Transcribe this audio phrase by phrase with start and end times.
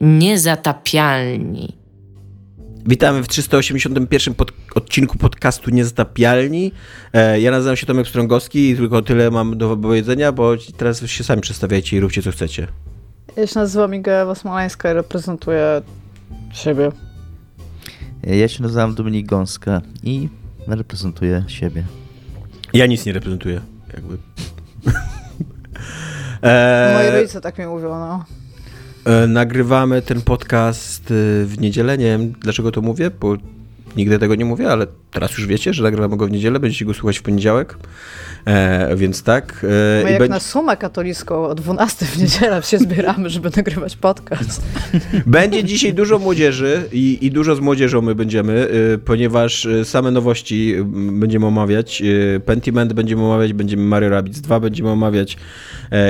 [0.00, 1.76] Niezatapialni.
[2.86, 6.72] Witamy w 381 pod, odcinku podcastu Niezatapialni.
[7.12, 11.24] E, ja nazywam się Tomek Strągowski i tylko tyle mam do powiedzenia, bo teraz się
[11.24, 12.66] sami przedstawiajcie i róbcie co chcecie.
[13.36, 15.82] Ja się nazywam Iga Smoleńska i reprezentuję
[16.52, 16.92] siebie.
[18.22, 20.28] Ja się nazywam Dominik Gąska i
[20.66, 21.84] reprezentuję siebie.
[22.72, 23.60] Ja nic nie reprezentuję,
[23.94, 24.18] jakby.
[26.42, 26.94] e...
[26.94, 28.39] Moi rodzice tak mi mówią, no.
[29.04, 31.14] E, nagrywamy ten podcast e,
[31.44, 31.98] w niedzielę.
[31.98, 33.36] Nie wiem, dlaczego to mówię, bo
[33.96, 36.94] nigdy tego nie mówię, ale teraz już wiecie, że nagrywamy go w niedzielę, będziecie go
[36.94, 37.76] słuchać w poniedziałek.
[38.44, 39.66] E, więc tak.
[40.00, 40.34] E, My jak będzie...
[40.34, 44.62] na sumę katolicką o 12 w niedzielę się zbieramy, żeby nagrywać podcast.
[45.26, 50.10] Będzie dzisiaj dużo młodzieży i, i dużo z młodzieżą my będziemy, e, ponieważ e, same
[50.10, 50.76] nowości
[51.12, 52.02] będziemy omawiać.
[52.44, 55.36] Pentiment będziemy omawiać, będziemy Mario Rabbids 2 będziemy omawiać.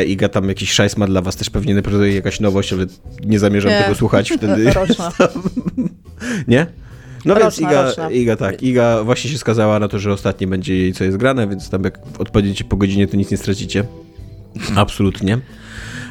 [0.07, 2.87] Iga tam jakiś szajs ma dla was też pewnie reprezentuje jakaś nowość, ale
[3.25, 3.79] nie zamierzam nie.
[3.79, 4.73] tego słuchać wtedy.
[6.49, 6.67] nie?
[7.25, 8.11] No roczna, więc Iga, roczna.
[8.11, 11.49] Iga tak, Iga właśnie się skazała na to, że ostatnie będzie jej co jest grane,
[11.49, 13.85] więc tam jak odpowiedziecie po godzinie, to nic nie stracicie.
[14.77, 15.39] Absolutnie.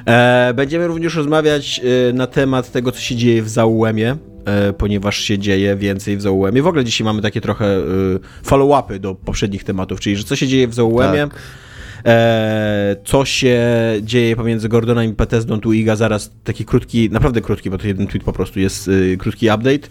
[0.06, 5.20] E, będziemy również rozmawiać e, na temat tego, co się dzieje w Zaułemie, e, ponieważ
[5.20, 6.62] się dzieje więcej w Zaułemie.
[6.62, 7.82] W ogóle dzisiaj mamy takie trochę e,
[8.46, 11.40] follow-upy do poprzednich tematów, czyli że co się dzieje w Zaułemie, tak
[13.04, 13.60] co się
[14.02, 18.08] dzieje pomiędzy Gordonem i Bethesdą, tu Iga zaraz taki krótki, naprawdę krótki, bo to jeden
[18.08, 19.88] tweet po prostu jest y, krótki update.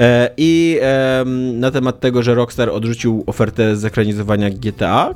[0.00, 5.14] E, i e, na temat tego, że Rockstar odrzucił ofertę zekranizowania GTA,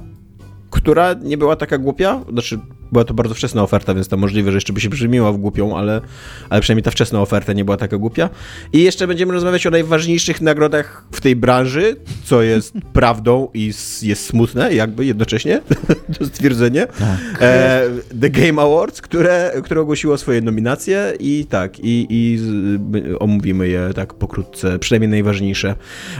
[0.70, 2.58] która nie była taka głupia, znaczy
[2.92, 5.76] była to bardzo wczesna oferta, więc to możliwe, że jeszcze by się brzmiła w głupią,
[5.76, 6.00] ale,
[6.50, 8.30] ale przynajmniej ta wczesna oferta nie była taka głupia.
[8.72, 14.26] I jeszcze będziemy rozmawiać o najważniejszych nagrodach w tej branży, co jest prawdą i jest
[14.26, 15.60] smutne jakby jednocześnie,
[16.18, 16.86] to stwierdzenie.
[16.86, 17.18] Tak.
[17.40, 17.82] E,
[18.20, 22.38] The Game Awards, które, które ogłosiło swoje nominacje i tak, i, i
[23.18, 25.74] omówimy je tak pokrótce, przynajmniej najważniejsze.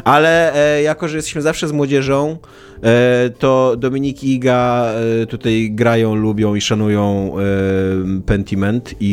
[0.05, 2.39] Ale e, jako, że jesteśmy zawsze z młodzieżą,
[2.83, 4.93] e, to Dominik i Iga
[5.23, 9.07] e, tutaj grają, lubią i szanują e, Pentiment i,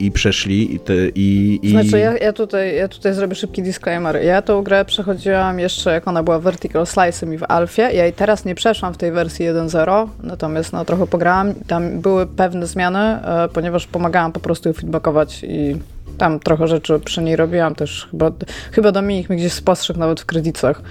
[0.00, 0.74] i, i przeszli.
[0.74, 1.70] I, te, i, i...
[1.70, 4.22] Znaczy, ja, ja, tutaj, ja tutaj zrobię szybki disclaimer.
[4.24, 7.82] Ja tą grę przechodziłam jeszcze, jak ona była Vertical Slice'em i w Alfie.
[7.82, 11.54] Ja i teraz nie przeszłam w tej wersji 1.0, natomiast no, trochę pograłam.
[11.54, 15.76] Tam były pewne zmiany, e, ponieważ pomagałam po prostu feedbackować i
[16.18, 18.08] tam trochę rzeczy przy niej robiłam też.
[18.10, 18.30] Chyba,
[18.72, 20.82] chyba Dominik mi gdzieś spostrzegł nawet w kredytach.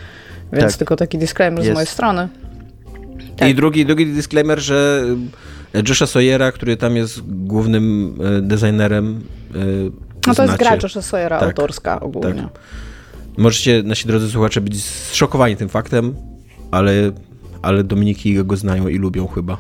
[0.54, 0.78] Więc tak.
[0.78, 1.72] tylko taki disclaimer Jest.
[1.72, 2.28] z mojej strony.
[3.38, 3.50] Tak.
[3.50, 5.04] I drugi, drugi disclaimer, że
[5.90, 9.22] Josha Sawyera, który tam jest głównym e, designerem.
[9.56, 9.58] E,
[10.28, 12.42] no to jest gra Josha Sawyera tak, autorska ogólnie.
[12.42, 12.60] Tak.
[13.38, 16.16] Możecie, nasi drodzy słuchacze, być zszokowani tym faktem,
[16.72, 16.92] ale,
[17.62, 19.58] ale Dominiki go znają i lubią chyba.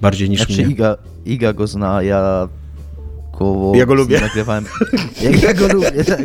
[0.00, 0.72] Bardziej niż znaczy, mnie.
[0.72, 0.96] Iga,
[1.26, 2.48] Iga go zna, ja
[3.40, 3.72] go...
[3.74, 4.20] Ja go lubię.
[4.20, 4.64] Nagrywałem.
[5.20, 6.20] Ja, ja go lubię, tak.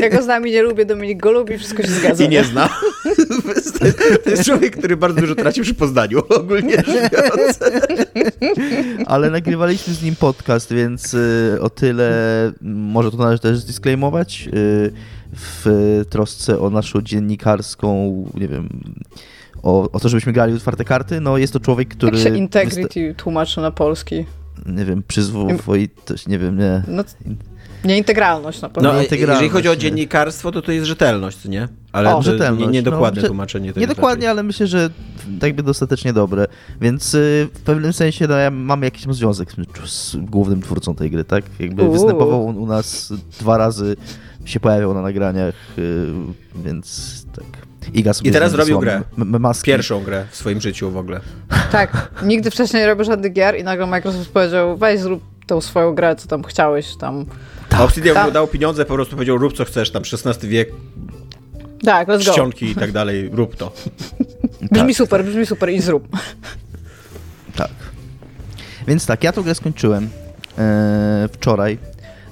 [0.00, 2.24] Ja go znam i nie lubię, Dominik go lubi, wszystko się zgadza.
[2.24, 2.68] I nie zna.
[4.24, 7.12] To jest człowiek, który bardzo dużo traci przy Poznaniu, ogólnie rzecz
[9.06, 12.12] Ale nagrywaliśmy z nim podcast, więc y, o tyle
[12.62, 14.92] może to należy też disclaimować y,
[15.32, 18.68] w trosce o naszą dziennikarską, nie wiem,
[19.62, 21.20] o, o to, żebyśmy grali otwarte karty.
[21.20, 22.18] No jest to człowiek, który...
[22.18, 24.24] Jak się integrity tłumaczy na polski?
[24.66, 26.82] Nie wiem, przyzwoitość, nie wiem, nie.
[26.88, 27.04] No,
[27.84, 28.92] Nieintegralność na pewno.
[28.92, 31.68] No, jeżeli chodzi o dziennikarstwo, to to jest rzetelność, nie?
[31.92, 32.66] Ale o, rzetelność.
[32.66, 33.80] Nie, niedokładne no, tłumaczenie tego.
[33.80, 34.90] Niedokładnie, ale myślę, że
[35.42, 36.46] jakby dostatecznie dobre.
[36.80, 41.10] Więc y, w pewnym sensie no, ja mam jakiś związek z, z głównym twórcą tej
[41.10, 41.44] gry, tak?
[41.58, 41.92] Jakby Uuu.
[41.92, 43.96] występował u nas dwa razy,
[44.44, 46.06] się pojawiał na nagraniach, y,
[46.64, 47.27] więc
[47.94, 49.02] Iga I teraz zrobił grę.
[49.16, 49.66] Maski.
[49.66, 51.20] Pierwszą grę w swoim życiu w ogóle.
[51.72, 52.10] Tak.
[52.22, 56.16] Nigdy wcześniej nie robił żadnych gier i nagle Microsoft powiedział, weź zrób tą swoją grę,
[56.16, 57.26] co tam chciałeś tam.
[57.68, 57.80] Tak.
[57.80, 58.32] Obsidian tam.
[58.32, 60.68] dał pieniądze, po prostu powiedział, rób co chcesz, tam XVI wiek,
[61.84, 62.72] tak, let's czcionki go.
[62.72, 63.72] i tak dalej, rób to.
[64.72, 64.96] Brzmi tak.
[64.96, 66.08] super, brzmi super i zrób.
[67.56, 67.70] Tak.
[68.86, 70.08] Więc tak, ja tą grę skończyłem
[70.58, 71.78] e, wczoraj.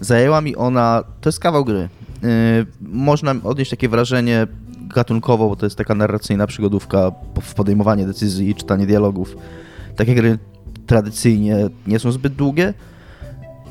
[0.01, 1.79] Zajęła mi ona, to jest kawał gry.
[1.79, 1.89] E,
[2.81, 4.47] można odnieść takie wrażenie,
[4.95, 7.13] gatunkowo, bo to jest taka narracyjna przygodówka
[7.43, 9.37] w podejmowanie decyzji i czytanie dialogów.
[9.97, 10.39] Takie gry
[10.87, 11.57] tradycyjnie
[11.87, 12.75] nie są zbyt długie.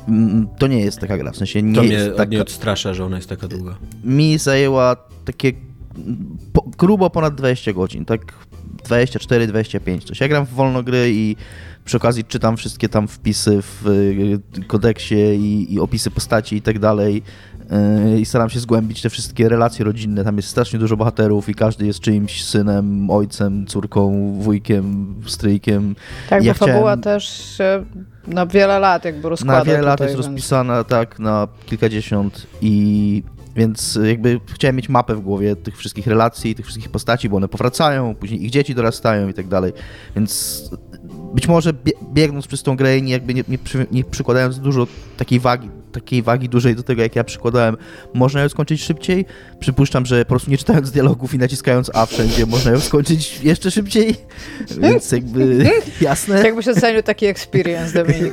[0.08, 2.30] Mm, to nie jest taka gra, w sensie nie to jest mnie, taka...
[2.30, 3.76] nie odstrasza, że ona jest taka długa.
[4.04, 5.52] Mi zajęła takie
[6.52, 8.20] po, grubo ponad 20 godzin, tak
[8.88, 10.20] 24-25 coś.
[10.20, 11.36] Ja gram w wolno gry i
[11.84, 16.78] przy okazji czytam wszystkie tam wpisy w y, kodeksie i, i opisy postaci i tak
[16.78, 17.22] dalej
[18.18, 20.24] i staram się zgłębić te wszystkie relacje rodzinne.
[20.24, 25.94] Tam jest strasznie dużo bohaterów i każdy jest czyimś synem, ojcem, córką, wujkiem, stryjkiem.
[26.30, 27.24] Tak, Ja bo fabuła chciałem- też
[27.56, 27.84] się
[28.26, 33.22] na wiele lat jakby rozkłada Na wiele lat jest więc- rozpisana, tak, na kilkadziesiąt i
[33.56, 37.48] więc jakby chciałem mieć mapę w głowie tych wszystkich relacji, tych wszystkich postaci, bo one
[37.48, 39.72] powracają, później ich dzieci dorastają i tak dalej,
[40.16, 40.62] więc
[41.34, 44.86] być może bie biegnąc przez tą grę i jakby nie, nie, przy, nie przykładając dużo
[45.16, 47.76] takiej wagi, takiej wagi dużej do tego, jak ja przykładałem,
[48.14, 49.24] można ją skończyć szybciej.
[49.60, 53.70] Przypuszczam, że po prostu nie czytając dialogów i naciskając A wszędzie, można ją skończyć jeszcze
[53.70, 54.14] szybciej,
[54.80, 55.70] więc jakby
[56.00, 56.42] jasne.
[56.44, 58.32] Jakbyś ocenił taki experience, Dominik?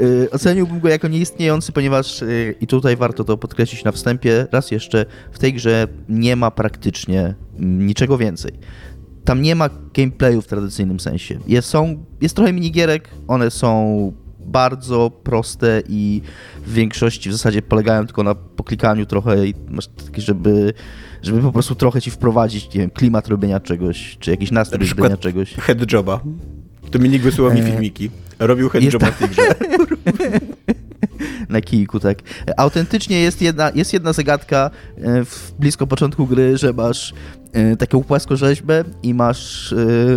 [0.00, 4.70] Y, Oceniłbym go jako nieistniejący, ponieważ y, i tutaj warto to podkreślić na wstępie, raz
[4.70, 8.52] jeszcze, w tej grze nie ma praktycznie niczego więcej.
[9.24, 11.38] Tam nie ma gameplayu w tradycyjnym sensie.
[11.46, 14.12] Jest, są, jest trochę minigierek, one są
[14.46, 16.22] bardzo proste i
[16.66, 20.72] w większości w zasadzie polegają tylko na poklikaniu trochę i masz takie, żeby,
[21.22, 24.94] żeby po prostu trochę ci wprowadzić, nie wiem, klimat robienia czegoś, czy jakiś nastrój Na
[24.94, 25.54] robienia czegoś.
[25.54, 26.20] Headjoba.
[26.90, 28.10] Dominik wysyłał mi E, filmiki.
[28.38, 29.42] Robił headjoba w tej grze.
[31.48, 32.18] na kijku, tak.
[32.56, 37.14] Autentycznie jest jedna, jest jedna zagadka e, w blisko początku gry, że masz
[37.78, 39.76] taką płaskorzeźbę i masz e,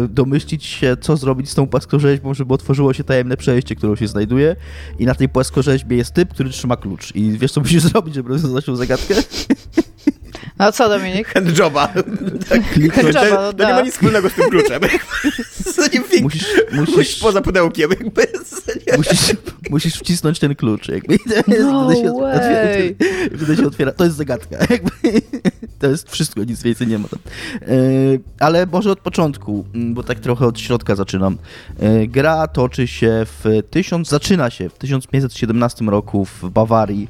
[0.09, 4.55] domyślić się, co zrobić z tą płaskorzeźbą, żeby otworzyło się tajemne przejście, które się znajduje
[4.99, 8.29] i na tej płaskorzeźbie jest typ, który trzyma klucz i wiesz, co musisz zrobić, żeby
[8.29, 9.15] rozwiązać tą zagadkę?
[10.59, 11.27] No co, Dominik?
[11.27, 11.87] Handjoba.
[12.49, 12.61] Tak.
[12.93, 13.81] Handjoba, To, no to nie ma da.
[13.81, 14.81] nic wspólnego z tym kluczem.
[15.75, 17.89] To nie wiem, Musisz, Musisz musisz, poza pudełkiem.
[17.89, 18.27] Jakby.
[18.97, 19.33] Musisz,
[19.69, 20.89] musisz wcisnąć ten klucz.
[20.89, 21.17] Jakby.
[21.47, 22.35] No wtedy się way.
[22.35, 22.97] otwiera,
[23.37, 23.91] wtedy się otwiera.
[23.91, 24.57] To jest zagadka.
[24.69, 24.91] Jakby.
[25.79, 27.19] To jest wszystko, nic więcej nie ma tam.
[27.61, 27.67] E,
[28.39, 31.37] Ale może od początku, m, bo tak trochę od środka zaczynam.
[31.79, 37.07] E, Gra toczy się w tysiąc, zaczyna się w 1517 roku w Bawarii,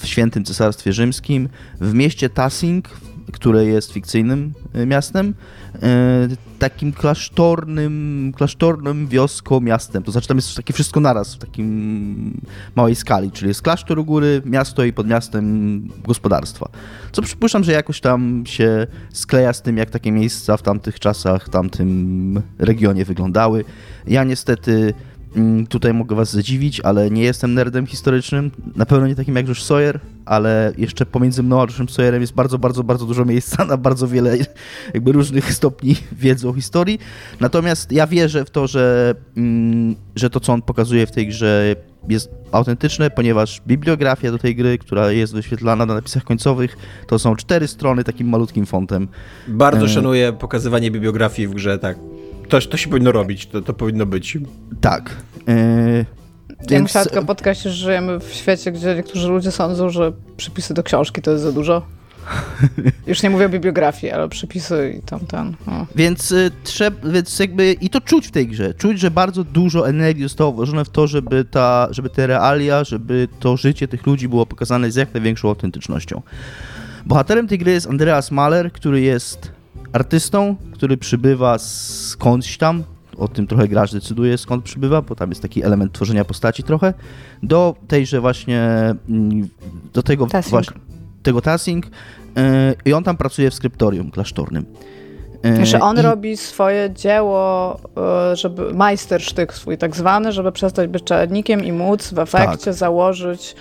[0.00, 1.48] w Świętym Cesarstwie Rzymskim,
[1.80, 2.88] w mieście Tassing,
[3.32, 5.34] które jest fikcyjnym e, miastem,
[5.82, 10.02] e, takim klasztornym, klasztornym wioską, miastem.
[10.02, 12.40] To znaczy tam jest takie wszystko naraz w takim
[12.74, 16.68] małej skali, czyli jest klasztor u góry, miasto i pod miastem gospodarstwa.
[17.12, 21.46] Co przypuszczam, że jakoś tam się skleja z tym, jak takie miejsca w tamtych czasach,
[21.46, 23.64] w tamtym regionie wyglądały.
[24.06, 24.94] Ja niestety
[25.68, 28.50] tutaj mogę was zadziwić, ale nie jestem nerdem historycznym.
[28.76, 32.34] Na pewno nie takim jak Josh Sawyer, ale jeszcze pomiędzy mną a Joshem Sawyerem jest
[32.34, 34.36] bardzo, bardzo, bardzo dużo miejsca na bardzo wiele
[34.94, 36.98] jakby różnych stopni wiedzy o historii.
[37.40, 41.76] Natomiast ja wierzę w to, że, mm, że to, co on pokazuje w tej grze
[42.08, 47.36] jest autentyczne, ponieważ bibliografia do tej gry, która jest wyświetlana na napisach końcowych, to są
[47.36, 49.08] cztery strony takim malutkim fontem.
[49.48, 49.88] Bardzo E.
[49.88, 51.98] szanuję pokazywanie bibliografii w grze, tak.
[52.50, 54.38] To, to się powinno robić, to, to powinno być.
[54.80, 55.16] Tak.
[55.46, 55.54] Yy,
[56.60, 60.74] Ja więc- musiałam tylko podkreślić, że żyjemy w świecie, gdzie niektórzy ludzie sądzą, że przypisy
[60.74, 61.82] do książki to jest za dużo.
[63.06, 65.56] Już nie mówię o bibliografii, ale przypisy i tam ten.
[65.66, 65.86] O.
[65.94, 68.74] Więc, y, trzeba, więc jakby i to czuć w tej grze.
[68.74, 73.28] Czuć, że bardzo dużo energii zostało włożone w to, żeby, ta, żeby te realia, żeby
[73.40, 76.22] to życie tych ludzi było pokazane z jak największą autentycznością.
[77.06, 79.52] Bohaterem tej gry jest Andreas Mahler, który jest
[79.92, 82.82] artystą, który przybywa skądś tam.
[83.18, 86.94] O tym trochę gracz decyduje, skąd przybywa, bo tam jest taki element tworzenia postaci trochę.
[87.42, 88.60] Do tejże właśnie,
[89.08, 89.48] mm,
[89.92, 90.50] do tego Tassing.
[90.50, 90.76] właśnie,
[91.22, 91.86] tego Tassing.
[91.86, 91.90] y,
[92.84, 94.66] I on tam pracuje w skryptorium klasztornym.
[95.46, 97.76] Y, Znaczy on i- robi swoje dzieło,
[98.32, 102.74] e, żeby majstersztyk swój tak zwany, żeby przestać być czeladnikiem i móc w efekcie Tak.
[102.74, 103.56] założyć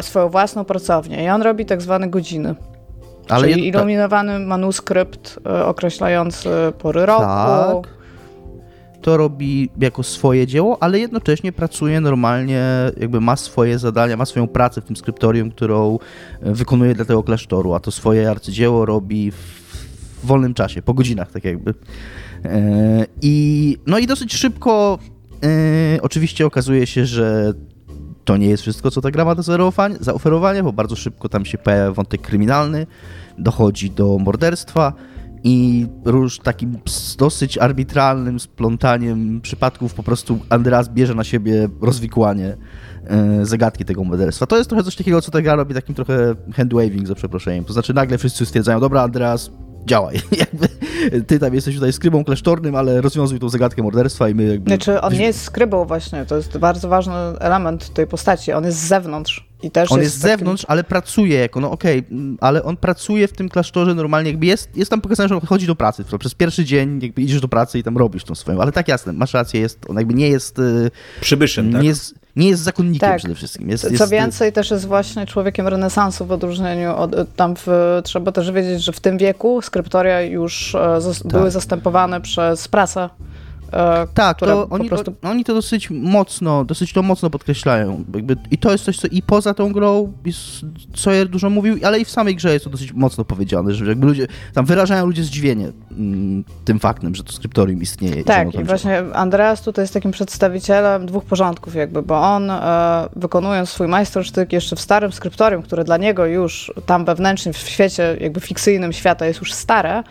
[0.00, 1.24] swoją własną pracownię.
[1.24, 2.54] I on robi tak zwane godziny.
[3.32, 6.48] Ale czyli jed- iluminowany manuskrypt e, określający
[6.78, 7.22] pory roku.
[7.22, 8.02] Tak.
[9.02, 12.62] To robi jako swoje dzieło, ale jednocześnie pracuje normalnie,
[13.00, 15.98] jakby ma swoje zadania, ma swoją pracę w tym skryptorium, którą
[16.42, 19.72] e, wykonuje dla tego klasztoru, a to swoje arcydzieło robi w
[20.24, 21.74] wolnym czasie, po godzinach tak jakby.
[22.44, 24.98] E, I, no i dosyć szybko
[26.02, 27.52] oczywiście okazuje się, że
[28.24, 31.44] to nie jest wszystko, co ta gra ma do zaoferowania- zaoferowania, bo bardzo szybko tam
[31.44, 32.86] się pojawia wątek kryminalny,
[33.38, 34.92] dochodzi do morderstwa
[35.44, 36.78] i róż takim
[37.18, 42.56] dosyć arbitralnym splątaniem przypadków po prostu Andreas bierze na siebie rozwikłanie
[43.06, 44.46] e, zagadki tego morderstwa.
[44.46, 47.64] To jest trochę coś takiego, co ta gra robi takim trochę handwaving, za przeproszeniem.
[47.64, 49.50] To znaczy nagle wszyscy stwierdzają, dobra Andreas,
[49.86, 50.20] działaj.
[50.38, 50.68] jakby,
[51.26, 54.70] ty tam jesteś tutaj skrybą klasztornym, ale rozwiązuj tą zagadkę morderstwa i my jakby...
[54.70, 58.52] Znaczy on nie jest skrybą właśnie, to jest bardzo ważny element tej postaci.
[58.52, 59.51] On jest z zewnątrz.
[59.62, 62.62] I też On jest jest z takim- zewnątrz, ale pracuje jako, no okej, mm, ale
[62.64, 65.74] on pracuje w tym klasztorze normalnie, jakby jest, jest tam pokazane, że on chodzi do
[65.74, 66.04] pracy.
[66.18, 69.12] Przez pierwszy dzień jakby idziesz do pracy i tam robisz tą swoją, ale tak jasne,
[69.12, 70.90] masz rację, jest, on jakby nie jest, y,
[71.20, 71.82] Przybyszem, tak?
[71.82, 73.18] nie jest, nie jest zakonnikiem Tak.
[73.18, 73.70] przede wszystkim.
[73.70, 78.32] Jest, Co jest, więcej, też jest właśnie człowiekiem renesansu w odróżnieniu od tam w, trzeba
[78.32, 83.08] też wiedzieć, że w tym wieku skryptoria już e, zas- były zastępowane przez prasę.
[83.72, 88.04] E, Tak, to oni, prostu to, oni to dosyć mocno, dosyć to mocno podkreślają.
[88.14, 90.12] Jakby, I to jest coś, co i poza tą grą
[90.94, 94.06] Sawyer dużo mówił, ale i w samej grze jest to dosyć mocno powiedziane, że jakby
[94.06, 98.20] ludzie, tam wyrażają ludzie zdziwienie mm, tym faktem, że to skryptorium istnieje.
[98.20, 98.64] i Tak, i działa.
[98.64, 104.52] właśnie Andreas tutaj jest takim przedstawicielem dwóch porządków jakby, bo on e, wykonując swój majstersztyk
[104.52, 109.26] jeszcze w starym skryptorium, które dla niego już tam wewnętrznie w świecie jakby fikcyjnym świata
[109.26, 110.02] jest już stare,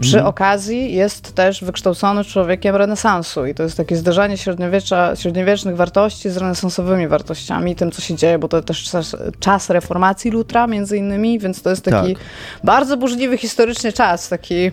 [0.00, 0.26] przy Mhm.
[0.26, 6.36] okazji jest też wykształcony człowiekiem renesansu i to jest takie zderzenie średniowiecza, średniowiecznych wartości z
[6.36, 11.38] renesansowymi wartościami, tym co się dzieje, bo to też czas, czas reformacji Lutra między innymi,
[11.38, 12.24] więc to jest taki Tak.
[12.64, 14.70] bardzo burzliwy historycznie czas, taki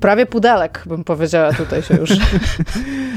[0.00, 2.10] prawie pudelek bym powiedziała tutaj się już.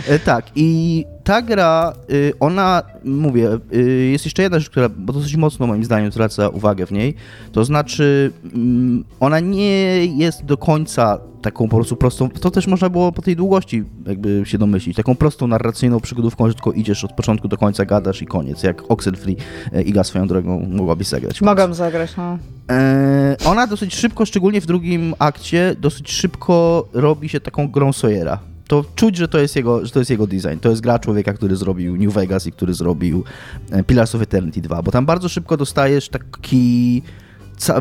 [0.10, 5.14] E, tak, i ta gra, y, ona, mówię, y, jest jeszcze jedna rzecz, która bo
[5.14, 7.16] dosyć mocno moim zdaniem zwraca uwagę w niej,
[7.52, 12.90] to znaczy mm, ona nie jest do końca taką po prostu prostą, to też można
[12.90, 17.14] było po tej długości jakby się domyślić, taką prostą narracyjną przygodówką, że tylko idziesz od
[17.14, 19.38] początku do końca, gadasz i koniec, jak Oxenfree
[19.74, 21.42] e, Iga swoją drogą mogłabyś zagrać.
[21.42, 22.38] Mogłam zagrać, no.
[22.70, 28.55] E, ona dosyć szybko, szczególnie w drugim akcie, dosyć szybko robi się taką grą Sawyera.
[28.68, 30.60] To czuć, że to, jest jego, że to jest jego design.
[30.62, 33.24] To jest gra człowieka, który zrobił New Vegas i który zrobił
[33.72, 37.02] e, Pillars of Eternity 2, bo tam bardzo szybko dostajesz taki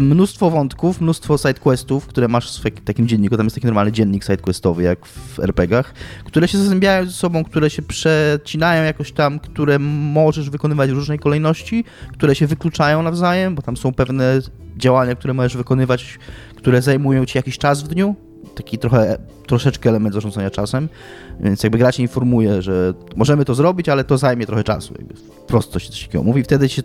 [0.01, 4.83] mnóstwo wątków, mnóstwo sidequestów, które masz w takim dzienniku, tam jest taki normalny dziennik sidequestowy,
[4.83, 10.51] jak w RPGach, które się zazębiają ze sobą, które się przecinają jakoś tam, które możesz
[10.51, 14.41] wykonywać w różnej kolejności, które się wykluczają nawzajem, bo tam są pewne
[14.77, 16.19] działania, które możesz wykonywać,
[16.57, 18.17] które zajmują ci jakiś czas w dniu,
[18.55, 20.89] taki trochę, troszeczkę element zarządzania czasem,
[21.41, 25.71] więc jakby gra informuje, że możemy to zrobić, ale to zajmie trochę czasu, jakby wprost
[25.71, 26.83] coś, coś takiego mówi, wtedy się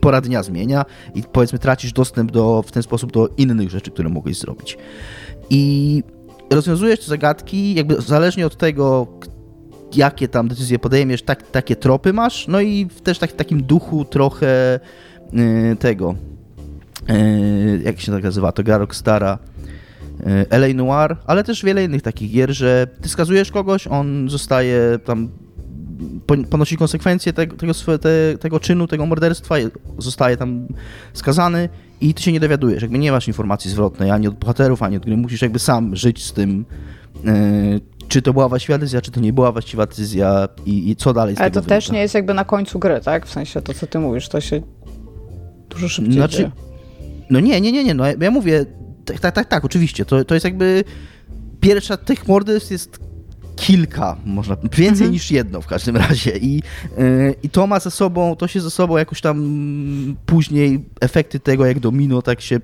[0.00, 0.84] pora dnia zmienia
[1.14, 4.78] i powiedzmy tracisz dostęp do, w ten sposób do innych rzeczy, które mogłeś zrobić.
[5.50, 6.02] I
[6.50, 9.06] rozwiązujesz te zagadki jakby zależnie od tego,
[9.94, 14.04] jakie tam decyzje podejmiesz, tak, takie tropy masz, no i też tak, w takim duchu
[14.04, 14.80] trochę
[15.32, 16.14] yy, tego,
[17.08, 19.38] yy, jak się tak nazywa, to gra Rockstara,
[20.50, 25.28] LA Noir, ale też wiele innych takich gier, że ty skazujesz kogoś, on zostaje tam
[26.26, 27.72] pon- ponosi konsekwencje tego, tego,
[28.40, 29.54] tego czynu, tego morderstwa,
[29.98, 30.66] zostaje tam
[31.12, 31.68] skazany
[32.00, 35.04] i ty się nie dowiadujesz, jakby nie masz informacji zwrotnej ani od bohaterów, ani od
[35.04, 36.64] gry, musisz jakby sam żyć z tym,
[37.24, 37.32] yy,
[38.08, 41.36] czy to była właściwa decyzja, czy to nie była właściwa decyzja i, i co dalej
[41.36, 41.94] z Ale to też wynika.
[41.94, 43.26] nie jest jakby na końcu gry, tak?
[43.26, 44.62] W sensie to, co ty mówisz, to się
[45.70, 46.50] dużo szybciej Znaczy, dzieje.
[47.30, 48.64] No nie, nie, nie, nie, no ja mówię,
[49.06, 50.84] tak, tak, tak, tak, oczywiście, to, to jest jakby,
[51.60, 52.98] pierwsza tych morderstw jest
[53.56, 55.12] kilka, można, więcej Mhm.
[55.12, 56.54] niż jedno w każdym razie i,
[56.98, 61.66] yy, i to ma ze sobą, to się ze sobą jakoś tam później efekty tego
[61.66, 62.60] jak domino, tak się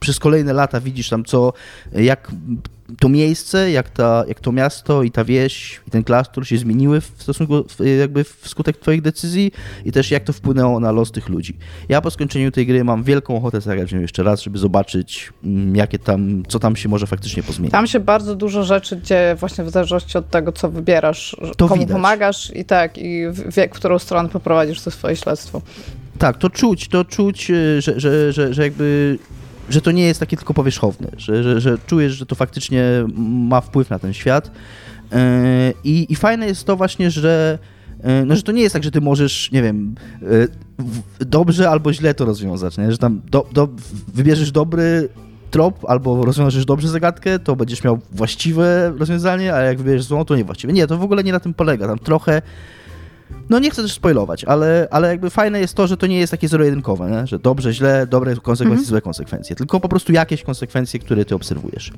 [0.00, 1.52] przez kolejne lata widzisz tam co,
[1.92, 2.32] jak
[2.98, 7.00] to miejsce, jak, ta, jak to miasto i ta wieś i ten klasztor się zmieniły
[7.00, 7.64] w stosunku,
[8.00, 9.52] jakby wskutek twoich decyzji
[9.84, 11.56] i też jak to wpłynęło na los tych ludzi.
[11.88, 15.76] Ja po skończeniu tej gry mam wielką ochotę zagrać nią jeszcze raz, żeby zobaczyć mm,
[15.76, 17.72] jakie tam, co tam się może faktycznie pozmienić.
[17.72, 21.80] Tam się bardzo dużo rzeczy dzieje właśnie w zależności od tego, co wybierasz, To komu
[21.80, 21.92] widać.
[21.96, 25.62] pomagasz i tak, i w, w, w którą stronę poprowadzisz to swoje śledztwo.
[26.18, 29.18] Tak, to czuć, to czuć, y, że, że, że, że jakby
[29.70, 32.84] że to nie jest takie tylko powierzchowne, że, że, że czujesz, że to faktycznie
[33.48, 34.50] ma wpływ na ten świat.
[35.12, 35.18] Yy,
[35.84, 37.58] I, I fajne jest to właśnie, że,
[38.04, 39.94] yy, no, że to nie jest tak, że ty możesz, nie wiem,
[40.78, 42.92] w- dobrze albo źle to rozwiązać, nie?
[42.92, 43.68] że tam do, do,
[44.14, 45.08] wybierzesz dobry
[45.50, 50.36] trop albo rozwiążesz dobrze zagadkę, to będziesz miał właściwe rozwiązanie, a jak wybierzesz złą, to
[50.36, 50.72] niewłaściwe.
[50.72, 51.86] Nie, to w ogóle nie na tym polega.
[51.86, 52.42] Tam trochę
[53.50, 56.30] no nie chcę też spoilować, ale, ale jakby fajne jest to, że to nie jest
[56.30, 57.26] takie zero-jedynkowe, nie?
[57.26, 58.86] że dobrze, źle, dobre konsekwencje, Mhm.
[58.86, 61.92] złe konsekwencje, tylko po prostu jakieś konsekwencje, które ty obserwujesz.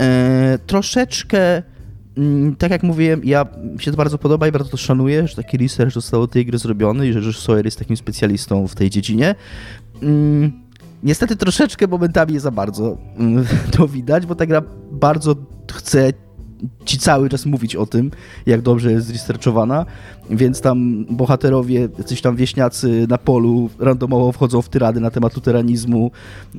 [0.00, 1.62] E, troszeczkę,
[2.16, 5.36] mm, tak jak mówiłem, ja mi się to bardzo podoba i bardzo to szanuję, że
[5.36, 8.74] taki research został do tej gry zrobiony i że Josh Sawyer jest takim specjalistą w
[8.74, 9.34] tej dziedzinie.
[10.02, 10.52] Mm,
[11.02, 13.46] niestety troszeczkę momentami za bardzo mm,
[13.76, 15.34] to widać, bo ta gra bardzo
[15.72, 16.12] chce
[16.84, 18.10] ci cały czas mówić o tym,
[18.46, 19.86] jak dobrze jest zresearchowana,
[20.30, 26.10] więc tam bohaterowie, jacyś tam wieśniacy na polu randomowo wchodzą w tyrady na temat luteranizmu,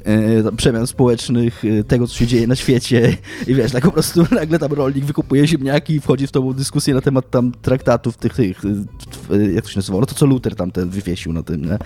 [0.05, 3.17] e, przemian społecznych, e, tego, co się dzieje na świecie.
[3.47, 6.93] I wiesz, tak po prostu nagle tam rolnik wykupuje ziemniaki i wchodzi w tą dyskusję
[6.93, 8.61] na temat tam traktatów tych, tych,
[9.31, 11.77] e, jak to się nazywało, no to co Luther tam ten wywiesił na tym, nie?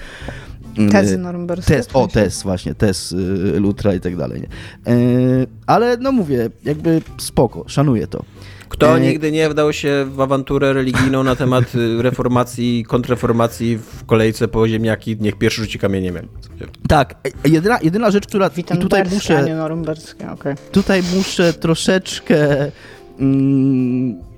[0.91, 1.75] Tezy norymberskie.
[1.75, 3.15] Test, o, test właśnie, test y,
[3.59, 4.41] Lutra i tak dalej.
[4.41, 4.47] Nie?
[4.93, 4.97] E,
[5.67, 8.23] ale no mówię, jakby spoko, szanuję to.
[8.69, 14.05] Kto E, nigdy nie wdał się w awanturę religijną na temat y, reformacji, kontrreformacji w
[14.05, 16.27] kolejce po ziemniaki, niech pierwszy rzuci kamieniem.
[16.87, 19.61] Tak, e, jedyna, jedyna rzecz, która i tutaj muszę,
[20.33, 20.55] okej.
[20.71, 22.71] tutaj muszę troszeczkę
[23.19, 24.30] mm,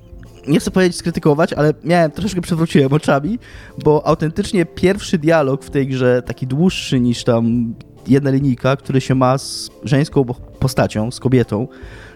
[0.47, 3.39] nie chcę powiedzieć skrytykować, ale miałem troszeczkę przewróciłem oczami,
[3.83, 7.73] bo autentycznie pierwszy dialog w tej grze, taki dłuższy niż tam
[8.07, 10.25] jedna linijka, który się ma z żeńską
[10.59, 11.67] postacią, z kobietą,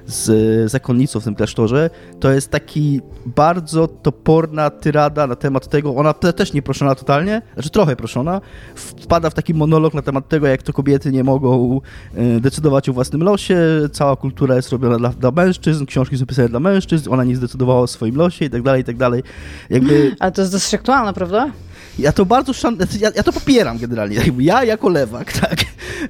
[0.07, 6.13] z zakonnicą w tym klasztorze, to jest taki bardzo toporna tyrada na temat tego, ona
[6.13, 8.41] te- też nie proszona totalnie, znaczy trochę proszona,
[8.75, 11.81] wpada w taki monolog na temat tego, jak to kobiety nie mogą
[12.15, 13.57] e, decydować o własnym losie,
[13.91, 17.79] cała kultura jest robiona dla, dla mężczyzn, książki są pisane dla mężczyzn, ona nie zdecydowała
[17.81, 19.23] o swoim losie i tak dalej, i tak dalej.
[19.69, 21.51] Jakby Ale to jest dosyć aktualne, prawda?
[21.99, 22.77] Ja to bardzo szan...
[22.99, 24.17] ja, ja to popieram generalnie.
[24.39, 25.61] Ja jako lewak, tak.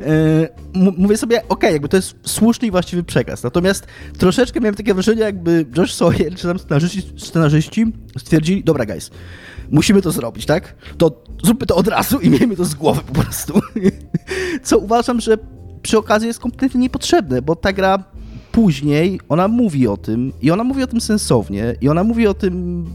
[0.02, 3.44] E, mówię sobie, okej, jakby to jest słuszny i właściwy przekaz.
[3.44, 7.86] Natomiast troszeczkę miałem takie wrażenie, jakby Josh Sawyer czy tam scenarzyści, scenarzyści
[8.18, 9.12] stwierdzili, dobra guys,
[9.72, 10.76] musimy to zrobić, tak?
[10.98, 13.62] To zróbmy to od razu i miejmy to z głowy po prostu.
[14.64, 15.38] Co uważam, że
[15.82, 18.04] przy okazji jest kompletnie niepotrzebne, bo ta gra
[18.52, 22.34] później, ona mówi o tym i ona mówi o tym sensownie i ona mówi o
[22.34, 22.86] tym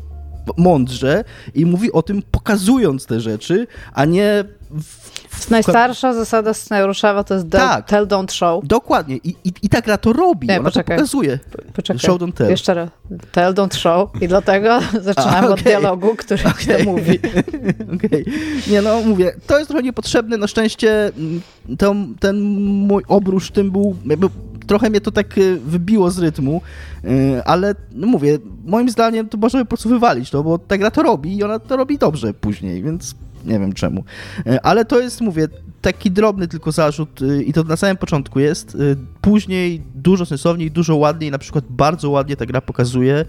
[0.56, 5.02] mądrze i mówi o tym pokazując te rzeczy, a nie w,
[5.50, 7.86] Najstarsza zasada scenariuszowa to jest Tak.
[7.86, 8.64] tell, don't show.
[8.66, 9.16] Dokładnie.
[9.16, 10.48] I, i, I ta gra to robi.
[10.48, 10.96] Nie, Ona poczekaj.
[10.96, 11.38] to pokazuje.
[11.72, 12.50] Poczekaj, Show, don't tell.
[12.50, 12.90] jeszcze raz.
[13.32, 14.10] Tell, don't show.
[14.22, 15.64] I dlatego zaczynamy od okej.
[15.64, 16.84] dialogu, który Okej.
[16.84, 17.18] to mówi.
[17.96, 18.24] Okej.
[18.66, 20.36] Nie no, mówię, to jest trochę niepotrzebne.
[20.36, 21.40] Na szczęście mm,
[21.78, 22.40] to, ten
[22.86, 24.28] mój obrusz tym był, jakby
[24.66, 26.62] trochę mnie to tak y, wybiło z rytmu,
[27.04, 30.90] y, ale no mówię, moim zdaniem to możemy po prostu wywalić to, bo ta gra
[30.90, 33.14] to robi i ona to robi dobrze później, więc
[33.44, 34.04] nie wiem czemu.
[34.46, 35.48] Y, Ale to jest, mówię,
[35.80, 38.74] taki drobny tylko zarzut y, i to na samym początku jest.
[38.74, 43.24] Y, Później dużo sensowniej, dużo ładniej, na przykład bardzo ładnie ta gra pokazuje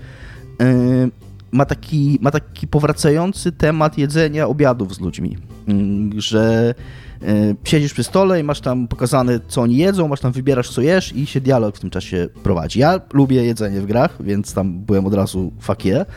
[1.51, 5.37] ma taki, ma taki powracający temat jedzenia obiadów z ludźmi,
[6.17, 6.75] że
[7.63, 11.15] siedzisz przy stole i masz tam pokazane, co oni jedzą, masz tam wybierasz, co jesz
[11.15, 12.79] i się dialog w tym czasie prowadzi.
[12.79, 16.07] Ja lubię jedzenie w grach, więc tam byłem od razu fuck yeah.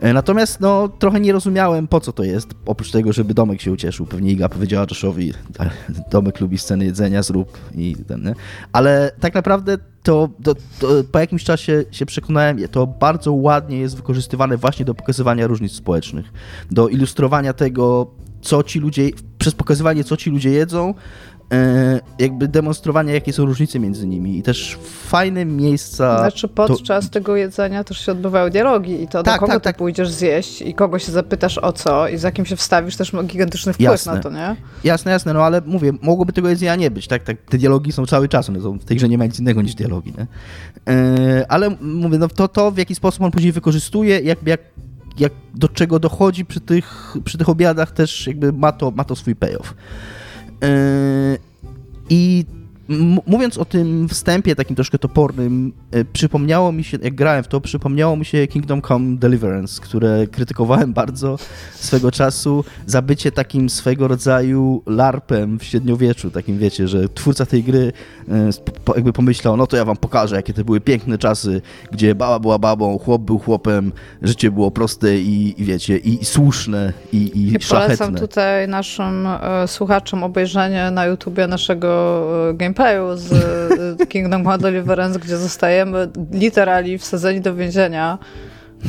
[0.00, 3.72] E, Natomiast no, trochę nie rozumiałem, po co to jest, oprócz tego, żeby Domek się
[3.72, 4.06] ucieszył.
[4.06, 5.70] Pewnie Iga powiedziała Joshowi, "Tak,
[6.10, 8.34] Domek lubi sceny jedzenia, zrób i ten, nie?
[8.72, 13.96] Ale tak naprawdę to, to, to po jakimś czasie się przekonałem, to bardzo ładnie jest
[13.96, 16.32] wykorzystywane właśnie do pokazywania różnic społecznych,
[16.70, 19.10] do ilustrowania tego, co ci ludzie,
[19.46, 20.94] przez pokazywanie, co ci ludzie jedzą,
[21.52, 26.18] e, jakby demonstrowanie, jakie są różnice między nimi i też fajne miejsca...
[26.18, 29.64] Znaczy podczas tego jedzenia też się odbywały dialogi i to Tak, do kogo tak, ty
[29.64, 29.76] tak.
[29.76, 33.22] pójdziesz zjeść i kogo się zapytasz o co i z jakim się wstawisz też ma
[33.22, 34.14] gigantyczny wpływ Jasne.
[34.14, 34.56] na to, nie?
[34.84, 37.22] Jasne, jasne, no ale mówię, mogłoby tego jedzenia nie być, tak?
[37.22, 39.62] tak te dialogi są cały czas, one są, w tej grze nie ma nic innego
[39.62, 40.26] niż dialogi, nie?
[40.94, 44.60] E, ale mówię, no to, to w jaki sposób on później wykorzystuje, jakby jak,
[45.18, 49.16] jak do czego dochodzi przy tych, przy tych obiadach też jakby ma to, ma to
[49.16, 49.74] swój payoff.
[50.62, 51.38] E,
[52.10, 52.44] I
[53.26, 57.60] mówiąc o tym wstępie takim troszkę topornym, e, przypomniało mi się, jak grałem w to,
[57.60, 61.38] przypomniało mi się Kingdom Come Deliverance, które krytykowałem bardzo
[61.74, 67.62] swego czasu za bycie takim swego rodzaju larpem w średniowieczu, takim wiecie, że twórca tej
[67.62, 67.92] gry
[68.28, 68.50] e,
[68.96, 72.58] jakby pomyślał, no to ja wam pokażę, jakie to były piękne czasy, gdzie baba była
[72.58, 77.48] babą, chłop był chłopem, życie było proste i, i wiecie, i, i słuszne, i, i,
[77.48, 78.20] I polecam szlachetne.
[78.20, 83.32] tutaj naszym e, słuchaczom obejrzenie na YouTubie naszego e, gameplayu z
[84.00, 88.18] e, Kingdom Come Deliverance, gdzie zostajemy literalnie wsadzeni do więzienia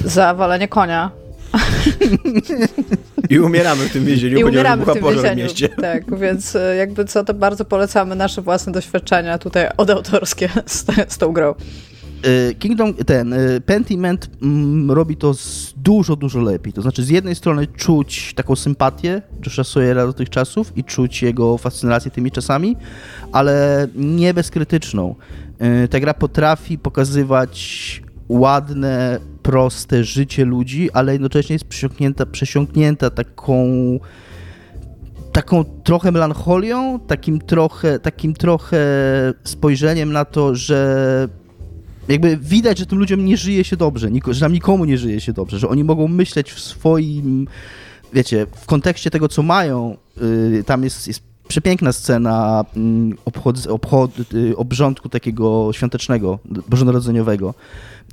[0.05, 1.11] za walenie konia.
[3.29, 5.43] I umieramy w tym więzieniu, I umieramy w tym pożar w więzieniu.
[5.43, 5.69] mieście.
[5.81, 11.17] Tak, więc e, jakby co, to bardzo polecamy nasze własne doświadczenia tutaj odautorskie z, z
[11.17, 11.55] tą grą.
[12.25, 15.33] Y, Kingdom, ten y, Pentiment mm, robi to
[15.77, 16.73] dużo, dużo lepiej.
[16.73, 21.21] To znaczy, z jednej strony czuć taką sympatię Josha Sawyera do tych czasów i czuć
[21.21, 22.75] jego fascynację tymi czasami,
[23.31, 25.15] ale nie bezkrytyczną.
[25.85, 33.63] Y, Ta gra potrafi pokazywać ładne, proste życie ludzi, ale jednocześnie jest przesiąknięta, przesiąknięta taką
[35.31, 38.77] taką trochę melancholią, takim trochę, takim trochę
[39.43, 41.29] spojrzeniem na to, że
[42.07, 45.33] jakby widać, że tym ludziom nie żyje się dobrze, że nam nikomu nie żyje się
[45.33, 47.47] dobrze, że oni mogą myśleć w swoim,
[48.13, 49.97] wiecie, w kontekście tego, co mają.
[50.51, 56.39] Yy, tam jest, jest przepiękna scena mm, obchod, obchod, yy, obrządku takiego świątecznego,
[56.69, 57.53] bożonarodzeniowego,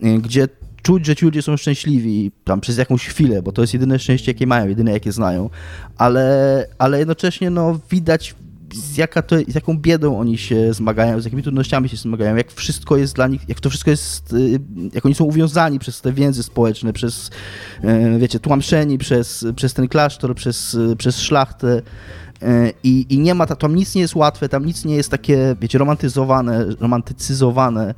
[0.03, 0.49] yy, gdzie
[0.83, 4.33] czuć, że ci ludzie są szczęśliwi tam przez jakąś chwilę, bo to jest jedyne szczęście,
[4.33, 5.51] jakie mają, jedyne, jakie znają,
[5.99, 8.35] ale, ale jednocześnie no, widać
[8.75, 12.53] z, jaka to, z jaką biedą oni się zmagają, z jakimi trudnościami się zmagają, jak
[12.53, 14.61] wszystko jest dla nich, jak to wszystko jest, y,
[14.95, 17.31] jak oni są uwiązani przez te więzy społeczne, przez,
[17.85, 21.83] y, wiecie, tłamszeni przez, przez ten klasztor, przez, przez szlachtę.
[22.43, 25.57] Y, I, I nie ma, tam nic nie jest łatwe, tam nic nie jest takie,
[25.61, 27.95] wiecie, romantyzowane, romantycyzowane,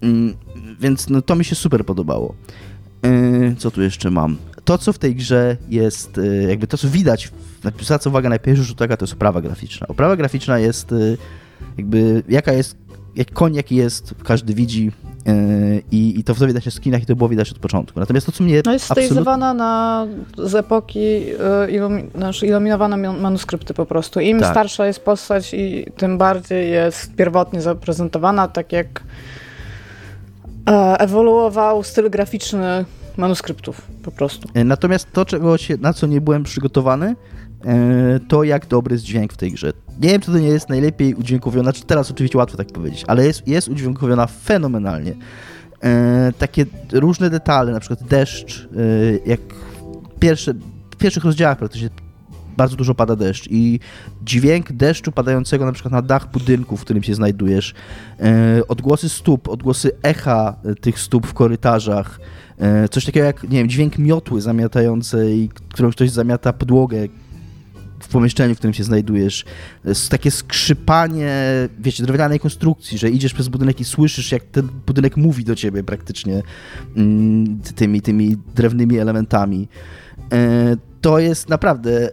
[0.00, 0.34] mm,
[0.80, 2.34] więc no, to mi się super podobało.
[3.58, 4.36] Co tu jeszcze mam?
[4.64, 7.32] To, co w tej grze jest, jakby to, co widać
[7.80, 9.86] zwraca uwagę na pierwszy rzut oka, to jest oprawa graficzna.
[9.86, 11.18] Oprawa graficzna jest y,
[11.78, 12.76] jakby, jaka jest,
[13.16, 14.92] jak koń jaki jest, każdy widzi
[15.28, 18.00] y, i, i to widać na skinach i to było widać od początku.
[18.00, 20.06] Natomiast to, co mnie No jest stylizowana na
[20.38, 24.20] z epoki y, ilumi, znaczy iluminowane manuskrypty po prostu.
[24.20, 24.50] Im tak.
[24.50, 29.02] starsza jest postać i tym bardziej jest pierwotnie zaprezentowana, tak jak
[30.70, 32.84] e, ewoluował styl graficzny
[33.18, 34.48] manuskryptów po prostu.
[34.64, 37.14] Natomiast to, czego się, na co nie byłem przygotowany,
[37.64, 39.72] E, to jak dobry jest dźwięk w tej grze.
[40.00, 43.26] Nie wiem, czy to nie jest najlepiej udźwiękowiona, znaczy teraz oczywiście łatwo tak powiedzieć, ale
[43.26, 45.14] jest, jest udźwiękowiona fenomenalnie.
[45.82, 49.40] E, takie różne detale, na przykład deszcz, e, jak
[50.20, 50.54] pierwsze,
[50.90, 51.88] w pierwszych rozdziałach praktycznie
[52.56, 53.80] bardzo dużo pada deszcz i
[54.22, 57.74] dźwięk deszczu padającego na przykład na dach budynku, w którym się znajdujesz,
[58.68, 62.20] odgłosy stóp, odgłosy echa tych stóp w korytarzach,
[62.90, 67.08] coś takiego jak, nie wiem, dźwięk miotły zamiatającej, którą ktoś zamiata podłogę,
[68.00, 69.44] w pomieszczeniu, w którym się znajdujesz.
[70.08, 71.32] Takie skrzypanie,
[71.78, 75.82] wiecie, drewnianej konstrukcji, że idziesz przez budynek i słyszysz, jak ten budynek mówi do ciebie
[75.82, 76.42] praktycznie
[76.96, 79.68] mm, tymi, tymi drewnymi elementami.
[80.32, 82.10] E, to jest naprawdę...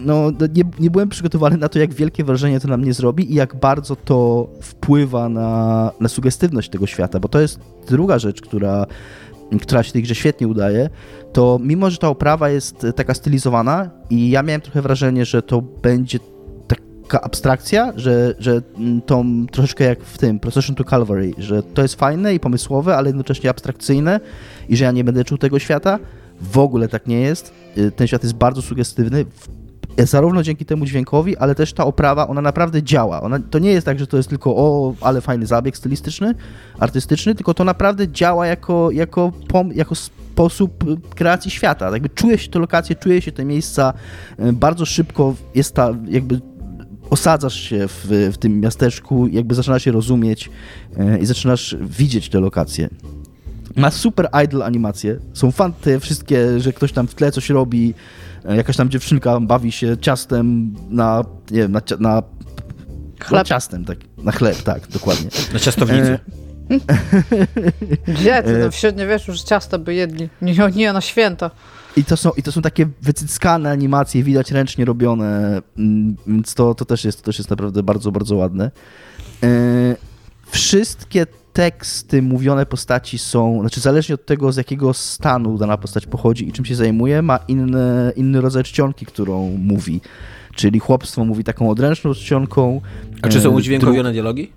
[0.00, 3.32] Y, no, nie, nie byłem przygotowany na to, jak wielkie wrażenie to na mnie zrobi
[3.32, 8.40] i jak bardzo to wpływa na, na sugestywność tego świata, bo to jest druga rzecz,
[8.40, 8.86] która
[9.62, 10.90] która się tej grze świetnie udaje,
[11.32, 15.62] to mimo, że ta oprawa jest taka stylizowana i ja miałem trochę wrażenie, że to
[15.62, 16.18] będzie
[16.66, 18.62] taka abstrakcja, że, że
[19.06, 23.08] to troszeczkę jak w tym Procession to Calvary, że to jest fajne i pomysłowe, ale
[23.08, 24.20] jednocześnie abstrakcyjne
[24.68, 25.98] i że ja nie będę czuł tego świata.
[26.40, 27.52] W ogóle tak nie jest.
[27.78, 29.24] Y, ten świat jest bardzo sugestywny
[30.06, 33.22] zarówno dzięki temu dźwiękowi, ale też ta oprawa, ona naprawdę działa.
[33.22, 36.34] Ona, to nie jest tak, że to jest tylko o, ale fajny zabieg stylistyczny,
[36.78, 40.84] artystyczny, tylko to naprawdę działa jako, jako, pom, jako sposób
[41.14, 41.90] kreacji świata.
[41.90, 43.92] Jakby czuje się te lokacje, czuje się te miejsca,
[44.38, 46.40] e, bardzo szybko jest ta jakby
[47.10, 50.50] osadzasz się w, w tym miasteczku, jakby zaczynasz się rozumieć
[50.96, 52.88] e, i zaczynasz widzieć te lokacje.
[53.76, 55.16] Ma super idle animacje.
[55.32, 57.94] Są fan te wszystkie, że ktoś tam w tle coś robi,
[58.44, 62.22] jakaś tam dziewczynka bawi się ciastem na, nie wiem, na, na
[63.20, 63.46] chleb.
[63.46, 65.30] ciastem, tak, na chleb, tak, dokładnie.
[65.52, 66.18] Na ciastownicy.
[68.08, 68.58] Gdzie ty?
[68.58, 71.50] No w średniowieczu już ciasto by jedli, nie, nie na święta.
[71.96, 76.74] I to, są, I to są takie wycyckane animacje, widać ręcznie robione, mm, więc to,
[76.74, 78.70] to, też, jest, to też jest naprawdę bardzo, bardzo ładne.
[79.42, 79.48] E,
[80.50, 86.48] wszystkie teksty mówione postaci są, znaczy zależnie od tego, z jakiego stanu dana postać pochodzi
[86.48, 90.00] i czym się zajmuje, ma inny, inny rodzaj czcionki, którą mówi.
[90.54, 92.80] Czyli chłopstwo mówi taką odręczną czcionką.
[93.22, 94.52] A czy są e, udźwiękowione dialogi?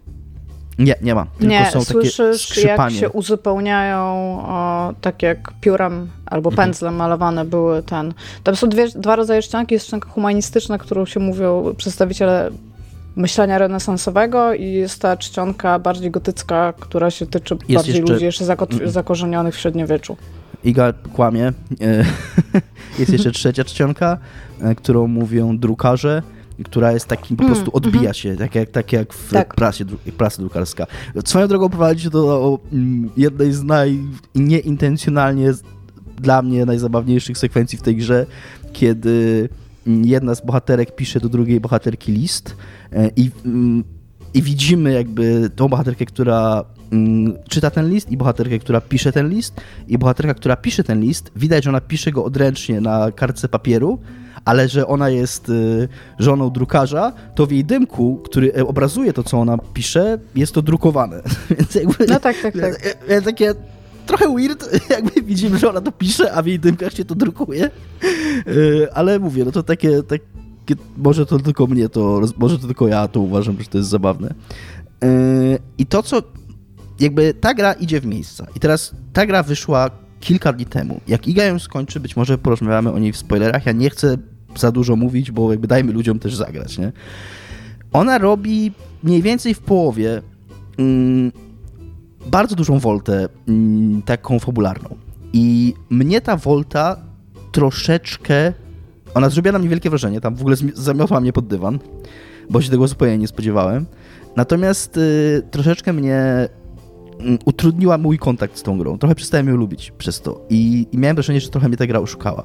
[0.79, 1.25] Nie, nie ma.
[1.25, 2.95] Tylko nie, są słyszysz, takie skrzypanie.
[2.95, 4.01] jak się uzupełniają,
[4.47, 6.67] o, tak jak piórem albo mhm.
[6.67, 8.13] pędzlem malowane były ten.
[8.43, 9.73] Tam są dwie, dwa rodzaje czcionki.
[9.73, 12.51] Jest czcionka humanistyczna, którą się mówią przedstawiciele
[13.15, 18.13] myślenia renesansowego i jest ta czcionka bardziej gotycka, która się tyczy jest bardziej jeszcze...
[18.13, 20.17] ludzi jeszcze zako- zakorzenionych w średniowieczu.
[20.63, 21.53] Iga kłamie.
[22.99, 24.17] Jest jeszcze trzecia czcionka,
[24.61, 26.23] e, którą mówią drukarze,
[26.63, 28.17] która jest takim po mm, prostu odbija mm -hmm.
[28.17, 29.55] się, tak jak, tak jak w tak.
[29.55, 29.85] prasie,
[30.17, 30.87] prasa drukarska.
[31.25, 32.59] Swoją drogą prowadzi do
[33.17, 33.99] jednej z naj
[34.35, 35.51] nieintencjonalnie
[36.17, 38.25] dla mnie najzabawniejszych sekwencji w tej grze,
[38.73, 39.49] kiedy
[39.85, 42.55] jedna z bohaterek pisze do drugiej bohaterki list
[42.91, 43.83] e, i, mm,
[44.33, 49.29] i widzimy jakby tą bohaterkę, która mm, czyta ten list i bohaterkę, która pisze ten
[49.29, 53.49] list i bohaterka, która pisze ten list, widać, że ona pisze go odręcznie na kartce
[53.49, 53.99] papieru,
[54.45, 55.87] ale że ona jest y,
[56.19, 60.61] żoną drukarza, to w jej dymku, który e, obrazuje to, co ona pisze, jest to
[60.61, 61.21] drukowane.
[61.57, 62.97] Więc jakby, no tak, tak, tak.
[63.25, 63.53] Takie
[64.05, 67.65] trochę weird, jakby widzimy, że ona to pisze, a w jej dymkach się to drukuje.
[67.65, 70.25] E, ale mówię, no to takie, takie
[70.97, 74.33] może to tylko mnie to, może to tylko ja to uważam, że to jest zabawne.
[75.03, 75.07] E,
[75.77, 76.23] I to, co
[76.99, 78.47] jakby ta gra idzie w miejsca.
[78.55, 81.01] I teraz ta gra wyszła kilka dni temu.
[81.07, 83.65] Jak Iga ją skończy, być może porozmawiamy o niej w spoilerach.
[83.65, 84.17] Ja nie chcę
[84.55, 86.91] za dużo mówić, bo jakby dajmy ludziom też zagrać, nie?
[87.93, 88.71] Ona robi
[89.03, 90.21] mniej więcej w połowie
[90.77, 91.31] mm,
[92.25, 94.95] bardzo dużą woltę mm, taką fabularną.
[95.33, 96.97] I mnie ta wolta
[97.51, 98.53] troszeczkę.
[99.13, 100.21] Ona zrobiła na mnie wielkie wrażenie.
[100.21, 101.79] Tam w ogóle zamiotła mnie pod dywan,
[102.49, 103.85] bo się tego zupełnie nie spodziewałem.
[104.35, 106.49] Natomiast y, troszeczkę mnie
[107.19, 108.97] mm, utrudniła mój kontakt z tą grą.
[108.97, 110.41] Trochę przestałem ją lubić przez to.
[110.49, 112.43] I, i miałem wrażenie, że trochę mnie ta gra oszukała.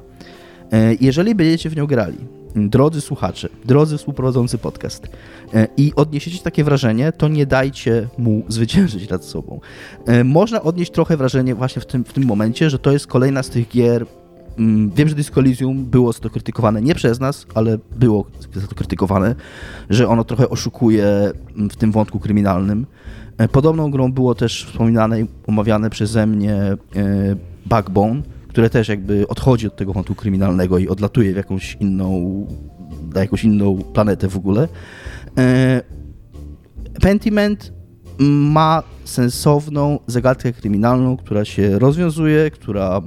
[0.71, 2.17] E, Jeżeli będziecie w nią grali,
[2.55, 5.07] drodzy słuchacze, drodzy współprowadzący podcast,
[5.53, 9.59] e, i odniesiecie takie wrażenie, to nie dajcie mu zwyciężyć nad sobą.
[10.05, 13.43] E, Można odnieść trochę wrażenie właśnie w tym, w tym momencie, że to jest kolejna
[13.43, 14.05] z tych gier.
[14.57, 18.25] mm, Wiem, że Disco Elysium było to krytykowane nie przez nas, ale było
[18.69, 19.35] to krytykowane,
[19.89, 21.05] że ono trochę oszukuje
[21.55, 22.85] mm, w tym wątku kryminalnym.
[23.37, 26.77] E, Podobną grą było też wspominane i omawiane przeze mnie
[27.65, 28.21] Backbone,
[28.59, 32.47] które też jakby odchodzi od tego wątku kryminalnego i odlatuje w jakąś inną,
[33.13, 34.67] na jakąś inną planetę w ogóle.
[35.37, 35.81] E,
[37.01, 37.73] Pentiment
[38.19, 43.01] ma sensowną zagadkę kryminalną, która się rozwiązuje, która,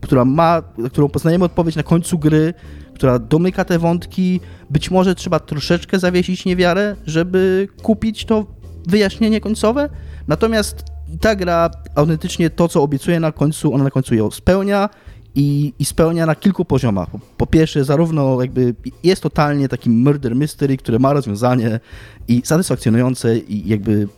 [0.00, 2.54] która ma, którą poznajemy odpowiedź na końcu gry,
[2.94, 4.40] która domyka te wątki.
[4.70, 8.46] Być może trzeba troszeczkę zawiesić niewiarę, żeby kupić to
[8.88, 9.88] wyjaśnienie końcowe.
[10.28, 10.84] Natomiast
[11.20, 14.88] ta gra autentycznie to, co obiecuje na końcu, ona na końcu ją spełnia
[15.34, 17.10] i, i spełnia na kilku poziomach.
[17.10, 21.80] Po, po pierwsze, zarówno jakby jest totalnie taki murder mystery, które ma rozwiązanie
[22.28, 24.08] i satysfakcjonujące i jakby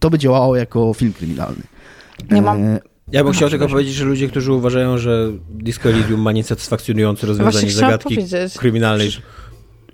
[0.00, 1.62] to by działało jako film kryminalny.
[2.30, 2.80] Nie mam- E,
[3.12, 7.70] Ja bym chciał tylko powiedzieć, że ludzie, którzy uważają, że Disco Elysium ma niesatysfakcjonujące rozwiązanie
[7.72, 8.14] zagadki
[8.58, 9.10] kryminalnej,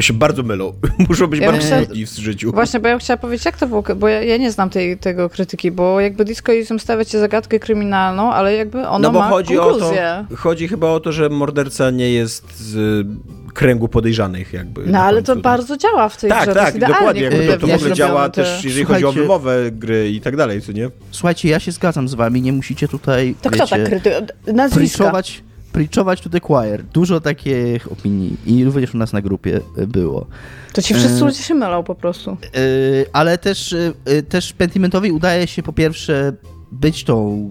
[0.02, 0.72] się bardzo mylą.
[1.08, 2.52] Muszą być Ja bardzo trudni w życiu.
[2.52, 5.30] Właśnie, bo ja chciałam powiedzieć, jak to było, bo ja, ja nie znam tej, tego
[5.30, 9.28] krytyki, bo jakby Disco Elysium stawia ci zagadkę kryminalną, ale jakby ono No bo ma
[9.28, 10.24] chodzi o to, konkluzję.
[10.36, 14.82] chodzi chyba o to, że morderca nie jest z y, kręgu podejrzanych jakby.
[14.86, 17.22] No ale to bardzo działa w tej Tak, grze, tak, idealnie dokładnie.
[17.22, 19.70] Jakby to, to w Ja ogóle się działa te- też, jeżeli chodzi o Słuchajcie- wymowę
[19.72, 20.90] gry i tak dalej, co nie?
[21.10, 24.26] Słuchajcie, ja się zgadzam z wami, nie musicie tutaj, To wiecie, kto tak krytykuje?
[24.54, 24.98] Nazwiska.
[24.98, 26.82] preachować, preachować to the choir.
[26.82, 30.26] Dużo takich opinii i również u nas na grupie y, było.
[30.72, 32.36] To ci wszyscy E, ludzie się mylą po prostu.
[32.42, 33.74] Yy, ale też,
[34.06, 36.32] yy, też Pentimentowi udaje się po pierwsze
[36.72, 37.48] być tą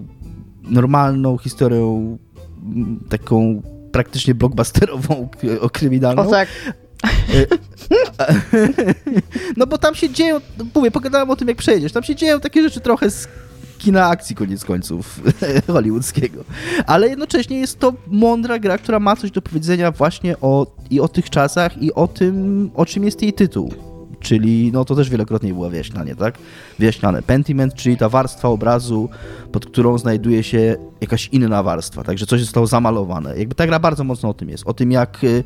[0.62, 2.18] normalną historią,
[3.08, 5.28] taką praktycznie blockbusterową,
[5.60, 6.22] o kryminalną.
[6.22, 6.48] O tak.
[9.56, 10.40] No bo tam się dzieją,
[10.74, 13.28] mówię, pogadałem o tym jak przejdziesz, tam się dzieją takie rzeczy trochę z
[13.80, 15.20] kina akcji koniec końców
[15.72, 16.44] hollywoodzkiego.
[16.86, 21.08] Ale jednocześnie jest to mądra gra, która ma coś do powiedzenia właśnie o, i o
[21.08, 23.74] tych czasach i o tym, o czym jest jej tytuł.
[24.20, 26.34] Czyli, no to też wielokrotnie było wyjaśniane, tak?
[26.78, 27.22] Wyjaśniane.
[27.22, 29.08] Pentiment, czyli ta warstwa obrazu,
[29.52, 33.38] pod którą znajduje się jakaś inna warstwa, także coś zostało zamalowane.
[33.38, 34.66] Jakby ta gra bardzo mocno o tym jest.
[34.66, 35.44] O tym, jak y,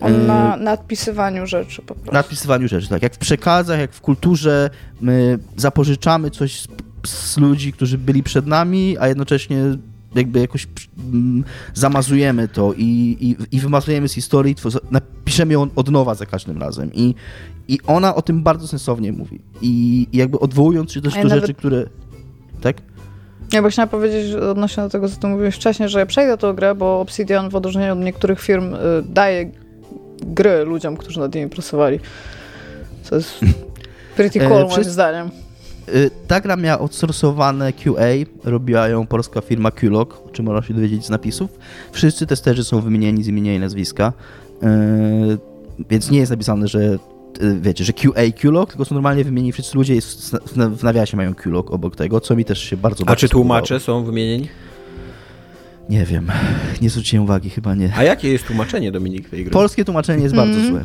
[0.00, 2.12] On na nadpisywaniu rzeczy po prostu.
[2.12, 3.02] napisywaniu rzeczy, tak.
[3.02, 4.70] Jak w przekazach, jak w kulturze
[5.00, 6.66] my zapożyczamy coś
[7.06, 9.58] z, ludzi, którzy byli przed nami, a jednocześnie
[10.14, 10.68] jakby jakoś
[11.12, 14.54] mm, zamazujemy to i, i, i wymazujemy z historii,
[14.90, 16.90] napiszemy ją od nowa za każdym razem.
[16.94, 17.14] I,
[17.68, 19.40] I ona o tym bardzo sensownie mówi.
[19.62, 21.84] I, i jakby odwołując się też ja do nawet- rzeczy, które...
[22.60, 22.76] Tak?
[23.52, 26.52] Ja bo chciałam powiedzieć odnośnie do tego, co ty mówiłeś wcześniej, że ja przejdę tą
[26.52, 29.50] grę, bo Obsidian w odróżnieniu od niektórych firm y, daje
[30.22, 32.00] gry ludziom, którzy nad nimi pracowali.
[33.02, 33.40] Co jest
[34.16, 35.30] pretty E, cool moim wszyscy- zdaniem.
[35.88, 38.06] Y, Ta gra miała outsourcowane QA,
[38.44, 41.58] robiła ją polska firma Qlog, o czym można się dowiedzieć z napisów.
[41.92, 44.12] Wszyscy testerzy są wymienieni z imienia i nazwiska,
[44.62, 44.66] y,
[45.90, 46.80] więc nie jest napisane, że
[47.42, 50.00] y, wiecie, że QA Qlog, tylko są normalnie wymienieni wszyscy ludzie i
[50.76, 53.44] w nawiasie mają Qlog obok tego, co mi też się bardzo A bardzo czy spodobało.
[53.60, 54.48] tłumacze są wymienieni?
[55.88, 56.32] Nie wiem,
[56.82, 57.92] nie zwróciłem uwagi, chyba nie.
[57.96, 59.52] A jakie jest tłumaczenie, Dominik, tej gry?
[59.52, 60.84] Polskie tłumaczenie jest bardzo złe.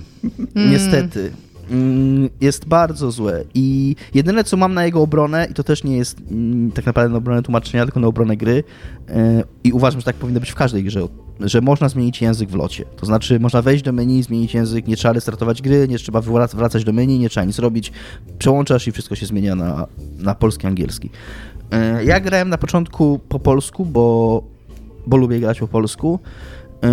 [0.55, 1.31] Niestety.
[1.71, 3.43] Mm, Jest bardzo złe.
[3.53, 7.11] I jedyne, co mam na jego obronę, i to też nie jest mm, tak naprawdę
[7.11, 8.63] na obronę tłumaczenia, tylko na obronę gry,
[9.09, 11.01] e, i uważam, że tak powinno być w każdej grze,
[11.39, 12.85] że można zmienić język w locie.
[12.97, 16.55] To znaczy, można wejść do menu, zmienić język, nie trzeba restartować gry, nie trzeba wrac-
[16.55, 17.91] wracać do menu, nie trzeba nic robić.
[18.39, 19.87] Przełączasz i wszystko się zmienia na,
[20.19, 21.09] na polski, angielski.
[21.71, 24.43] E, Ja grałem na początku po polsku, bo,
[25.07, 26.19] bo lubię grać po polsku.
[26.83, 26.89] Yy,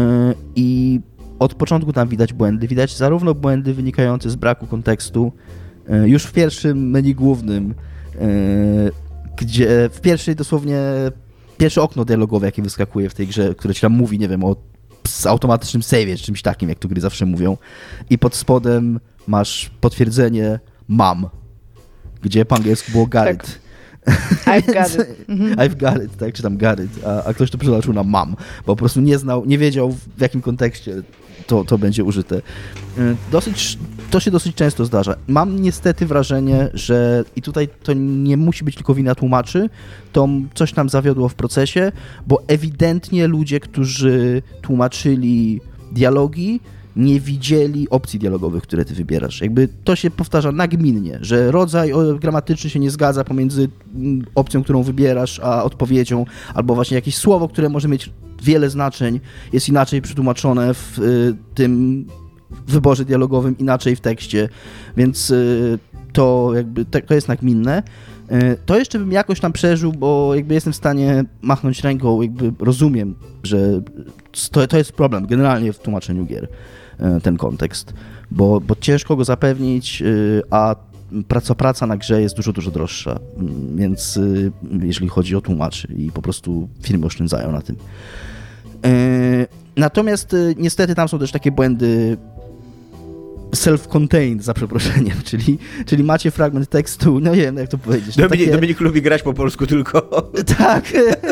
[0.57, 1.01] I
[1.39, 2.69] od początku tam widać błędy.
[2.69, 5.33] Widać zarówno błędy wynikające z braku kontekstu,
[5.89, 7.75] yy, już w pierwszym menu głównym,
[8.15, 8.93] yy,
[9.37, 10.81] gdzie w pierwszej dosłownie
[11.59, 14.57] pierwsze okno dialogowe, jakie wyskakuje w tej grze, które ci tam mówi, nie wiem, o
[15.27, 17.57] automatycznym czy czymś takim, jak tu gry zawsze mówią.
[18.11, 21.29] I pod spodem masz potwierdzenie mam,
[22.23, 23.61] gdzie po angielsku było Garrett.
[24.47, 25.29] I've got it.
[25.59, 28.37] I've got it, tak, czy tam got it, a, a ktoś to przetłumaczył na mam,
[28.67, 31.03] bo po prostu nie znał, nie wiedział w jakim kontekście
[31.47, 32.37] to, to będzie użyte.
[32.37, 33.79] Y, Dosyć,
[34.11, 35.17] to się dosyć często zdarza.
[35.29, 39.71] Mam niestety wrażenie, że i tutaj to nie musi być tylko wina tłumaczy,
[40.13, 41.93] to coś nam zawiodło w procesie,
[42.27, 45.61] bo ewidentnie ludzie, którzy tłumaczyli
[45.93, 46.61] dialogi,
[46.97, 49.41] nie widzieli opcji dialogowych, które ty wybierasz.
[49.41, 54.83] Jakby to się powtarza nagminnie, że rodzaj gramatyczny się nie zgadza pomiędzy mm, opcją, którą
[54.83, 58.11] wybierasz, a odpowiedzią, albo właśnie jakieś słowo, które może mieć
[58.43, 59.21] wiele znaczeń,
[59.53, 62.05] jest inaczej przetłumaczone w y, tym
[62.67, 64.49] wyborze dialogowym, inaczej w tekście,
[64.97, 65.79] więc y,
[66.13, 67.83] to jakby to jest nagminne.
[68.33, 72.53] Y, to jeszcze bym jakoś tam przeżył, bo jakby jestem w stanie machnąć ręką, jakby
[72.65, 73.81] rozumiem, że
[74.51, 76.49] to, to jest problem generalnie w tłumaczeniu gier,
[77.23, 77.95] ten kontekst,
[78.31, 80.03] bo, bo ciężko go zapewnić,
[80.51, 80.77] a
[81.29, 84.19] praca, praca na grze jest dużo, dużo droższa, mm, więc
[84.83, 87.77] jeżeli chodzi o tłumaczy i po prostu firmy oszczędzają na tym.
[89.77, 92.17] Natomiast niestety tam są też takie błędy
[93.57, 98.17] self-contained, za przeproszeniem, czyli, czyli macie fragment tekstu, no nie wiem, jak to powiedzieć.
[98.17, 98.57] No Dominik, takie...
[98.57, 100.03] Dominik lubi grać po polsku tylko.
[100.59, 100.85] Tak,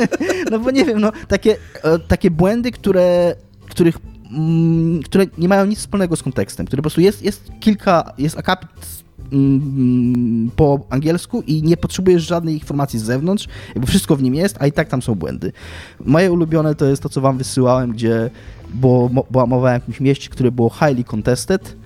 [0.50, 3.36] no bo nie wiem, no takie, e, takie błędy, które,
[3.68, 3.98] których
[4.32, 8.38] mm, które nie mają nic wspólnego z kontekstem, które po prostu jest, jest kilka, jest
[8.38, 8.68] akapit
[9.32, 14.56] mm, po angielsku i nie potrzebujesz żadnej informacji z zewnątrz, jakby wszystko w nim jest,
[14.60, 15.52] a i tak tam są błędy.
[16.04, 18.30] Moje ulubione to jest to, co wam wysyłałem, gdzie
[18.74, 21.76] było, była mowa o jakimś mieście, które było highly contested,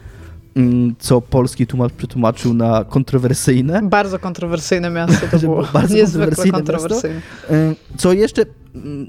[0.59, 3.83] Mm, co polski tłumacz przetłumaczył na kontrowersyjne.
[3.83, 5.65] Bardzo kontrowersyjne miasto to było.
[5.73, 7.15] bardzo Niezwykle kontrowersyjne.
[7.15, 7.83] Miasto.
[7.97, 8.45] Co jeszcze,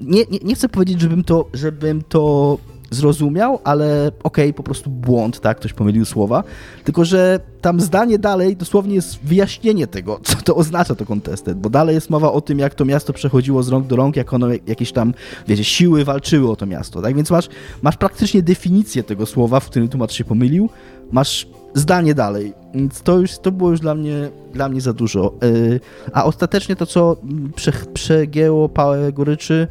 [0.00, 2.58] nie, nie, nie chcę powiedzieć, żebym to, żebym to
[2.90, 6.44] zrozumiał, ale okej, okay, po prostu błąd, tak, ktoś pomylił słowa,
[6.84, 11.70] tylko że tam zdanie dalej dosłownie jest wyjaśnienie tego, co to oznacza to contested, bo
[11.70, 14.46] dalej jest mowa o tym, jak to miasto przechodziło z rąk do rąk, jak ono
[14.66, 15.14] jakieś tam,
[15.48, 17.48] wiecie, siły walczyły o to miasto, tak, więc masz,
[17.82, 20.68] masz praktycznie definicję tego słowa, w którym tłumacz się pomylił,
[21.12, 22.52] masz zdanie dalej.
[22.74, 25.34] Więc to już to było już dla mnie, dla mnie za dużo.
[25.42, 25.80] Yy,
[26.12, 27.16] a ostatecznie to, co
[27.54, 29.68] prze, przegięło pałę goryczy,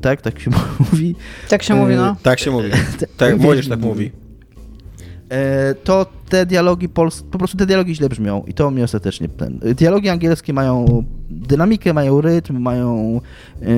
[0.00, 0.50] tak, tak się
[0.92, 1.14] mówi.
[1.48, 2.16] Tak się mówi, no.
[2.22, 2.70] Tak się mówi.
[3.16, 4.12] Tak, młodzież tak mówi.
[5.84, 9.58] To te dialogi polskie, po prostu te dialogi źle brzmią i to mnie ostatecznie ten.
[9.58, 13.20] Dialogi angielskie mają dynamikę, mają rytm, mają
[13.60, 13.68] yy,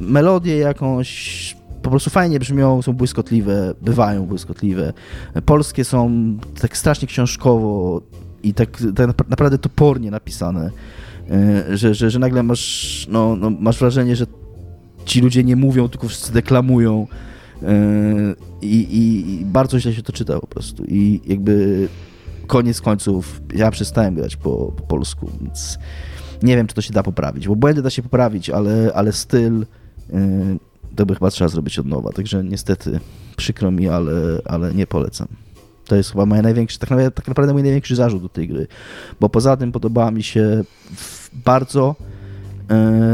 [0.00, 4.92] melodię jakąś, po prostu fajnie brzmią, są błyskotliwe, bywają błyskotliwe.
[5.44, 6.10] Polskie są
[6.60, 8.02] tak strasznie książkowo
[8.42, 10.70] i tak, tak naprawdę topornie napisane,
[11.30, 14.26] e, że, że, że nagle masz, no, no, masz wrażenie, że
[15.08, 17.06] ci ludzie nie mówią, tylko wszyscy deklamują
[17.62, 17.66] e,
[18.62, 21.88] i, i, i bardzo źle się to czyta po prostu i jakby
[22.46, 25.78] koniec końców ja przestałem grać po, po polsku, więc
[26.42, 29.66] nie wiem, czy to się da poprawić, bo błędy da się poprawić, ale, ale styl
[30.12, 30.56] e,
[30.96, 32.12] to by chyba trzeba zrobić od nowa.
[32.12, 33.00] Także niestety
[33.36, 34.12] przykro mi, ale,
[34.44, 35.28] ale nie polecam.
[35.84, 38.66] To jest chyba moja największy, tak naprawdę, tak naprawdę mój największy zarzut do tej gry.
[39.20, 40.64] Bo poza tym podobała mi się
[41.44, 41.96] bardzo.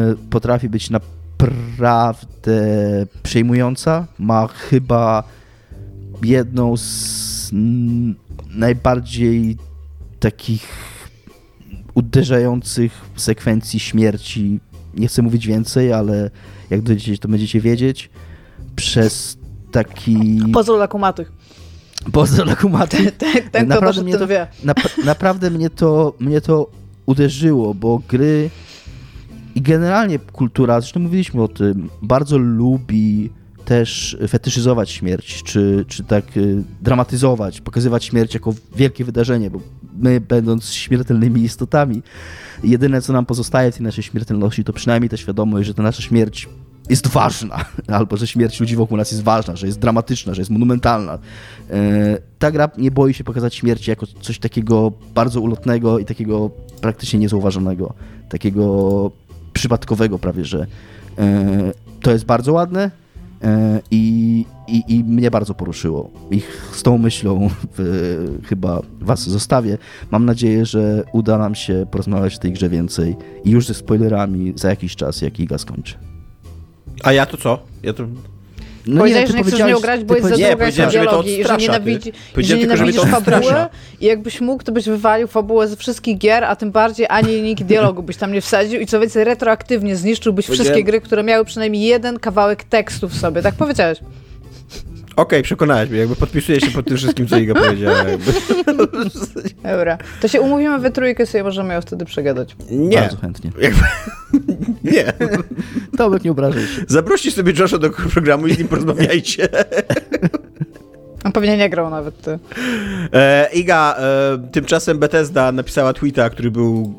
[0.09, 0.91] Yy, potrafi być
[1.41, 4.07] naprawdę przejmująca.
[4.19, 5.25] Ma chyba
[6.23, 7.51] jedną z
[8.51, 9.57] najbardziej
[10.21, 10.69] takich
[11.95, 14.61] uderzających sekwencji śmierci.
[14.95, 16.31] Nie chcę mówić więcej, ale
[16.71, 18.11] jak dojdziecie, to będziecie wiedzieć,
[18.77, 19.39] przez
[19.73, 20.41] taki...
[20.53, 21.33] Pozdro dla kumatych.
[22.13, 23.17] Pozdro dla kumatych.
[23.19, 24.47] Ten, ten naprawdę mnie to, wie.
[24.65, 26.71] Na, naprawdę mnie to, mnie to
[27.07, 28.51] uderzyło, bo gry
[29.55, 33.31] i generalnie kultura, zresztą mówiliśmy o tym, bardzo lubi
[33.65, 39.61] też fetyszyzować śmierć, czy, czy tak y, dramatyzować, pokazywać śmierć jako wielkie wydarzenie, bo
[39.99, 42.03] my, będąc śmiertelnymi istotami,
[42.65, 46.03] jedyne, co nam pozostaje w tej naszej śmiertelności, to przynajmniej ta świadomość, że ta nasza
[46.03, 46.49] śmierć
[46.91, 47.65] jest ważna,
[47.99, 51.19] albo że śmierć ludzi wokół nas jest ważna, że jest dramatyczna, że jest monumentalna.
[51.71, 56.51] E, ta gra nie boi się pokazać śmierci jako coś takiego bardzo ulotnego i takiego
[56.81, 57.95] praktycznie niezauważonego,
[58.29, 59.11] takiego
[59.55, 60.67] przypadkowego prawie, że
[61.19, 62.91] e, to jest bardzo ładne,
[63.45, 66.11] E, I, i, I mnie bardzo poruszyło.
[66.31, 66.41] I
[66.73, 69.79] z tą myślą w, chyba was zostawię.
[70.11, 74.53] Mam nadzieję, że uda nam się porozmawiać o tej grze więcej i już ze spoilerami
[74.57, 75.95] za jakiś czas, jak Iga skończy.
[77.03, 77.59] A ja to co?
[77.83, 78.05] Ja to
[78.87, 81.57] no powiedziałeś, nie, że nie chcesz nią grać, bo jest za długa jest dialogi, że
[81.57, 83.55] nienawidzi, że nienawidzisz fabuły
[84.01, 87.65] i jakbyś mógł, to byś wywalił fabułę ze wszystkich gier, a tym bardziej ani linijki
[87.65, 91.83] dialogu byś tam nie wsadził i co więcej, retroaktywnie zniszczyłbyś wszystkie gry, które miały przynajmniej
[91.83, 93.99] jeden kawałek tekstu w sobie, tak powiedziałeś.
[95.17, 97.99] Okej, okay, przekonałeś mnie, jakby podpisuję się pod tym wszystkim, co Iga powiedziała.
[97.99, 98.33] Jakby.
[99.77, 102.57] Dobra, to się umówimy we trójkę, sobie możemy ją wtedy przegadać.
[102.71, 102.99] Nie.
[102.99, 103.51] Bardzo chętnie.
[103.61, 103.81] Jakby...
[104.93, 105.13] Nie.
[105.97, 106.85] Tomek, nie obrażaj się.
[106.89, 109.49] Zaproście sobie Josha do programu i z nim porozmawiajcie.
[111.25, 112.39] On pewnie nie grał nawet ty.
[113.13, 116.95] E, Iga, e, tymczasem Bethesda napisała tweeta, który był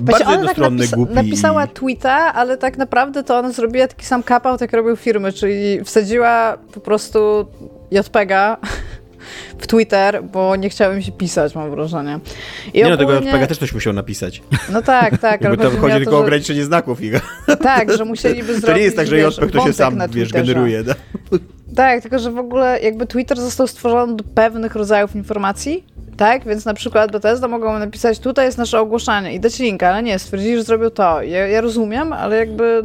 [0.00, 1.14] Właśnie bardzo ona tak napisa- głupi.
[1.14, 5.84] napisała tweeta, ale tak naprawdę to ona zrobiła taki sam kapał, tak robił firmy, czyli
[5.84, 7.46] wsadziła po prostu
[7.90, 8.56] JPEGa
[9.58, 12.18] w Twitter, bo nie chciało mi się pisać, mam wrażenie.
[12.74, 14.42] I Nie no, tego ogólnie- JPEGa też ktoś musiał napisać.
[14.72, 15.44] No tak, tak.
[15.44, 17.20] ale to chodzi tylko o że- ograniczenie znaków, Iga.
[17.62, 20.84] Tak, że musieliby zrobić To nie jest tak, że JPEG to się sam, wiesz, generuje.
[20.84, 20.94] Da?
[21.76, 25.84] Tak, tylko że w ogóle jakby Twitter został stworzony do pewnych rodzajów informacji,
[26.16, 26.44] tak?
[26.44, 30.18] Więc na przykład Bethesda mogą napisać, tutaj jest nasze ogłoszenie i dać linka, ale nie,
[30.18, 31.22] stwierdzili, że zrobił to.
[31.22, 32.82] Ja, ja rozumiem, ale jakby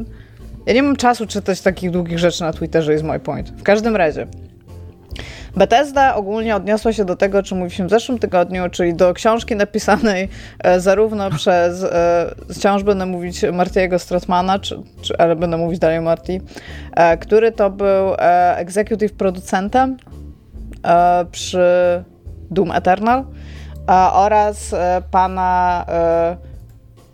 [0.65, 3.49] ja nie mam czasu czytać takich długich rzeczy na Twitterze, jest mój point.
[3.49, 4.27] W każdym razie.
[5.55, 9.55] Bethesda ogólnie odniosła się do tego, o czym mówiliśmy w zeszłym tygodniu, czyli do książki
[9.55, 10.29] napisanej
[10.59, 16.01] e, zarówno przez, e, wciąż będę mówić Martiego Stratmana, czy, czy, ale będę mówić dalej
[16.01, 16.41] Marty,
[16.95, 18.13] e, który to był
[18.55, 19.97] executive producentem
[21.31, 22.03] przy
[22.51, 23.25] Doom Eternal
[24.13, 24.75] oraz
[25.11, 25.85] pana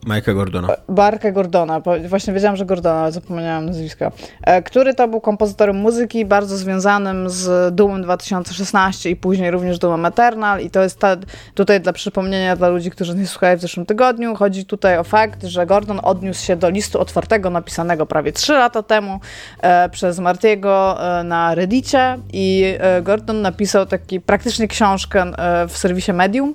[0.09, 0.67] Majka Gordona.
[0.87, 6.25] Barka Gordona, właśnie wiedziałam, że Gordona, ale zapomniałam nazwiska, e, który to był kompozytorem muzyki
[6.25, 10.61] bardzo związanym z Doomem 2016 i później również Doomem Eternal.
[10.61, 11.17] I to jest ta,
[11.53, 15.43] tutaj dla przypomnienia dla ludzi, którzy nie słuchali w zeszłym tygodniu, chodzi tutaj o fakt,
[15.43, 19.19] że Gordon odniósł się do listu otwartego napisanego prawie 3 lata temu
[19.61, 22.17] e, przez Martiego e, na Reddicie.
[22.33, 26.53] I e, Gordon napisał taki praktycznie książkę e, w serwisie Medium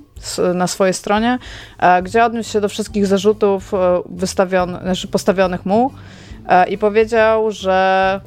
[0.54, 1.38] na swojej stronie,
[1.78, 4.02] e, gdzie odniósł się do wszystkich zarzutów e,
[4.82, 5.90] znaczy postawionych mu
[6.48, 8.20] e, i powiedział, że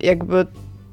[0.00, 0.46] jakby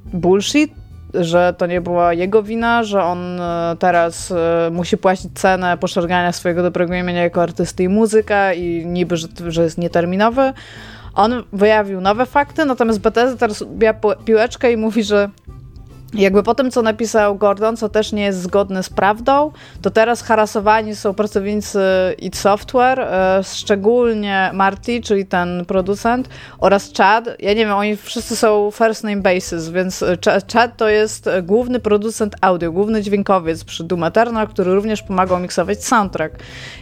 [0.05, 0.71] bullshit,
[1.13, 3.39] że to nie była jego wina, że on
[3.79, 4.33] teraz
[4.71, 9.63] musi płacić cenę poszargania swojego dobrego imienia jako artysty i muzyka i niby, że, że
[9.63, 10.53] jest nieterminowy.
[11.13, 13.93] On wyjawił nowe fakty, natomiast Bethesda teraz bija
[14.25, 15.29] piłeczkę i mówi, że
[16.15, 19.51] jakby po tym, co napisał Gordon, co też nie jest zgodne z prawdą,
[19.81, 21.79] to teraz harasowani są pracownicy
[22.19, 27.25] id Software, e, szczególnie Marty, czyli ten producent, oraz Chad.
[27.39, 31.29] Ja nie wiem, oni wszyscy są first name basis, więc e, Ch- Chad to jest
[31.43, 36.35] główny producent audio, główny dźwiękowiec przy Doom Eternal, który również pomagał miksować soundtrack.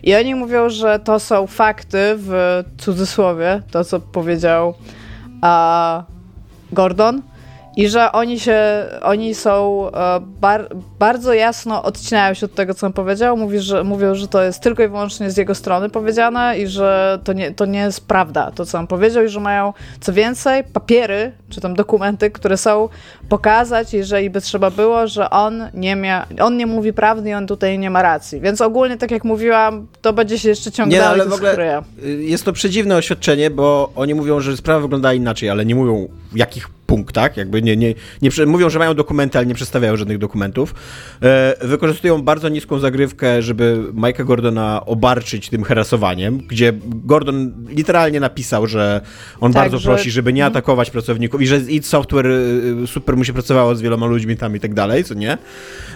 [0.04, 4.74] I oni mówią, że to są fakty w cudzysłowie, to co powiedział
[5.42, 6.04] a,
[6.72, 7.22] Gordon,
[7.78, 8.60] i że oni się,
[9.02, 10.68] oni są e, bar,
[11.00, 13.38] bardzo jasno odcinają się od tego, co on powiedział.
[13.38, 17.20] Mówi, że, mówią, że to jest tylko i wyłącznie z jego strony powiedziane i że
[17.24, 20.64] to nie, to nie jest prawda, to co on powiedział i że mają co więcej
[20.64, 22.90] papiery, czy tam dokumenty, które są
[23.30, 27.48] pokazać, jeżeli by trzeba było, że on nie mia, on nie mówi prawdy i on
[27.48, 28.40] tutaj nie ma racji.
[28.40, 31.52] Więc ogólnie, tak jak mówiłam, to będzie się jeszcze ciągnęło Nie, no, ale w ogóle
[31.52, 31.82] skryje.
[32.06, 36.08] y, jest to przedziwne oświadczenie, bo oni mówią, że sprawa wygląda inaczej, ale nie mówią
[36.32, 36.38] w
[36.94, 40.18] jakich punktach, jakby nie, nie, nie prze- mówią, że mają dokumenty, ale nie przedstawiają żadnych
[40.18, 40.76] dokumentów.
[41.24, 48.68] E, wykorzystują bardzo niską zagrywkę, żeby Mike'a Gordona obarczyć tym harasowaniem, gdzie Gordon literalnie napisał,
[48.68, 49.02] że
[49.40, 53.18] on Tak, bardzo że- prosi, żeby nie atakować pracowników i że id Software y, super
[53.18, 55.38] mu się pracowało z wieloma ludźmi tam i tak dalej, co nie?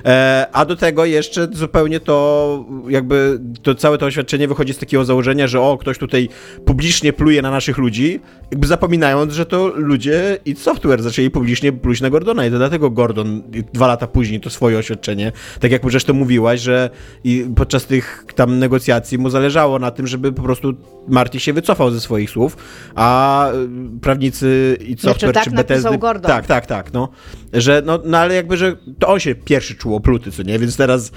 [0.06, 5.06] E, a do tego jeszcze zupełnie to jakby to całe to oświadczenie wychodzi z takiego
[5.06, 6.30] założenia, że o, ktoś tutaj
[6.66, 8.20] publicznie pluje na naszych ludzi,
[8.52, 12.90] jakby zapominając, że to ludzie id Software zaczęli publicznie pluć na Gordona i to dlatego
[12.90, 16.90] Gordon dwa lata później to swoje oświadczenie, tak jak zresztą mówiłaś, że
[17.24, 20.74] i podczas tych tam negocjacji mu zależało na tym, żeby po prostu
[21.08, 22.58] Marty się wycofał ze swoich słów,
[22.96, 25.98] a y, prawnicy Znaczy, Software tak czy Bethesdy...
[25.98, 26.32] Gordon.
[26.32, 27.10] Tak, tak, tak, no.
[27.54, 30.60] Że, no, no ale jakby, że to on się pierwszy czuł opluty, co nie?
[30.60, 31.12] Więc teraz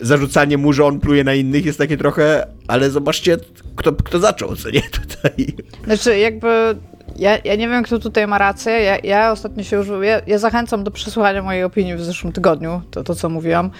[0.00, 3.36] zarzucanie mu, że on pluje na innych jest takie trochę, ale zobaczcie,
[3.76, 4.82] kto, kto zaczął, co nie?
[5.00, 5.46] Tutaj.
[5.84, 6.76] Znaczy, jakby.
[7.18, 8.72] Ja, ja nie wiem, kto tutaj ma rację.
[8.72, 9.88] Ja, ja ostatnio się już.
[10.02, 13.70] Ja, ja zachęcam do przesłuchania mojej opinii w zeszłym tygodniu, to, to co mówiłam.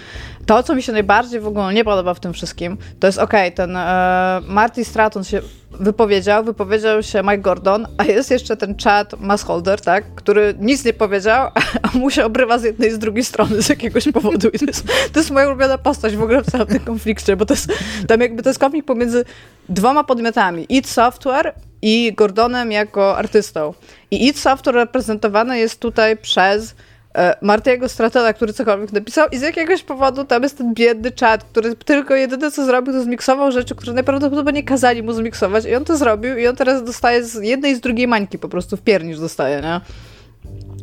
[0.45, 3.51] To, co mi się najbardziej w ogóle nie podoba w tym wszystkim, to jest okej,
[3.51, 9.19] ten e, Marty Stratton się wypowiedział, wypowiedział się Mike Gordon, a jest jeszcze ten Chad
[9.19, 11.49] Massholder, tak, który nic nie powiedział,
[11.93, 14.49] a mu się obrywa z jednej i z drugiej strony z jakiegoś powodu.
[14.49, 17.45] I to jest, to jest moja ulubiona postać w ogóle w całym tym konflikcie, bo
[17.45, 17.73] to jest
[18.07, 19.25] tam jakby to jest konflikt pomiędzy
[19.69, 20.65] dwoma podmiotami.
[20.69, 23.73] id Software i Gordonem jako artystą.
[24.11, 26.75] I id Software reprezentowane jest tutaj przez
[27.15, 31.43] e, Martiego Stratona, który cokolwiek napisał i z jakiegoś powodu tam jest ten biedny czat,
[31.43, 35.85] który tylko jedyne co zrobił, to zmiksował rzeczy, które najprawdopodobniej kazali mu zmiksować i on
[35.85, 38.81] to zrobił i on teraz dostaje z jednej i z drugiej mańki po prostu w
[38.81, 39.81] piernisz dostaje, nie?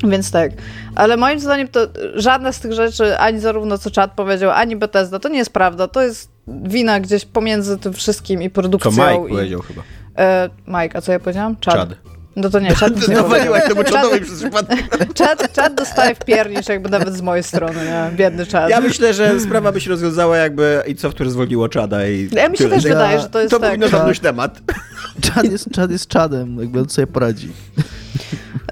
[0.04, 0.52] Więc tak.
[0.94, 1.80] Ale moim zdaniem to
[2.14, 5.88] żadna z tych rzeczy, ani zarówno co czat powiedział, ani Bethesda, to nie jest prawda.
[5.88, 8.90] To jest wina gdzieś pomiędzy tym wszystkim i Co produkcją.
[8.90, 9.82] Mike i, powiedział chyba.
[10.18, 11.56] E, Mike, a co ja powiedziałam?
[11.64, 11.74] Chad.
[11.74, 11.88] Chad.
[12.36, 14.78] No to nie, czat nic nie Nawaliłaś temu czatowi przez przypadek.
[15.54, 18.16] Czat dostaje w piernicz, jakby nawet z mojej strony, nie?
[18.16, 18.70] Biedny czat.
[18.70, 22.56] Ja myślę, że sprawa by się rozwiązała, jakby i Software zwolniło czada i Ja mi
[22.56, 22.76] się tyle.
[22.76, 23.68] też Ja- wydaje, że to jest To tak.
[23.68, 24.60] powinno zamknąć temat.
[25.34, 27.48] Czad jest, czad jest czadem, jakby on sobie poradzi.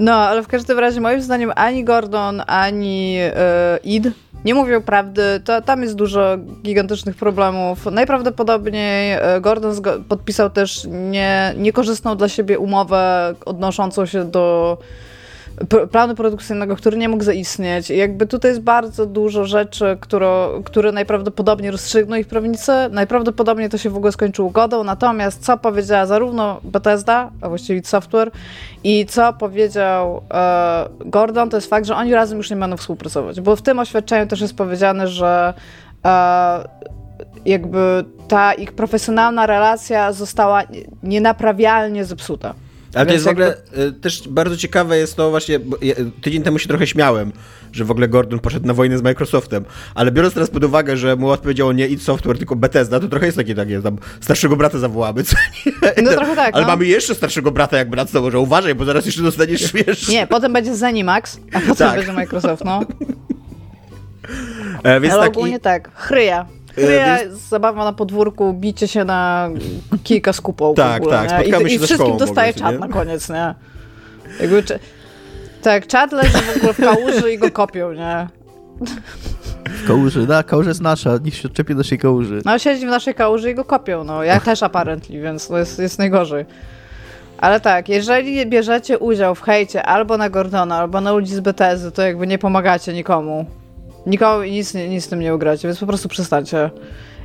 [0.01, 4.09] No, ale w każdym razie moim zdaniem ani Gordon, ani e, Id
[4.45, 5.23] nie mówią prawdy.
[5.45, 7.87] To, tam jest dużo gigantycznych problemów.
[7.87, 9.75] Najprawdopodobniej e, Gordon
[10.09, 14.79] podpisał też nie, niekorzystną dla siebie umowę odnoszącą się do
[15.91, 17.91] planu produkcyjnego, który nie mógł zaistnieć.
[17.91, 22.73] I jakby tutaj jest bardzo dużo rzeczy, które, które najprawdopodobniej rozstrzygną ich prawnicy.
[22.91, 24.85] Najprawdopodobniej to się w ogóle skończy ugodą.
[24.85, 28.31] Natomiast co powiedziała zarówno Bethesda, a właściwie Software,
[28.85, 33.41] i co powiedział e, Gordon, to jest fakt, że oni razem już nie będą współpracować.
[33.41, 35.55] Bo w tym oświadczeniu też jest powiedziane, że
[36.05, 36.65] e,
[37.47, 40.63] jakby ta ich profesjonalna relacja została
[41.03, 42.55] nienaprawialnie zepsuta.
[42.95, 46.59] Ale to jest w ogóle y, też bardzo ciekawe jest to właśnie, ja, tydzień temu
[46.59, 47.33] się trochę śmiałem,
[47.73, 49.65] że w ogóle Gordon poszedł na wojnę z Microsoftem,
[49.95, 53.27] ale biorąc teraz pod uwagę, że mu odpowiedziało nie id Software, tylko Bethesda, to trochę
[53.27, 55.37] jest takie, takie tam starszego brata zawołamy, co
[55.67, 55.73] nie?
[56.03, 56.69] No trochę tak, Ale no.
[56.71, 60.09] mamy jeszcze starszego brata jak brat, może uważaj, bo zaraz jeszcze dostaniesz śmiesz.
[60.09, 61.97] Nie, potem będzie Zenimax, a potem Tak.
[61.97, 62.81] będzie Microsoft, no.
[64.85, 66.47] E, więc Ale tak, ogólnie i, tak, chryja.
[66.75, 69.51] Chryja, więc- zabawa na podwórku, bicie się na
[70.05, 71.39] kilka skupą Tak, w ogóle, tak, nie?
[71.39, 72.79] spotkamy I, się i ze wszystkim szkołą dostaje czat nie?
[72.79, 73.55] na koniec, nie?
[74.41, 74.79] Jakby, czy,
[75.63, 78.29] tak, czat leży w ogóle w kałuży i go kopią, nie?
[79.67, 82.43] W kałuży, da, kałuża jest nasza, niech się odczepi do naszej kałuży.
[82.45, 84.23] No siedzi w naszej kałuży i go kopią, no.
[84.25, 86.45] Ja też apparently, więc to jest, jest najgorzej.
[87.39, 91.81] Ale tak, jeżeli bierzecie udział w hejcie albo na Gordona, albo na ludzi z BTS,
[91.95, 93.47] to jakby nie pomagacie nikomu.
[94.07, 96.71] Nikomu nic, nic z tym nie ugracie, więc po prostu przestańcie.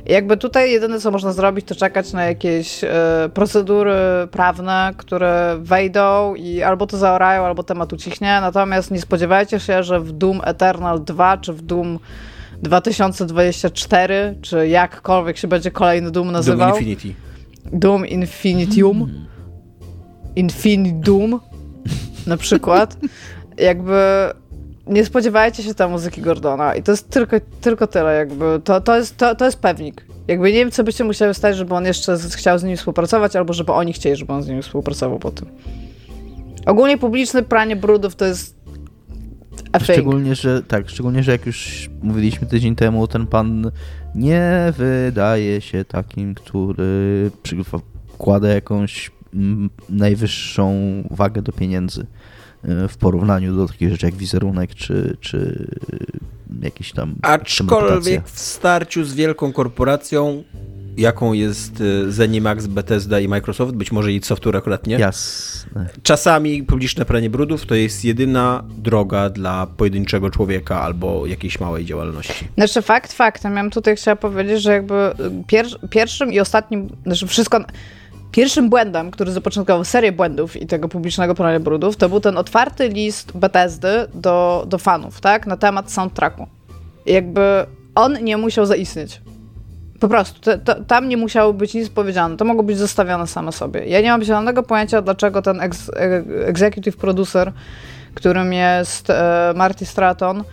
[0.06, 2.88] Jakby tutaj jedyne, co można zrobić, to czekać na jakieś e,
[3.34, 3.94] procedury
[4.30, 8.38] prawne, które wejdą i albo to zaorają, albo temat ucichnie.
[8.40, 11.98] Natomiast nie spodziewajcie się, że w Doom Eternal 2 czy w Doom
[12.62, 16.78] 2024, czy jakkolwiek się będzie kolejny Doom Doom nazywał.
[16.78, 17.14] Infinity.
[17.72, 19.26] Doom Infinitium.
[20.36, 21.40] Infinity Doom
[22.26, 22.96] na przykład.
[23.58, 23.94] Jakby
[24.86, 28.60] nie spodziewajcie się tam muzyki Gordona i to jest tylko, tylko tyle jakby.
[28.64, 30.04] To, to, jest, to, to jest pewnik.
[30.28, 33.52] Jakby nie wiem, co byście musiały stać, żeby on jeszcze chciał z nimi współpracować, albo
[33.52, 35.48] żeby oni chcieli, żeby on z nimi współpracował po tym.
[36.66, 38.60] Ogólnie publiczne pranie brudów to jest
[39.72, 39.80] a.
[39.80, 43.70] Szczególnie, że tak, szczególnie, że jak już mówiliśmy tydzień temu, ten pan
[44.14, 49.10] nie wydaje się takim, który przykłada jakąś
[49.88, 50.74] najwyższą
[51.10, 52.06] wagę do pieniędzy
[52.62, 55.66] w porównaniu do takich rzeczy jak wizerunek czy, czy
[56.62, 60.44] jakiś tam Aczkolwiek w starciu z wielką korporacją,
[60.96, 65.88] jaką jest y, Zenimax, Bethesda i Microsoft, być może i Software akurat nie, Jasne.
[66.02, 72.48] czasami publiczne pranie brudów to jest jedyna droga dla pojedynczego człowieka albo jakiejś małej działalności.
[72.54, 75.12] Znaczy fakt faktem, ja bym tutaj chciała powiedzieć, że jakby y,
[75.46, 77.60] pier- pierwszym i ostatnim, znaczy wszystko,
[78.32, 82.88] pierwszym błędem, który zapoczątkował serię błędów i tego publicznego prania brudów, to był ten otwarty
[82.88, 86.46] list Bethesdy do, do fanów, tak, na temat soundtracku.
[87.06, 89.20] Jakby on nie musiał zaistnieć.
[90.00, 93.52] Po prostu, to, to, tam nie musiało być nic powiedziane, to mogło być zostawione same
[93.52, 93.86] sobie.
[93.86, 97.52] Ja nie mam zielonego pojęcia, dlaczego ten ex, e- executive producer,
[98.14, 100.44] którym jest e, Marty Stratton,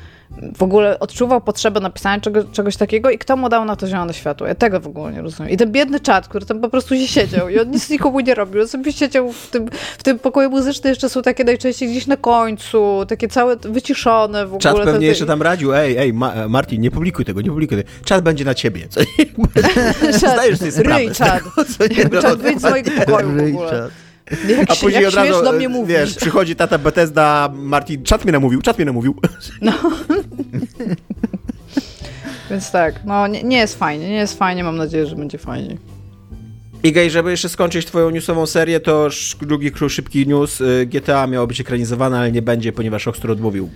[0.58, 4.14] w ogóle odczuwał potrzebę napisania czego, czegoś takiego i kto mu dał na to zielone
[4.14, 4.48] światło.
[4.48, 5.52] Ja tego w ogóle nie rozumiem.
[5.52, 8.36] I ten biedny czat, który tam po prostu się siedział i on nic nikomu nie
[8.36, 8.62] robił.
[8.62, 12.18] On sobie siedział w tym, w tym pokoju muzycznym, jeszcze są takie najczęściej gdzieś na
[12.18, 14.60] końcu, takie całe wyciszone w ogóle.
[14.60, 17.78] Czat pewnie te- jeszcze tam radził, ej, ej, Ma Martin, nie publikuj tego, nie publikuj
[17.78, 17.90] tego.
[18.06, 19.02] Czat będzie na ciebie, co?
[20.34, 21.44] Zdajesz sobie sprawę Ryj czat.
[21.44, 22.22] tego, co nie?
[22.22, 23.46] Czat, wyjdź z mojego pokoju w ogóle.
[23.72, 24.07] Richard.
[24.58, 25.98] Jak, A później jak od razu, do mnie e, mówić.
[25.98, 29.16] wiesz, przychodzi tata Bethesda, Martin, czat mnie namówił, czat mnie namówił.
[32.50, 35.78] Więc tak, no nie, nie jest fajnie, nie jest fajnie, mam nadzieję, że będzie fajnie.
[36.84, 39.08] Igej, żeby jeszcze skończyć twoją newsową serię, to
[39.42, 40.62] drugi król szybki news.
[40.62, 43.70] y, GTA miało być ekranizowane, ale nie będzie, ponieważ Rockstar odmówił.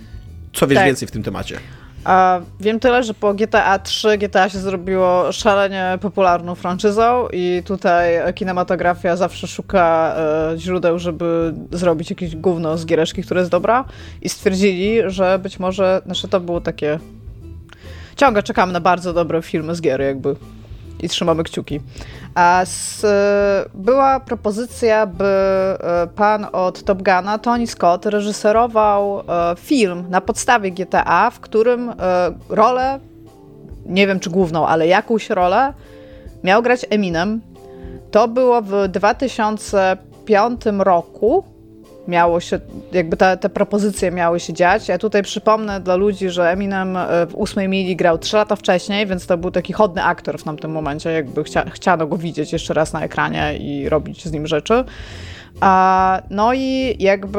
[0.52, 0.86] Co wiesz Tak.
[0.86, 1.58] więcej w tym temacie?
[2.04, 8.34] A wiem tyle, że po GTA 3 GTA się zrobiło szalenie popularną franczyzą i tutaj
[8.34, 13.84] kinematografia zawsze szuka e, źródeł, żeby zrobić jakieś gówno z giereczki, które jest dobra.
[14.22, 16.98] I stwierdzili, że być może, znaczy to było takie
[18.16, 20.36] ciągle czekamy na bardzo dobre filmy z gier jakby
[21.02, 21.80] i trzymamy kciuki.
[22.34, 25.78] A z, e, była propozycja, by e,
[26.16, 29.22] pan od Top Guna, Tony Scott, reżyserował e,
[29.56, 31.92] film na podstawie GTA, w którym
[32.48, 33.00] rolę,
[33.86, 35.72] nie wiem czy główną, ale jakąś rolę,
[36.44, 37.40] miał grać Eminem.
[38.10, 41.51] To było w 2005 roku
[42.08, 42.60] miało się,
[42.92, 44.88] jakby te, te propozycje miały się dziać.
[44.88, 49.06] Ja tutaj przypomnę dla ludzi, że Eminem e, w ósmej mili grał trzy lata wcześniej,
[49.06, 52.74] więc to był taki chodny aktor w tamtym momencie, jakby chcia, chciano go widzieć jeszcze
[52.74, 54.84] raz na ekranie i robić z nim rzeczy.
[55.60, 57.38] A, no i jakby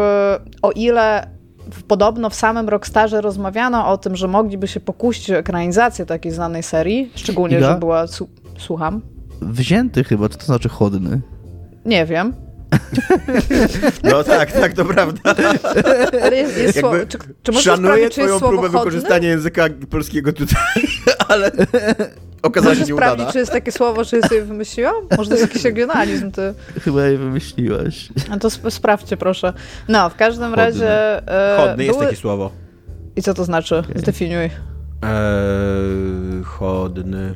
[0.61, 1.27] o ile
[1.71, 6.31] w, podobno w samym Rockstarze rozmawiano o tym, że mogliby się pokusić o ekranizację takiej
[6.31, 8.07] znanej serii, szczególnie, że była...
[8.07, 9.01] Su- słucham?
[9.41, 11.21] Wzięty chyba, co to znaczy chodny?
[11.85, 12.33] Nie wiem.
[14.03, 15.35] No tak, tak, to prawda.
[16.23, 18.79] Ale jest, jest słowo, czy, czy możesz Szanuję sprawdzić, czy jest twoją próbę chodny?
[18.79, 20.57] wykorzystania języka polskiego tutaj,
[21.27, 21.51] ale
[22.41, 23.11] okazała się Możesz nieudana.
[23.11, 24.95] sprawdzić, czy jest takie słowo, czy je sobie wymyśliłam?
[25.17, 26.53] Może to jest jakiś regionalizm, ty.
[26.81, 28.09] Chyba je wymyśliłaś.
[28.31, 29.53] A to sp- sprawdźcie, proszę.
[29.87, 30.65] No, w każdym Chodny.
[30.65, 31.27] razie...
[31.27, 32.51] E, Chodny jest były- takie słowo.
[33.15, 33.83] I co to znaczy?
[33.95, 34.45] Zdefiniuj.
[34.45, 37.35] Eee, chodny.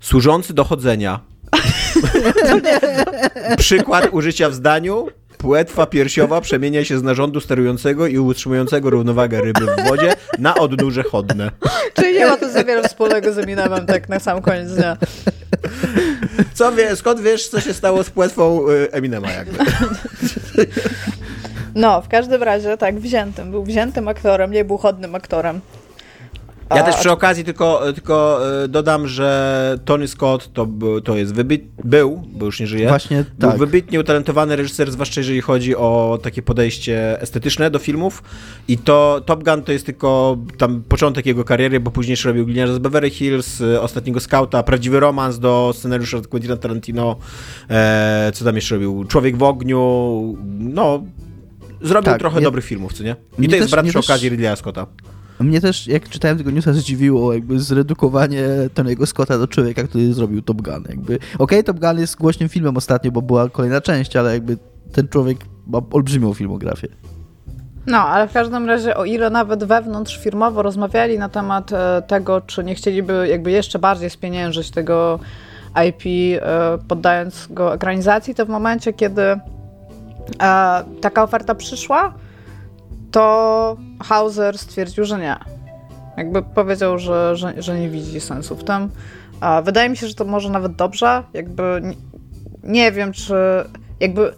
[0.00, 1.20] Służący do chodzenia.
[3.58, 5.06] Przykład użycia w zdaniu.
[5.38, 11.02] Płetwa piersiowa przemienia się z narządu sterującego i utrzymującego równowagę ryby w wodzie na odnóże
[11.02, 11.50] chodne.
[11.94, 14.96] Czyli nie ma to za wiele wspólnego z Eminemem, tak na sam koniec dnia.
[16.54, 19.58] Co wie, skąd wiesz, co się stało z płetwą y, Eminema jakby?
[21.74, 23.50] No, w każdym razie, tak, wziętym.
[23.50, 25.60] Był wziętym aktorem, nie był chodnym aktorem.
[26.76, 31.34] Ja też przy okazji tylko, tylko y, dodam, że Tony Scott to, był- to jest
[31.34, 33.58] wybit, był, bo już nie żyje, Właśnie był tak.
[33.58, 38.22] wybitnie utalentowany reżyser, zwłaszcza jeżeli chodzi o takie podejście estetyczne do filmów
[38.68, 42.74] i to Top Gun to jest tylko tam początek jego kariery, bo później robił Gliniarza
[42.74, 47.16] z Beverly Hills, y, Ostatniego Skauta, Prawdziwy Romans do scenariusza Quentina Tarantino,
[47.70, 51.02] e, co tam jeszcze robił, Człowiek w ogniu, no
[51.82, 53.16] zrobił Tak, trochę nie- dobrych filmów, co nie?
[53.38, 54.86] I to jest też- brat mnie przy też- okazji Ridleya Scotta.
[55.40, 60.42] Mnie też, jak czytałem tego newsa, zdziwiło jakby zredukowanie Tony'ego Scotta do człowieka, który zrobił
[60.42, 60.84] Top Gun.
[60.88, 64.56] Jakby, okej, Top Gun jest głośnym filmem ostatnio, bo była kolejna część, ale jakby
[64.92, 66.88] ten człowiek ma olbrzymią filmografię.
[67.86, 72.40] No, ale w każdym razie, o ile nawet wewnątrz firmowo rozmawiali na temat e, tego,
[72.40, 75.18] czy nie chcieliby jakby jeszcze bardziej spieniężyć tego
[75.88, 79.38] IP, e, poddając go ekranizacji, to w momencie, kiedy e,
[81.00, 82.14] taka oferta przyszła,
[83.10, 85.36] to Hauser stwierdził, że nie.
[86.16, 88.90] Jakby powiedział, że, że, że nie widzi sensu w tym.
[89.40, 91.22] A wydaje mi się, że to może nawet dobrze.
[91.34, 91.94] Jakby nie,
[92.62, 93.34] nie wiem, czy
[94.00, 94.34] jakby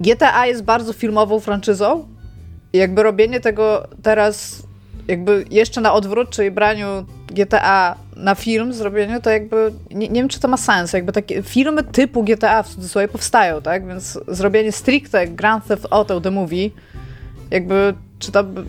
[0.00, 2.04] GTA jest bardzo filmową franczyzą,
[2.72, 4.62] i jakby robienie tego teraz
[5.08, 10.28] jakby jeszcze na odwrót, czyli braniu GTA na film, zrobieniu, to jakby nie, nie wiem,
[10.28, 10.92] czy to ma sens.
[10.92, 13.86] Jakby takie filmy typu GTA w cudzysłowie powstają, tak?
[13.86, 16.70] Więc zrobienie stricte Grand Theft Auto The Movie,
[17.50, 18.64] jakby czy by...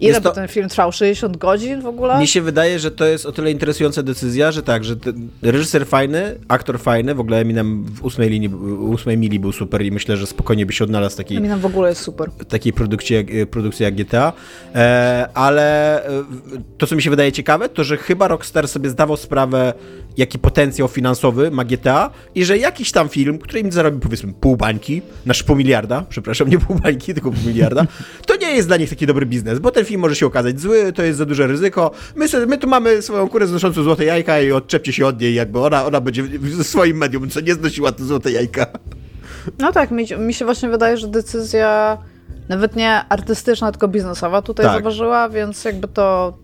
[0.00, 0.92] Ile Jest to- by ten film trwał?
[0.92, 2.18] 60 godzin w ogóle?
[2.18, 4.96] Mi się wydaje, że to jest o tyle interesująca decyzja, że tak, że
[5.42, 8.48] reżyser fajny, aktor fajny, w ogóle Eminem w ósmej, linii,
[8.80, 11.66] ósmej mili był super i myślę, że spokojnie by się odnalazł w takiej, Eminem w
[11.66, 12.30] ogóle jest super.
[12.48, 14.32] takiej produkcji, jak, e, produkcji jak GTA,
[14.74, 16.24] e, ale e,
[16.78, 19.72] to, co mi się wydaje ciekawe, to, że chyba Rockstar sobie zdawał sprawę,
[20.16, 24.56] jaki potencjał finansowy ma GTA i że jakiś tam film, który im zarobi powiedzmy pół
[24.56, 27.86] bańki, nasz pół miliarda, przepraszam, nie pół bańki, tylko pół miliarda,
[28.26, 30.92] to nie jest dla nich taki dobry biznes, bo ten film może się okazać zły,
[30.92, 31.90] to jest za duże ryzyko.
[32.16, 35.34] My, sobie, my tu mamy swoją kurę znoszącą złote jajka i odczepcie się od niej,
[35.34, 36.28] jakby ona, ona będzie w-
[36.62, 38.66] w swoim medium, co nie znosiła te złote jajka.
[39.58, 41.98] No tak, mi, mi się właśnie wydaje, że decyzja
[42.48, 44.74] nawet nie artystyczna, tylko biznesowa tutaj Tak.
[44.74, 46.38] zaważyła, więc jakby to...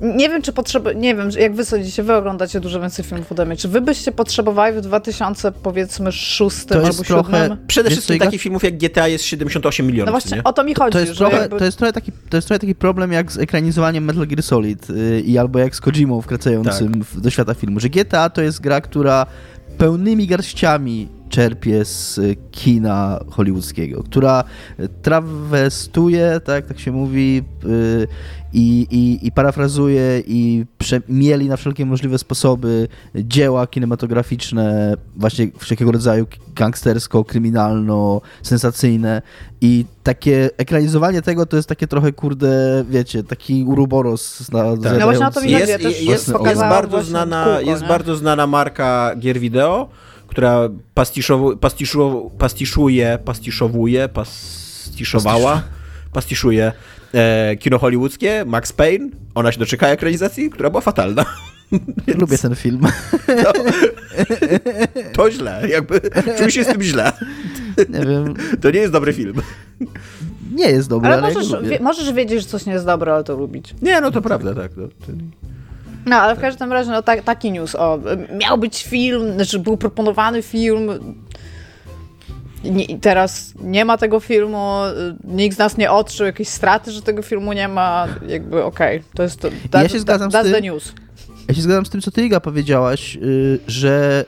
[0.00, 0.92] Nie wiem, czy potrzeba...
[0.92, 3.56] Nie wiem, jak wy sądzicie, wy oglądacie dużo więcej filmów ode mnie.
[3.56, 7.66] Czy wy byście potrzebowali w 2000, powiedzmy, szóstym To albo jest trochę- siódmym?
[7.66, 10.44] Przede Wiesz wszystkim takich filmów jak GTA jest 78 milionów, No właśnie nie?
[10.44, 11.58] o to mi chodzi, To jest, że trochę, jakby...
[11.58, 14.88] to, jest trochę taki, to jest trochę taki problem jak z ekranizowaniem Metal Gear Solid
[14.88, 17.02] yy, i albo jak z Kojimą wkracającym Tak.
[17.04, 19.26] w, do świata filmu, że GTA to jest gra, która
[19.78, 24.44] pełnymi garściami czerpie z y, kina hollywoodzkiego, która
[25.02, 28.06] trawestuje, tak, tak się mówi, y,
[28.52, 35.92] i, i, i parafrazuje i prze, mieli na wszelkie możliwe sposoby dzieła kinematograficzne właśnie wszelkiego
[35.92, 39.22] rodzaju gangstersko, kryminalno, sensacyjne.
[39.60, 44.98] I takie ekranizowanie tego to jest takie trochę, kurde, wiecie, taki uroboros na Tak.
[44.98, 48.46] No właśnie o to mi jest, jest, jest pokazałam bardzo znana, kółko, jest bardzo znana
[48.46, 49.88] marka gier wideo,
[50.30, 55.62] która pastiszow, pastiszu, pastiszuje, pastiszowuje, pastiszowała,
[56.12, 56.72] pastiszuje
[57.14, 61.24] e, kino hollywoodzkie, Max Payne, ona się doczeka ekranizacji, która była fatalna.
[62.20, 62.80] Lubię ten film.
[63.44, 63.52] To,
[65.12, 66.00] to źle, jakby
[66.38, 67.12] czuję się z tym źle.
[67.88, 69.34] Nie wiem, To nie jest dobry film.
[70.54, 71.68] nie jest dobry, ale, Ale ja możesz, lubię.
[71.68, 73.74] wie, możesz wiedzieć, że coś nie jest dobre, ale to lubić.
[73.82, 74.70] Nie, no to prawda, tak.
[74.76, 74.94] No, to-
[76.06, 77.98] No, ale w każdym razie, no tak, taki news, o,
[78.38, 80.90] miał być film, znaczy był proponowany film,
[82.64, 87.02] nie, teraz nie ma tego filmu, y, nikt z nas nie odczuł jakiejś straty, że
[87.02, 90.46] tego filmu nie ma, jakby okej, okay, to jest to, that, ja się zgadzam that,
[90.46, 90.92] z tym, the news.
[91.48, 94.24] Ja się zgadzam z tym, co ty, Iga, powiedziałaś, y, że,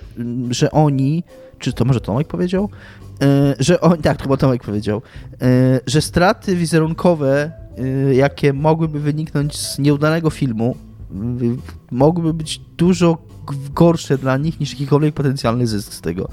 [0.50, 1.24] że oni,
[1.58, 2.68] czy to może Tomek powiedział?
[3.22, 5.02] Y, że oni, tak, to chyba Tomek powiedział,
[5.32, 7.50] y, że straty wizerunkowe,
[8.12, 10.76] jakie mogłyby wyniknąć z nieudanego filmu,
[11.90, 13.18] mogłyby być dużo
[13.74, 16.28] gorsze dla nich niż jakikolwiek potencjalny zysk z tego.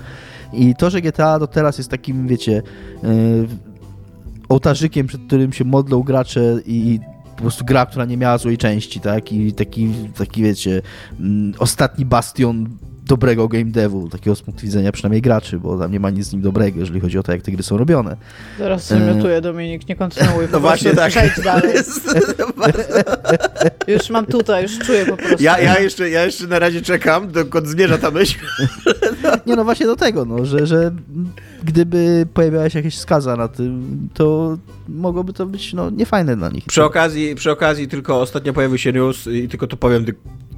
[0.53, 2.63] I to, że GTA do teraz jest takim, wiecie,
[4.49, 6.99] ołtarzykiem, przed którym się modlą gracze i
[7.35, 9.33] po prostu gra, która nie miała złej części, tak?
[9.33, 10.81] I taki, taki wiecie,
[11.19, 12.69] mm, ostatni bastion
[13.09, 16.33] dobrego game devu, takiego z punktu widzenia przynajmniej graczy, bo tam nie ma nic z
[16.33, 18.17] nim dobrego, jeżeli chodzi o to, jak te gry są robione.
[18.59, 19.41] Zaraz zmiotuję, e...
[19.41, 20.47] Dominik, nie kontynuuj.
[20.51, 21.11] No właśnie tak.
[21.11, 21.73] Przejdź dalej.
[23.87, 25.43] już mam tutaj, już czuję po prostu.
[25.43, 28.39] Ja, ja, jeszcze, ja jeszcze na razie czekam, dokąd zmierza ta myśl.
[29.47, 30.91] nie no, właśnie do tego, no, że, że
[31.63, 34.57] gdyby pojawiała się jakaś skaza na tym, to
[34.89, 36.65] mogłoby to być no, niefajne dla nich.
[36.65, 40.05] Przy okazji, przy okazji tylko ostatnio pojawił się news i tylko to powiem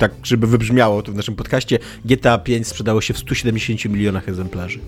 [0.01, 1.79] tak, żeby wybrzmiało to w naszym podcaście.
[2.05, 4.79] GTA 5 sprzedało się w 170 milionach egzemplarzy.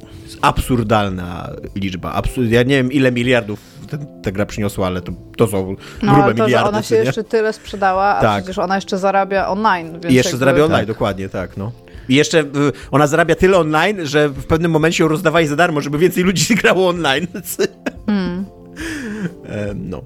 [0.00, 2.12] To jest absurdalna liczba.
[2.12, 6.14] Absur ja nie wiem, ile miliardów ten, ta gra przyniosła, ale to, to są no,
[6.14, 6.68] grube to, miliardy.
[6.68, 7.00] ona się nie?
[7.00, 8.42] jeszcze tyle sprzedała, a tak.
[8.42, 10.00] przecież ona jeszcze zarabia online.
[10.08, 10.88] I jeszcze zarabia online, tak.
[10.88, 11.56] dokładnie, tak.
[11.56, 11.72] No.
[12.08, 12.44] I jeszcze
[12.90, 16.54] ona zarabia tyle online, że w pewnym momencie ją rozdawali za darmo, żeby więcej ludzi
[16.62, 17.26] grało online.
[18.06, 18.46] Hmm.
[19.90, 20.02] no.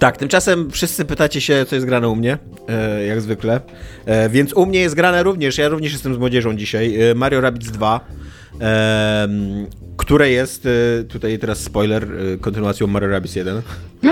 [0.00, 2.38] Tak, tymczasem wszyscy pytacie się, co jest grane u mnie,
[2.68, 3.60] e, jak zwykle.
[4.06, 7.40] E, więc u mnie jest grane również, ja również jestem z młodzieżą dzisiaj, e, Mario
[7.40, 8.00] Rabbids 2,
[8.60, 9.28] e,
[9.96, 13.62] które jest, e, tutaj teraz spoiler, e, kontynuacją Mario Rabbids 1.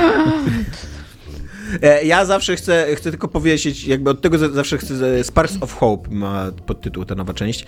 [2.04, 6.52] Ja zawsze chcę, chcę tylko powiedzieć, jakby od tego zawsze chcę, Sparks of Hope ma
[6.66, 7.66] podtytuł ta nowa część.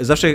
[0.00, 0.28] Zawsze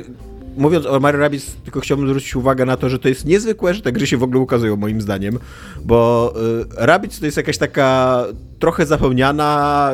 [0.58, 3.82] mówiąc o Mario Rabbids, tylko chciałbym zwrócić uwagę na to, że to jest niezwykłe, że
[3.82, 5.40] te gry się w ogóle ukazują, moim zdaniem,
[5.86, 8.24] bo y, Rabbids to jest jakaś taka
[8.60, 9.92] trochę zapomniana,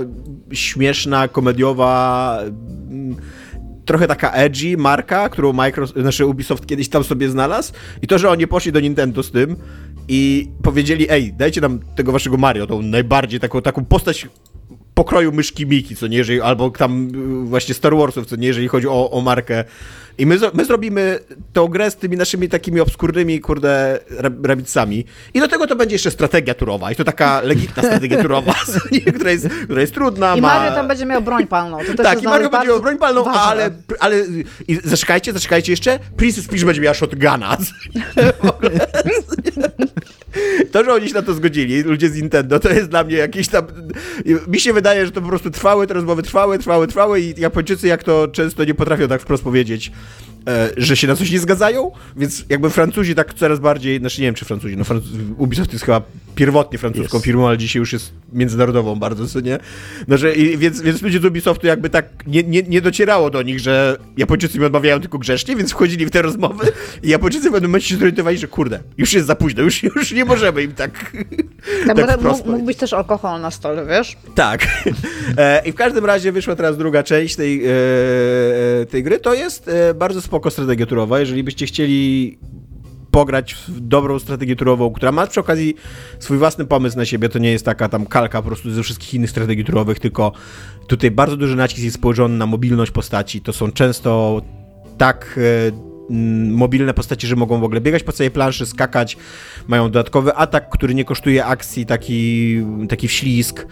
[0.51, 2.39] śmieszna, komediowa,
[3.11, 3.45] y,
[3.85, 8.29] trochę taka edgy marka, którą Microsoft, znaczy Ubisoft kiedyś tam sobie znalazł i to, że
[8.29, 9.55] oni poszli do Nintendo z tym
[10.07, 14.27] i powiedzieli, ej, dajcie nam tego waszego Mario, tą najbardziej taką, taką postać
[14.93, 17.07] pokroju myszki Miki, co nie, jeżeli, albo tam
[17.43, 19.63] y, właśnie Star Warsów, co nie, jeżeli chodzi o, o markę
[20.17, 21.19] i my, my zrobimy
[21.53, 23.99] tą grę z tymi naszymi takimi obskurnymi, kurde,
[24.43, 25.05] rabicami.
[25.33, 26.91] I do tego to będzie jeszcze strategia turowa.
[26.91, 28.53] I to taka legitna strategia turowa,
[29.15, 30.35] która jest, która jest trudna.
[30.35, 30.47] I ma...
[30.47, 31.77] Mario tam będzie miał broń palną.
[31.97, 34.15] To tak, i Mario będzie miał broń palną, ale, ale
[34.67, 37.57] i zaczekajcie, zaczekajcie jeszcze, Princess Peach będzie miała shotguna.
[40.75, 43.47] To, że oni się na to zgodzili, ludzie z Nintendo, to jest dla mnie jakiś
[43.47, 43.65] tam...
[44.47, 47.87] Mi się wydaje, że to po prostu trwały, te rozmowy trwały, trwały, trwały i Japończycy
[47.87, 49.91] jak to często nie potrafią tak wprost powiedzieć.
[50.47, 54.27] E, że się na coś nie zgadzają, więc jakby Francuzi tak coraz bardziej, znaczy nie
[54.27, 55.03] wiem czy Francuzi, no Franc
[55.37, 56.01] Ubisoft jest chyba
[56.35, 57.23] pierwotnie francuską yes.
[57.23, 59.59] firmą, ale dzisiaj już jest międzynarodową bardzo, co nie?
[60.07, 63.41] No, że, i, więc, więc ludzie z Ubisoftu jakby tak nie, nie, nie docierało do
[63.41, 66.71] nich, że Japończycy mi odmawiają tylko grzecznie, więc wchodzili w te rozmowy
[67.03, 70.11] i Japończycy w pewnym momencie się zorientowali, że kurde, już jest za późno, już, już
[70.11, 71.11] nie możemy im tak
[71.87, 74.17] Tak, tak mógł, mógł być też alkohol na stole, wiesz?
[74.35, 74.67] Tak.
[75.37, 77.69] E, I w każdym razie wyszła teraz druga część tej, e,
[78.81, 81.19] e, tej gry, to jest bardzo spokojna spoko strategia turowa.
[81.19, 82.37] Jeżeli byście chcieli
[83.11, 85.75] pograć w dobrą strategię turową, która ma przy okazji
[86.19, 89.13] swój własny pomysł na siebie, to nie jest taka tam kalka po prostu ze wszystkich
[89.13, 90.31] innych strategii turowych, tylko
[90.87, 93.41] tutaj bardzo duży nacisk jest położony na mobilność postaci.
[93.41, 94.41] To są często
[94.97, 96.11] tak e,
[96.51, 99.17] mobilne postaci, że mogą w ogóle biegać po całej planszy, skakać,
[99.67, 102.57] mają dodatkowy atak, który nie kosztuje akcji, taki,
[102.89, 103.67] taki wślizg.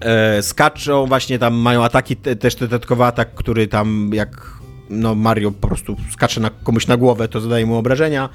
[0.00, 4.57] E, skaczą, właśnie tam mają ataki, te, też dodatkowy atak, który tam jak
[4.90, 8.28] no Mario po prostu skacze na, komuś na głowę, to zadaje mu obrażenia.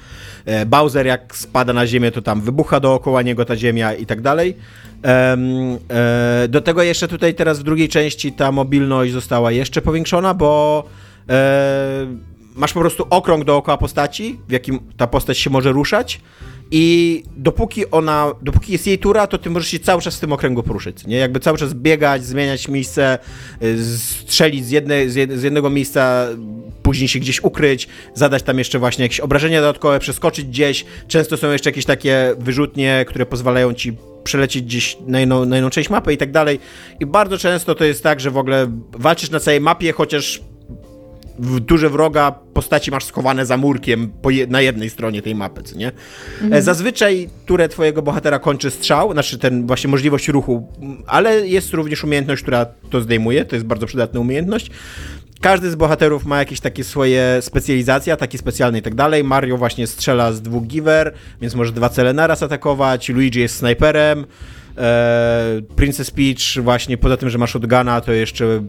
[0.44, 4.20] E, Bowser jak spada na ziemię, to tam wybucha dookoła niego ta ziemia i tak
[4.20, 4.56] dalej.
[5.04, 5.36] E,
[6.48, 10.84] do tego jeszcze tutaj teraz w drugiej części ta mobilność została jeszcze powiększona, bo
[11.28, 12.06] e,
[12.54, 16.20] masz po prostu okrąg dookoła postaci, w jakim ta postać się może ruszać
[16.70, 20.32] i dopóki ona, dopóki jest jej tura, to ty możesz się cały czas w tym
[20.32, 21.16] okręgu poruszyć, nie?
[21.16, 23.18] Jakby cały czas biegać, zmieniać miejsce,
[23.62, 26.28] y, strzelić z, jedne, z jednego miejsca,
[26.82, 30.84] później się gdzieś ukryć, zadać tam jeszcze właśnie jakieś obrażenia dodatkowe, przeskoczyć gdzieś.
[31.08, 35.90] Często są jeszcze jakieś takie wyrzutnie, które pozwalają ci przelecieć gdzieś na na inną część
[35.90, 36.60] mapy i tak dalej.
[37.00, 40.40] I bardzo często to jest tak, że w ogóle walczysz na całej mapie, chociaż
[41.38, 45.92] duże wroga postaci masz schowane za murkiem je, na jednej stronie tej mapy, co nie?
[46.42, 46.62] Mhm.
[46.62, 50.68] Zazwyczaj turę twojego bohatera kończy strzał, znaczy ten właśnie możliwość ruchu,
[51.06, 54.70] ale jest również umiejętność, która to zdejmuje, to jest bardzo przydatna umiejętność.
[55.40, 59.24] każdy z bohaterów ma jakieś takie swoje specjalizacje, ataki specjalne i tak dalej.
[59.24, 63.08] Mario właśnie strzela z dwóch giver, więc może dwa cele naraz atakować.
[63.08, 64.26] Luigi jest snajperem.
[64.78, 68.62] E, Princess Peach właśnie poza tym, że ma shotguna, to jeszcze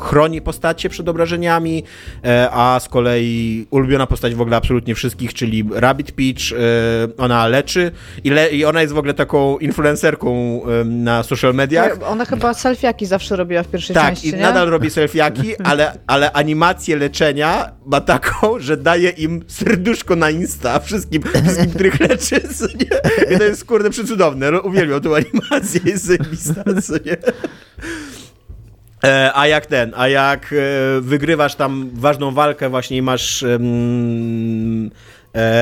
[0.00, 1.84] chroni postacie przed obrażeniami,
[2.24, 7.48] e, a z kolei ulubiona postać w ogóle absolutnie wszystkich, czyli Rabbit Peach, e, ona
[7.48, 7.90] leczy
[8.24, 11.98] i, le, i ona jest w ogóle taką influencerką na social mediach.
[12.06, 14.38] Ona chyba selfiaki zawsze robiła w pierwszej Tak, części, i nie?
[14.38, 20.80] nadal robi selfiaki, ale, ale animację leczenia ma taką, że daje im serduszko na Insta
[20.80, 22.40] wszystkim, wszystkim których leczy,
[22.80, 23.34] nie?
[23.34, 25.43] I to jest kurde przecudowne, uwielbiam tą animację,
[25.84, 27.16] jest zajebista, co nie?
[29.04, 33.58] E, A jak ten, a jak e, wygrywasz tam ważną walkę właśnie i masz e,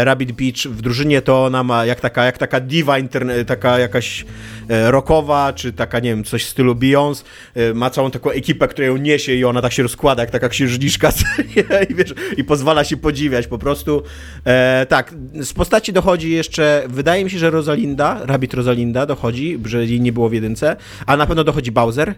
[0.04, 4.24] Rabbit Beach w drużynie, to ona ma jak taka, jak taka diva, interne, taka jakaś
[4.68, 8.68] e, rockowa, czy taka, nie wiem, coś w stylu Beyoncé, e, ma całą taką ekipę,
[8.68, 11.12] która ją niesie i ona tak się rozkłada, jak taka księżniczka?
[11.90, 14.02] I, wiesz, i pozwala się podziwiać po prostu.
[14.44, 19.86] E, tak, z postaci dochodzi jeszcze, wydaje mi się, że Rosalinda, Rabbit Rosalinda dochodzi, że
[19.86, 22.14] jej nie było w jedynce, a na pewno dochodzi Bowser,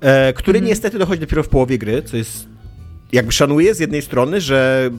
[0.00, 2.57] e, który niestety dochodzi dopiero w połowie gry, co jest
[3.12, 4.90] jakby szanuję z jednej strony, że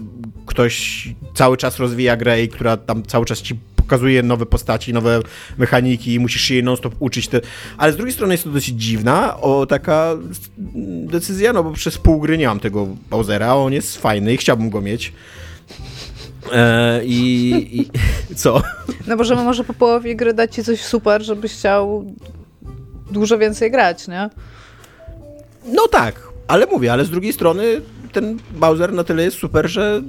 [0.45, 5.19] ktoś cały czas rozwija grę i która tam cały czas ci pokazuje nowe postaci, nowe
[5.57, 7.27] mechaniki i musisz się jej non-stop uczyć.
[7.27, 7.41] Te...
[7.77, 10.17] Ale z drugiej strony jest to dosyć dziwna o taka
[11.05, 14.69] decyzja, no bo przez pół gry nie mam tego Bowsera, on jest fajny i chciałbym
[14.69, 15.13] go mieć.
[16.51, 17.89] E, i, I
[18.41, 18.61] co?
[19.07, 22.15] No bo żeby może po połowie gry dać ci coś super, żebyś chciał
[23.11, 24.29] dużo więcej grać, nie?
[25.65, 27.81] No tak, ale mówię, ale z drugiej strony
[28.11, 30.01] ten Bowser na tyle jest super, że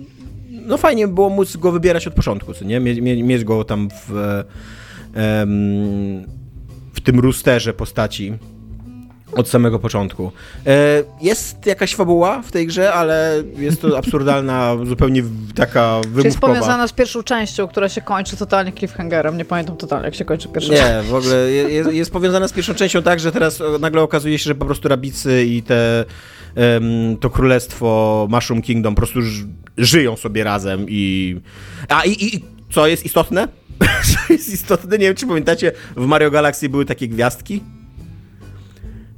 [0.67, 2.81] no fajnie było móc go wybierać od początku, co nie?
[2.81, 4.45] Mie, mie, mieć go tam w,
[6.93, 8.33] w tym rusterze postaci
[9.33, 10.33] od samego początku.
[10.67, 15.23] E, jest jakaś fabuła w tej grze, ale jest to absurdalna, zupełnie
[15.55, 16.55] taka Czy jest wymówkowa.
[16.55, 19.37] powiązana z pierwszą częścią, która się kończy totalnie cliffhangerem.
[19.37, 20.83] Nie pamiętam totalnie, jak się kończy pierwsza część.
[20.83, 24.39] Nie, w ogóle je- jest, jest powiązana z pierwszą częścią tak, że teraz nagle okazuje
[24.39, 26.05] się, że po prostu rabicy i te,
[27.21, 29.21] to królestwo Mushroom Kingdom po prostu
[29.79, 31.37] żyją sobie razem i...
[31.89, 33.49] A i, i co jest istotne?
[34.27, 34.99] co jest istotne?
[34.99, 37.63] Nie wiem, czy pamiętacie, w Mario Galaxy były takie gwiazdki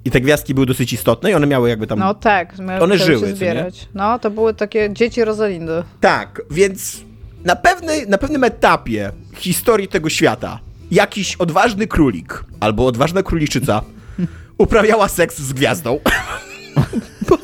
[0.05, 1.99] i te gwiazdki były dosyć istotne i one miały jakby tam...
[1.99, 3.89] No tak, One żyły, się zbierać.
[3.95, 5.83] No, to były takie dzieci Rosalindy.
[6.01, 7.01] Tak, więc
[7.45, 10.59] na, pewnej, na pewnym etapie historii tego świata
[10.91, 13.83] jakiś odważny królik albo odważna króliczyca
[14.59, 16.01] uprawiała seks z gwiazdą.
[17.29, 17.39] bo,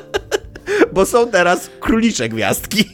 [0.94, 2.84] bo są teraz królicze gwiazdki.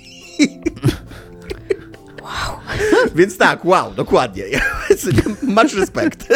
[2.22, 2.58] Wow.
[3.16, 4.44] Więc tak, wow, dokładnie.
[5.42, 6.26] Masz respekt.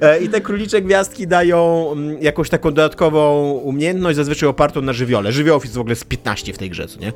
[0.00, 5.32] E, I te królicze gwiazdki dają mm, jakąś taką dodatkową umiejętność, zazwyczaj opartą na żywiole.
[5.32, 7.12] Żywiołów jest w ogóle z 15 w tej grze, co nie?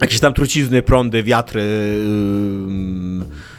[0.00, 3.51] Jakieś tam trucizny, prądy, wiatry, e,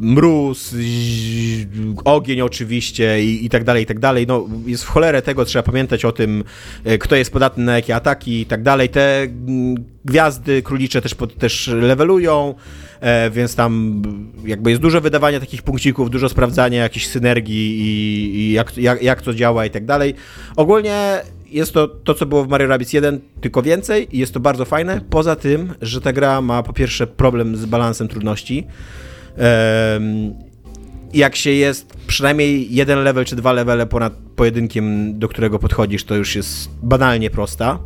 [0.00, 1.66] mróz, ź-
[2.04, 4.26] ogień oczywiście i, i tak dalej, i tak dalej.
[4.26, 6.44] No, jest w cholerę tego, trzeba pamiętać o tym,
[6.84, 8.88] e, kto jest podatny na jakie ataki i tak dalej.
[8.88, 9.74] Te mm,
[10.04, 12.54] gwiazdy królicze też, też levelują,
[13.00, 14.02] e, więc tam
[14.44, 19.22] jakby jest dużo wydawania takich punkcików, dużo sprawdzania jakichś synergii i, i jak, jak, jak
[19.22, 20.14] to działa i tak dalej.
[20.56, 21.20] Ogólnie
[21.50, 24.64] jest to to, co było w Mario Rabbids 1, tylko więcej i jest to bardzo
[24.64, 25.00] fajne.
[25.10, 28.66] Poza tym, że ta gra ma po pierwsze problem z balansem trudności.
[31.14, 36.14] Jak się jest przynajmniej jeden level czy dwa levele ponad pojedynkiem, do którego podchodzisz, to
[36.14, 37.78] już jest banalnie prosta.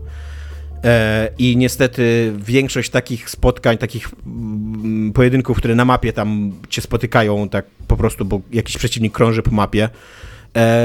[0.84, 7.48] E, I niestety większość takich spotkań, takich mm, pojedynków, które na mapie tam cię spotykają,
[7.48, 9.88] tak po prostu, bo jakiś przeciwnik krąży po mapie,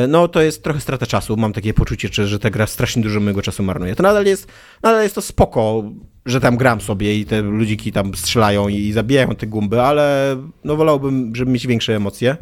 [0.07, 1.37] no to jest trochę strata czasu.
[1.37, 3.95] Mam takie poczucie, że, ta gra strasznie dużo mojego czasu marnuje.
[3.95, 4.47] To nadal jest,
[4.83, 5.83] nadal jest to spoko,
[6.25, 10.75] że tam gram sobie i te ludziki tam strzelają i, zabijają te gumby, ale no
[10.75, 12.37] wolałbym, żeby mieć większe emocje.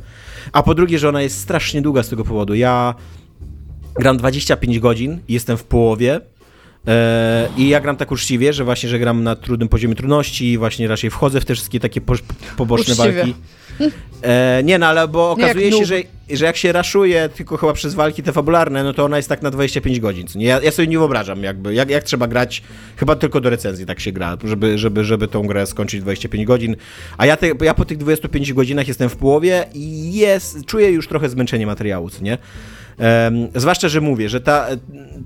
[0.51, 2.55] A po drugie, że ona jest strasznie długa z tego powodu.
[2.55, 2.95] Ja
[3.95, 6.21] gram 25 godzin jestem w połowie.
[6.87, 10.87] E, I ja gram tak uczciwie, że właśnie, że gram na trudnym poziomie trudności, właśnie
[10.87, 12.13] raczej wchodzę w te wszystkie takie po,
[12.57, 13.13] poboczne Uczciwie.
[13.13, 13.33] walki.
[14.23, 15.95] E, nie, no ale bo jak okazuje się, że,
[16.29, 19.41] że jak się raszuje tylko chyba przez walki te fabularne, no to ona jest tak
[19.41, 20.27] na 25 godzin.
[20.35, 22.63] Ja, ja sobie nie wyobrażam, jakby, jak, jak trzeba grać,
[22.97, 26.75] chyba tylko do recenzji tak się gra, żeby, żeby, żeby tą grę skończyć 25 godzin.
[27.17, 31.07] A ja, te, ja po tych 25 godzinach jestem w połowie i jest, czuję już
[31.07, 32.37] trochę zmęczenie materiału, co nie?
[33.55, 34.67] Zwłaszcza, że mówię, że ta,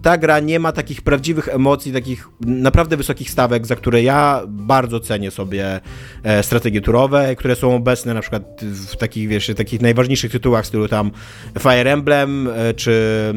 [0.01, 4.99] ta gra nie ma takich prawdziwych emocji, takich naprawdę wysokich stawek, za które ja bardzo
[4.99, 5.79] cenię sobie
[6.23, 10.67] e, strategie turowe, które są obecne na przykład w takich, wiesz, takich najważniejszych tytułach w
[10.67, 11.11] stylu tam
[11.59, 13.33] Fire Emblem e, czy,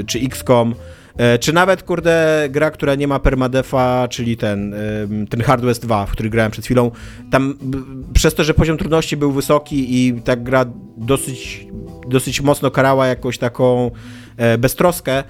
[0.00, 0.74] e, czy XCOM.
[1.18, 4.74] E, czy nawet, kurde, gra, która nie ma permadefa, czyli ten,
[5.30, 6.90] ten Hard West 2, w który grałem przed chwilą,
[7.30, 7.54] tam
[8.14, 10.64] przez to, że poziom trudności był wysoki i ta gra
[10.96, 11.66] dosyć,
[12.08, 13.90] dosyć mocno karała jakąś taką
[14.36, 15.24] e, beztroskę,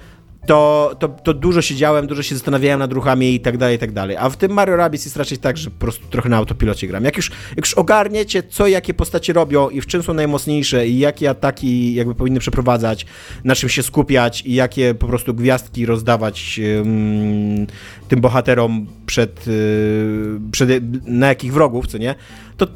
[0.45, 3.91] to, to, to dużo siedziałem, dużo się zastanawiałem nad ruchami i tak dalej, i tak
[3.91, 4.17] dalej.
[4.17, 7.03] A w tym Mario Rabbids jest raczej tak, że po prostu trochę na autopilocie gram.
[7.03, 10.99] Jak już, jak już ogarniecie, co jakie postacie robią i w czym są najmocniejsze i
[10.99, 13.05] jakie ataki jakby powinny przeprowadzać,
[13.43, 17.67] na czym się skupiać i jakie po prostu gwiazdki rozdawać um,
[18.07, 20.69] tym bohaterom przed, yy, przed,
[21.07, 22.15] na jakich wrogów, co nie,
[22.57, 22.67] to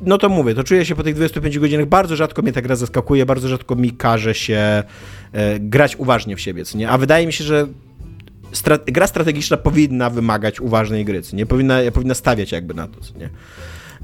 [0.00, 2.76] no to mówię, to czuję się po tych 25 godzinach, bardzo rzadko mnie ta gra
[2.76, 4.82] zaskakuje, bardzo rzadko mi każe się
[5.32, 6.90] e, grać uważnie w siebie, nie?
[6.90, 7.66] A wydaje mi się, że
[8.52, 11.46] stra gra strategiczna powinna wymagać uważnej gry, nie?
[11.46, 13.30] Powinna, powinna stawiać jakby na to, nie?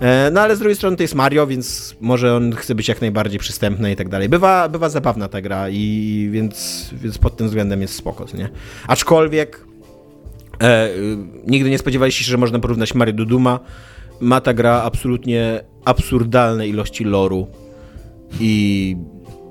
[0.00, 3.00] E, no ale z drugiej strony to jest Mario, więc może on chce być jak
[3.00, 4.28] najbardziej przystępny i tak dalej.
[4.28, 8.48] Bywa, bywa zabawna ta gra i więc, więc pod tym względem jest spoko, nie?
[8.86, 9.64] Aczkolwiek
[10.62, 10.88] e,
[11.46, 13.60] nigdy nie spodziewaliście się, że można porównać Mario do Duma.
[14.20, 17.46] Ma ta gra absolutnie absurdalne ilości loru
[18.40, 18.96] i,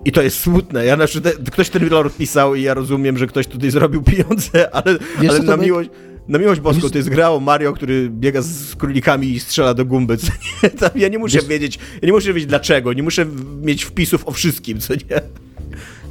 [0.05, 0.85] i to jest smutne.
[0.85, 4.75] Ja na przykład, ktoś ten lore pisał i ja rozumiem, że ktoś tutaj zrobił pieniądze,
[4.75, 4.97] ale,
[5.29, 5.89] ale na miłość...
[6.27, 9.85] Na miłość boską, to jest gra o Mario, który biega z królikami i strzela do
[9.85, 10.17] gumby,
[10.95, 11.47] ja nie muszę Wiesz...
[11.47, 13.25] wiedzieć, ja nie muszę wiedzieć dlaczego, nie muszę
[13.61, 15.21] mieć wpisów o wszystkim, co nie?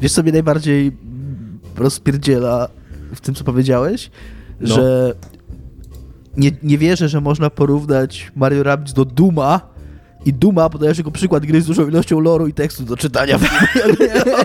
[0.01, 0.93] Wiesz, co mnie najbardziej
[1.77, 2.69] rozpierdziela
[3.15, 4.11] w tym, co powiedziałeś?
[4.61, 4.75] No.
[4.75, 5.15] Że
[6.37, 9.75] nie, nie wierzę, że można porównać Mario Rabbids do Duma,
[10.27, 13.39] i Duma podajesz jako przykład gry z dużą ilością loru i tekstu do czytania.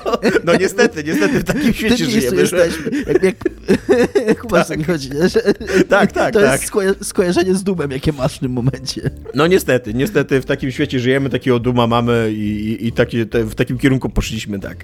[0.05, 2.37] No, no niestety, niestety w takim świecie żyjemy.
[2.37, 2.91] Jesteśmy.
[3.07, 3.35] Jak, jak,
[4.41, 4.87] chyba tak.
[4.87, 5.41] chodzi, że
[5.89, 6.51] tak, tak, to tak.
[6.51, 9.09] jest skoja skojarzenie z Dumem, jakie masz w tym momencie.
[9.35, 13.43] No niestety, niestety w takim świecie żyjemy, takiego Duma mamy i, i, i taki, te,
[13.43, 14.83] w takim kierunku poszliśmy, tak.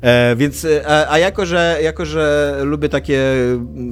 [0.00, 3.22] E, więc, e, a, a jako, że, jako, że lubię takie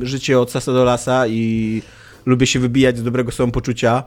[0.03, 1.83] życie od sasa do lasa i
[2.27, 4.03] lubię się wybijać z dobrego samopoczucia,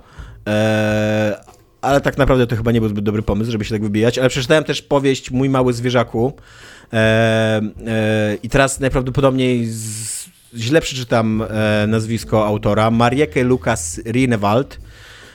[0.48, 1.38] e,
[1.82, 4.18] ale tak naprawdę to chyba nie był zbyt dobry pomysł, żeby się tak wybijać.
[4.18, 6.34] Ale przeczytałem też powieść Mój Mały Zwierzaku
[6.94, 6.98] e,
[7.88, 14.80] e, i teraz najprawdopodobniej z, źle przeczytam e, nazwisko autora, Marieke Lukas Rinewald.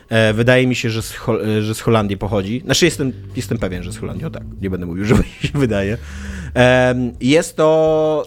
[0.09, 1.15] E, wydaje mi się, że z,
[1.61, 2.63] że z Holandii pochodzi.
[2.65, 5.59] Znaczy jestem, jestem pewien, że z Holandii, o tak, nie będę mówił, że mi się
[5.59, 5.99] wydaje.
[6.57, 8.27] E, jest to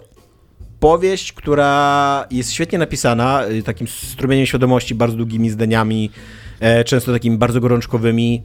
[0.79, 6.11] powieść, która jest świetnie napisana, y, takim strumieniem świadomości, bardzo długimi zdaniami,
[6.59, 8.43] e, często takimi bardzo gorączkowymi.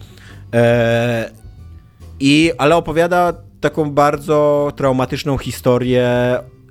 [0.55, 1.31] E,
[2.21, 6.09] i, ale opowiada taką bardzo traumatyczną historię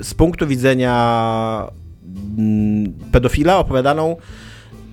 [0.02, 1.68] z punktu widzenia
[2.38, 4.16] mm, pedofila, opowiadaną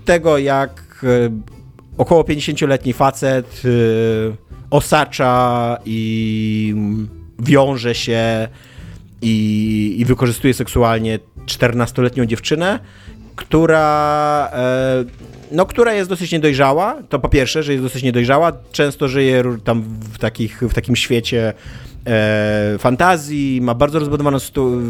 [0.04, 1.30] tego, jak e,
[1.98, 3.62] około 50-letni facet
[4.70, 6.74] osacza i
[7.38, 8.48] wiąże się
[9.26, 12.78] i, i wykorzystuje seksualnie 14-letnią dziewczynę,
[13.36, 15.04] która, e,
[15.52, 17.02] no, która jest dosyć niedojrzała.
[17.08, 18.52] To po pierwsze, że jest dosyć niedojrzała.
[18.72, 21.54] Często żyje tam w, takich, w takim świecie
[22.06, 24.38] e, fantazji, ma bardzo rozbudowaną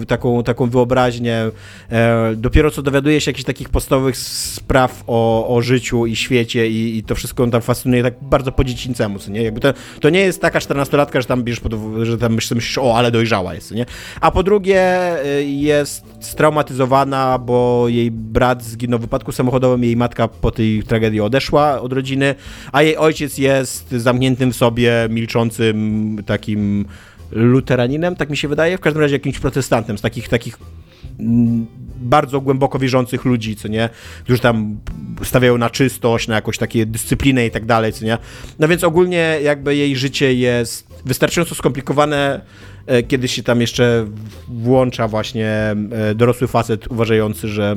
[0.08, 1.50] taką, taką wyobraźnię.
[1.90, 6.98] E, dopiero co dowiaduje się jakichś takich podstawowych spraw o, o życiu i świecie i,
[6.98, 9.42] i to wszystko on tam fascynuje tak bardzo po dziecińcemu, nie?
[9.42, 12.96] Jakby to, to nie jest taka 14-latka, że tam bierzesz pod, że tam myślisz, o,
[12.96, 13.86] ale dojrzała jest, nie?
[14.20, 14.80] A po drugie
[15.24, 21.20] e, jest straumatyzowana, bo jej brat zginął w wypadku samochodowym, jej matka po tej tragedii
[21.20, 22.34] odeszła od rodziny,
[22.72, 26.84] a jej ojciec jest zamkniętym w sobie, milczącym, takim
[27.30, 30.58] luteraninem, tak mi się wydaje, w każdym razie jakimś protestantem, z takich takich
[31.20, 31.66] mm,
[31.96, 33.88] bardzo głęboko wierzących ludzi, co nie,
[34.24, 34.78] którzy tam
[35.22, 38.18] stawiają na czystość, na jakąś takie dyscyplinę i tak dalej, co nie.
[38.58, 42.40] No więc ogólnie jakby jej życie jest wystarczająco skomplikowane,
[42.86, 44.06] e, kiedy się tam jeszcze
[44.48, 45.48] włącza właśnie
[45.92, 47.76] e, dorosły facet uważający, że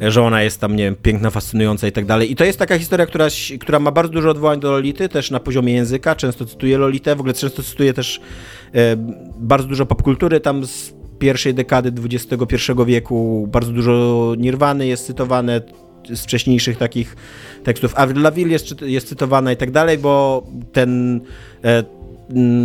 [0.00, 2.32] że ona jest tam, nie wiem, piękna, fascynująca i tak dalej.
[2.32, 3.26] I to jest taka historia, która,
[3.60, 7.20] która ma bardzo dużo odwołań do Lolity, też na poziomie języka, często cytuję Lolitę, w
[7.20, 8.20] ogóle często cytuję też
[8.74, 8.96] e,
[9.36, 15.60] bardzo dużo popkultury tam z pierwszej dekady XXI wieku, bardzo dużo Nirwany jest cytowane,
[16.08, 17.16] z wcześniejszych takich
[17.64, 17.92] tekstów.
[17.96, 20.42] Avril Lavigne jest, jest cytowana i tak dalej, bo
[20.72, 21.20] ten
[21.64, 21.99] e,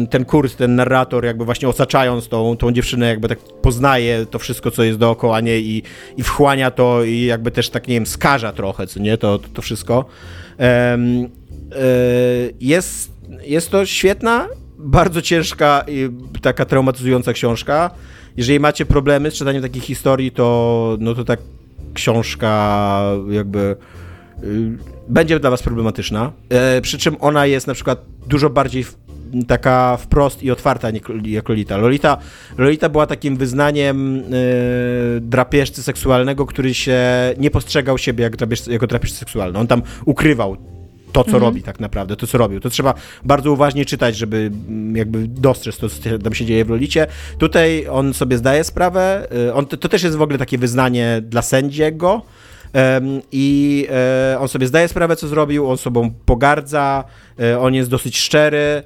[0.09, 4.72] ten kurs, ten narrator, jakby właśnie osaczając tą, tą dziewczynę, jakby tak poznaje to wszystko,
[4.72, 5.84] co jest dookoła niej i,
[6.18, 9.61] i wchłania to i jakby też tak, nie wiem, skaża trochę, co nie, to, to,
[9.61, 10.05] wszystko.
[10.59, 11.30] Um,
[12.61, 13.11] jest,
[13.41, 14.47] jest to świetna
[14.78, 16.09] bardzo ciężka i
[16.41, 17.89] taka traumatyzująca książka.
[18.38, 21.38] Jeżeli macie problemy z czytaniem takich historii, to no to ta
[21.93, 23.76] książka jakby
[24.43, 24.78] y,
[25.09, 26.32] będzie dla was problematyczna.
[26.49, 28.86] E, przy czym ona jest na przykład dużo bardziej
[29.47, 30.89] taka wprost i otwarta
[31.25, 31.77] jak Lolita.
[31.77, 32.17] Lolita,
[32.57, 34.23] Lolita była takim wyznaniem y,
[35.21, 37.01] drapieżcy seksualnego, który się
[37.38, 39.59] nie postrzegał siebie jak drapieżcy, jako drapieżcy seksualny.
[39.59, 40.57] On tam ukrywał
[41.11, 41.43] to, co mhm.
[41.43, 42.59] robi tak naprawdę, to, co robił.
[42.59, 46.69] To trzeba bardzo uważnie czytać, żeby mm, jakby dostrzec to, co tam się dzieje w
[46.69, 47.07] Lolicie.
[47.38, 51.21] Tutaj on sobie zdaje sprawę, y, on, to, to też jest w ogóle takie wyznanie
[51.21, 52.21] dla sędziego,
[53.31, 57.03] i e, on sobie zdaje sprawę, co zrobił, on sobą pogardza,
[57.39, 58.83] e, on jest dosyć szczery, e,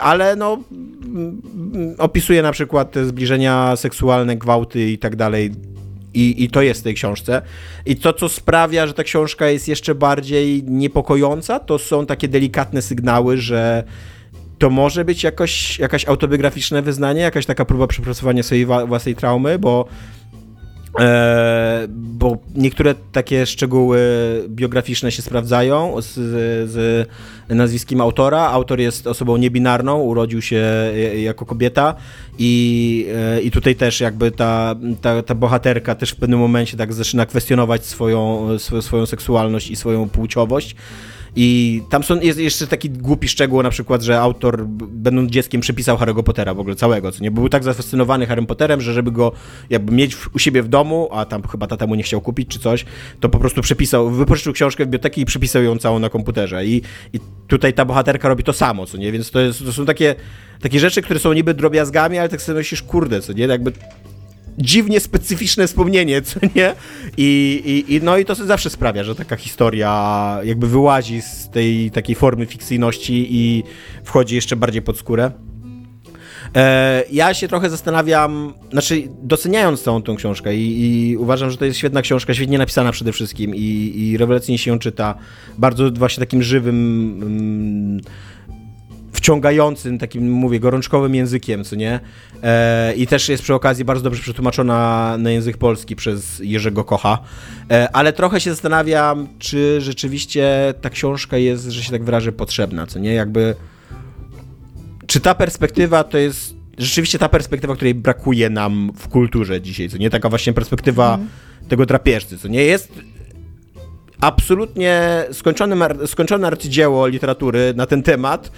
[0.00, 0.58] ale no
[1.98, 5.52] opisuje na przykład te zbliżenia seksualne, gwałty i tak dalej
[6.14, 7.42] i, I to jest w tej książce.
[7.86, 12.82] I to, co sprawia, że ta książka jest jeszcze bardziej niepokojąca, to są takie delikatne
[12.82, 13.84] sygnały, że
[14.58, 19.88] to może być jakoś, jakaś autobiograficzne wyznanie, jakaś taka próba przepracowania swojej własnej traumy, bo
[20.98, 24.00] E, bo niektóre takie szczegóły
[24.48, 26.14] biograficzne się sprawdzają z,
[26.70, 27.08] z,
[27.48, 28.40] nazwiskiem autora.
[28.40, 30.64] Autor jest osobą niebinarną, urodził się
[31.16, 31.94] jako kobieta
[32.38, 36.92] i, e, i tutaj też jakby ta, ta, ta bohaterka też w pewnym momencie tak
[36.92, 38.48] zaczyna kwestionować swoją,
[38.80, 40.76] swoją seksualność i swoją płciowość.
[41.36, 45.96] I tam są, jest jeszcze taki głupi szczegół, na przykład, że autor, będąc dzieckiem, przepisał
[45.96, 47.30] Harry'ego Pottera w ogóle całego, co nie?
[47.30, 49.32] Był tak zafascynowany Harrym Potterem, że żeby go
[49.70, 52.58] jakby mieć u siebie w domu, a tam chyba tata mu nie chciał kupić czy
[52.58, 52.84] coś,
[53.20, 56.66] to po prostu przepisał, wypożyczył książkę w biblioteki i przepisał ją całą na komputerze.
[56.66, 59.12] I, i tutaj ta bohaterka robi to samo, co nie?
[59.12, 60.14] Więc to, jest, to są takie,
[60.60, 63.44] takie rzeczy, które są niby drobiazgami, ale tak sobie myślisz, kurde, co nie?
[63.46, 63.72] Jakby
[64.58, 66.74] dziwnie specyficzne wspomnienie, co nie?
[67.16, 71.90] I, i, i, no i to zawsze sprawia, że taka historia jakby wyłazi z tej
[71.90, 73.62] takiej formy fikcyjności i
[74.04, 75.30] wchodzi jeszcze bardziej pod skórę.
[76.56, 81.64] E, ja się trochę zastanawiam, znaczy doceniając całą tą książkę i, i, uważam, że to
[81.64, 85.14] jest świetna książka, świetnie napisana przede wszystkim i, i rewelacyjnie się ją czyta,
[85.58, 86.76] bardzo właśnie takim żywym...
[87.22, 88.00] Mm,
[89.12, 92.00] wciągającym, takim, mówię, gorączkowym językiem, co nie?
[92.42, 97.18] E, I też jest przy okazji bardzo dobrze przetłumaczona na język polski przez Jerzego Kocha.
[97.70, 102.86] E, ale trochę się zastanawiam, czy rzeczywiście ta książka jest, że się tak wyrażę, potrzebna,
[102.86, 103.14] co nie?
[103.14, 103.54] Jakby...
[105.06, 109.98] Czy ta perspektywa to jest rzeczywiście ta perspektywa, której brakuje nam w kulturze dzisiaj, co
[109.98, 110.10] nie?
[110.10, 111.28] Taka właśnie perspektywa mm.
[111.68, 112.64] tego drapieżcy, co nie?
[112.64, 112.92] Jest
[114.20, 118.52] absolutnie skończone, skończone arcydzieło literatury na ten temat,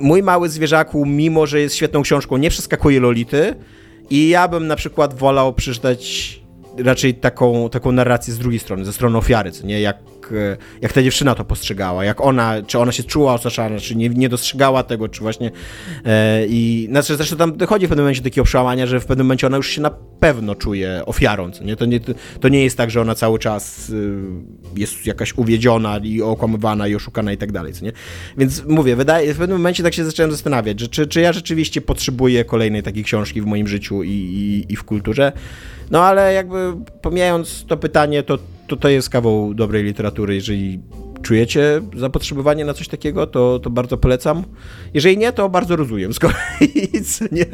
[0.00, 3.54] mój mały zwierzaku, mimo że jest świetną książką, nie przeskakuje Lolity
[4.10, 6.42] i ja bym na przykład wolał przeczytać
[6.78, 9.98] raczej taką, taką narrację z drugiej strony, ze strony ofiary, co nie, jak,
[10.80, 14.28] jak ta dziewczyna to postrzegała, jak ona, czy ona się czuła osaczana, czy nie, nie
[14.28, 15.50] dostrzegała tego, czy właśnie
[16.04, 19.26] e, i znaczy zresztą tam dochodzi w pewnym momencie do takiego przełamania, że w pewnym
[19.26, 22.00] momencie ona już się na pewno czuje ofiarą, nie, to nie,
[22.40, 24.18] to nie jest tak, że ona cały czas y,
[24.76, 27.92] jest jakaś uwiedziona i okłamywana i oszukana i tak dalej, nie,
[28.38, 31.80] więc mówię, wydaje, w pewnym momencie tak się zacząłem zastanawiać, że czy, czy ja rzeczywiście
[31.80, 35.32] potrzebuję kolejnej takiej książki w moim życiu i, i, i w kulturze,
[35.90, 38.38] no ale jakby pomijając to pytanie, to,
[38.72, 40.34] to to jest kawał dobrej literatury.
[40.34, 40.80] Jeżeli
[41.22, 44.44] czujecie zapotrzebowanie na coś takiego, to, to bardzo polecam.
[44.94, 46.90] Jeżeli nie, to bardzo rozumiem z kolei,
[47.32, 47.46] nie?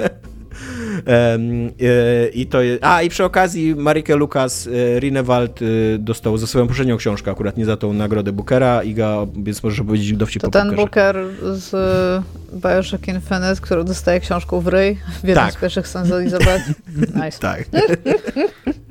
[2.35, 5.64] I to jest, a i przy okazji Marike Lukas e, Rinewald e,
[5.99, 10.12] dostał za swoją poprzednią książkę, akurat nie za tą nagrodę Bookera, Iga, więc możesz powiedzieć
[10.12, 11.16] dowcip To ten Booker
[11.53, 11.71] z
[12.53, 15.53] Bioshock Infinite, który dostaje książką w ryj w jednym tak.
[15.55, 16.64] z pierwszych Elizabeth.
[17.25, 17.39] Nice.
[17.41, 17.64] tak.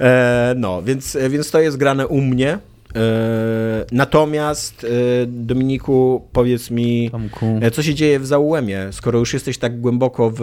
[0.00, 2.58] e, no, więc, więc to jest grane u mnie.
[2.96, 7.58] E, natomiast e, Dominiku, powiedz mi, Tomku.
[7.60, 10.42] E, co się dzieje w Zaułemie, skoro już jesteś tak głęboko w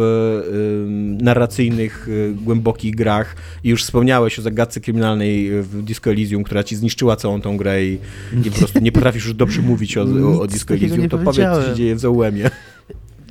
[1.22, 7.16] narracyjnych, głębokich grach i już wspomniałeś o zagadce kryminalnej w Disco Elysium, która ci zniszczyła
[7.16, 8.00] całą tą grę i,
[8.46, 11.48] i po prostu nie potrafisz już dobrze mówić o, o, o Disco Elysium, to powiedz,
[11.56, 12.50] co się dzieje w Zaułemie.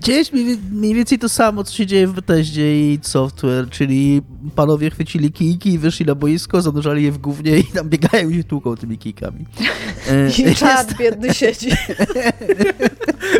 [0.01, 0.33] Dzieje się
[0.73, 4.23] mniej więcej to samo, co się dzieje w Bethesdzie i Software, czyli
[4.55, 8.35] panowie chwycili kijki i wyszli na boisko, zanurzali je w gównie i tam biegają i
[8.35, 9.47] się tłuką tymi kijkami.
[10.09, 10.99] E, I czad jest...
[10.99, 11.71] biedny siedzi.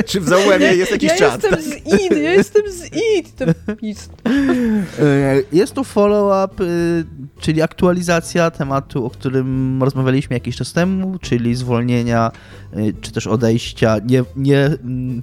[0.07, 1.43] Czy w zaułemie jest jakiś ja czad?
[1.43, 3.43] Ja jestem z id, ja jestem z id.
[3.43, 3.55] E,
[5.53, 6.67] jest to follow-up, e,
[7.41, 12.31] czyli aktualizacja tematu, o którym rozmawialiśmy jakiś czas temu, czyli zwolnienia,
[13.01, 15.23] czy też odejścia, nie, nie mm,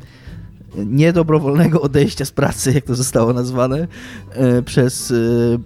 [0.76, 3.88] niedobrowolnego odejścia z pracy, jak to zostało nazwane,
[4.31, 5.11] e, przez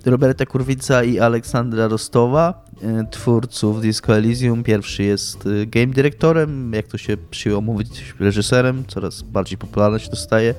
[0.05, 2.65] e, Roberta Kurwica i Aleksandra Rostowa.
[2.83, 4.63] e, twórców Disco Elysium.
[4.63, 10.53] Pierwszy jest game dyrektorem, jak to się przyjęło mówić, reżyserem, coraz bardziej popularne się dostaje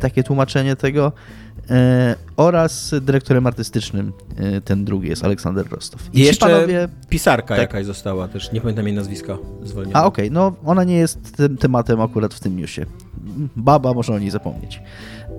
[0.00, 1.12] takie tłumaczenie tego.
[1.70, 6.08] E, oraz dyrektorem artystycznym e, ten drugi jest Aleksander Rostow.
[6.12, 6.88] I jeszcze panowie...
[7.08, 7.58] pisarka Tak.
[7.58, 10.00] jakaś została też, nie pamiętam jej nazwiska zwolniona.
[10.00, 12.86] A okej, no ona nie jest tym tematem akurat w tym newsie.
[13.56, 14.80] Baba może o niej zapomnieć.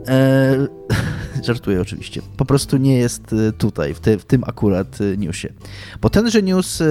[0.08, 0.68] E,
[1.48, 2.22] żartuję oczywiście.
[2.38, 5.50] Po prostu nie jest e, tutaj, w, te, w tym akurat newsie.
[6.02, 6.84] Bo tenże news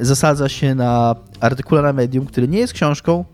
[0.00, 3.24] zasadza się na artykule na Medium, który nie jest książką,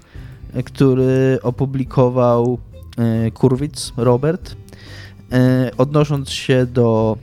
[0.65, 2.59] który opublikował
[3.35, 4.57] Kurwitz Robert,
[5.79, 7.17] odnosząc się do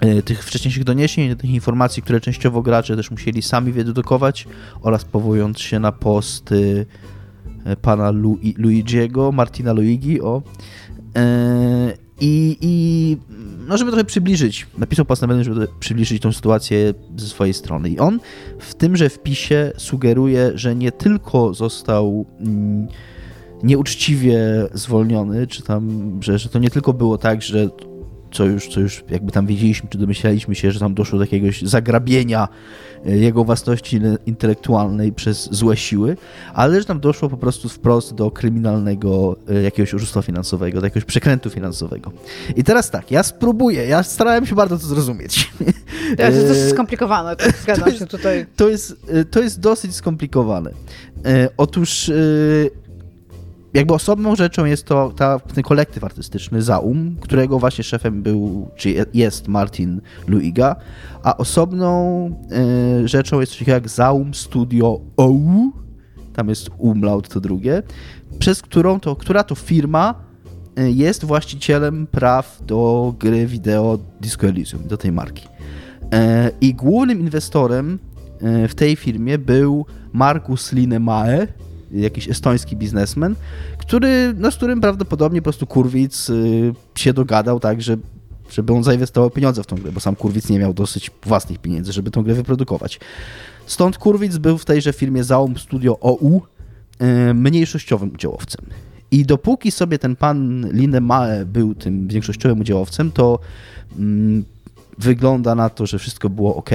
[0.00, 4.46] e, tych wcześniejszych doniesień, tych informacji, które częściowo gracze też musieli sami wydedukować
[4.82, 6.86] oraz powołując się na posty
[7.64, 10.42] e, pana Lu Luigiego, Martina Luigi, o.
[11.16, 13.16] E, I, I
[13.68, 17.88] no, żeby trochę przybliżyć, napisał post na Medium, żeby przybliżyć tą sytuację ze swojej strony.
[17.90, 18.20] I on
[18.58, 22.88] w tymże wpisie sugeruje, że nie tylko został mm,
[23.62, 24.40] nieuczciwie
[24.74, 27.68] zwolniony, czy tam, że, że to nie tylko było tak, że
[28.32, 31.62] co już, co już jakby tam wiedzieliśmy, czy domyślaliśmy się, że tam doszło do jakiegoś
[31.62, 32.48] zagrabienia
[33.06, 36.16] e, jego własności intelektualnej przez złe siły,
[36.54, 41.04] ale że tam doszło po prostu wprost do kryminalnego e, jakiegoś oszustwa finansowego, do jakiegoś
[41.04, 42.12] przekrętu finansowego.
[42.56, 45.50] I teraz tak, ja spróbuję, ja starałem się bardzo to zrozumieć.
[46.16, 48.46] To jest dosyć E, skomplikowane, to zgadzam się tutaj.
[48.56, 50.70] to jest, to jest dosyć skomplikowane.
[51.56, 52.10] Otóż
[53.74, 58.90] jakby osobną rzeczą jest to ta, ten kolektyw artystyczny Zaum, którego właśnie szefem był, czy
[58.90, 60.76] je- jest Martin Luiga,
[61.22, 62.26] a osobną
[63.04, 65.72] y, rzeczą jest coś jak Zaum Studio OU,
[66.32, 67.82] tam jest umlaut to drugie,
[68.38, 70.14] przez którą to, która to firma
[70.78, 75.48] y, jest właścicielem praw do gry wideo Disco Elysium, do tej marki.
[76.12, 77.98] E, I głównym inwestorem
[78.42, 81.46] e, w tej firmie był Markus Linemae,
[81.92, 83.34] jakiś estoński biznesmen,
[83.78, 87.96] który, no, z którym prawdopodobnie po prostu Kurwic y, się dogadał tak, że
[88.50, 91.92] żeby on zainwestował pieniądze w tą grę, bo sam Kurwic nie miał dosyć własnych pieniędzy,
[91.92, 93.00] żeby tą grę wyprodukować.
[93.66, 96.42] Stąd Kurwic był w tejże firmie Zaum Studio OU
[96.98, 98.66] e, mniejszościowym udziałowcem.
[99.10, 103.38] I dopóki sobie ten pan Linemae był tym większościowym udziałowcem, to
[103.98, 104.44] mm,
[104.98, 106.70] wygląda na to, że wszystko było ok.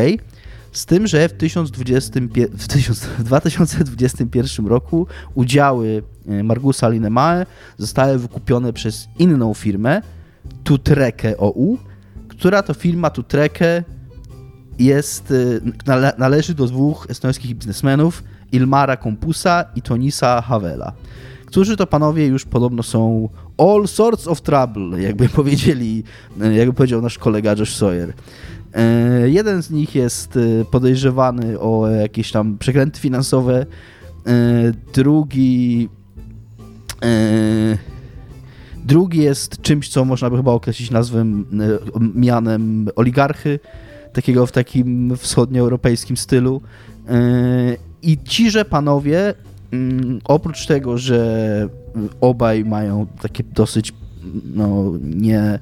[0.75, 2.19] Z tym, że w, 1020,
[2.51, 7.45] w 1000 w 2021 roku udziały e, Margusa Linemae
[7.77, 10.01] zostały wykupione przez inną firmę,
[10.63, 11.77] Tutreke OU,
[12.27, 13.83] która to firma Tutreke
[14.79, 20.93] jest, y, nale, należy do dwóch estońskich biznesmenów, Ilmara Kompusa i Tonisa Havela,
[21.45, 26.03] którzy to panowie już podobno są all sorts of trouble, jakby powiedzieli,
[26.41, 28.13] y, jakby powiedział nasz kolega Josh Sawyer.
[28.75, 33.65] E, Jeden z nich jest y, podejrzewany o jakieś tam przekręty finansowe,
[34.27, 35.89] e, drugi
[37.03, 37.77] e,
[38.85, 41.43] drugi jest czymś, co można by chyba określić nazwą, e,
[42.15, 43.59] mianem oligarchy,
[44.13, 46.61] takiego w takim wschodnioeuropejskim stylu.
[47.07, 47.17] E,
[48.01, 49.33] I ciże panowie,
[49.71, 51.69] mm, oprócz tego, że
[52.21, 53.93] obaj mają takie dosyć,
[54.55, 55.59] no nie...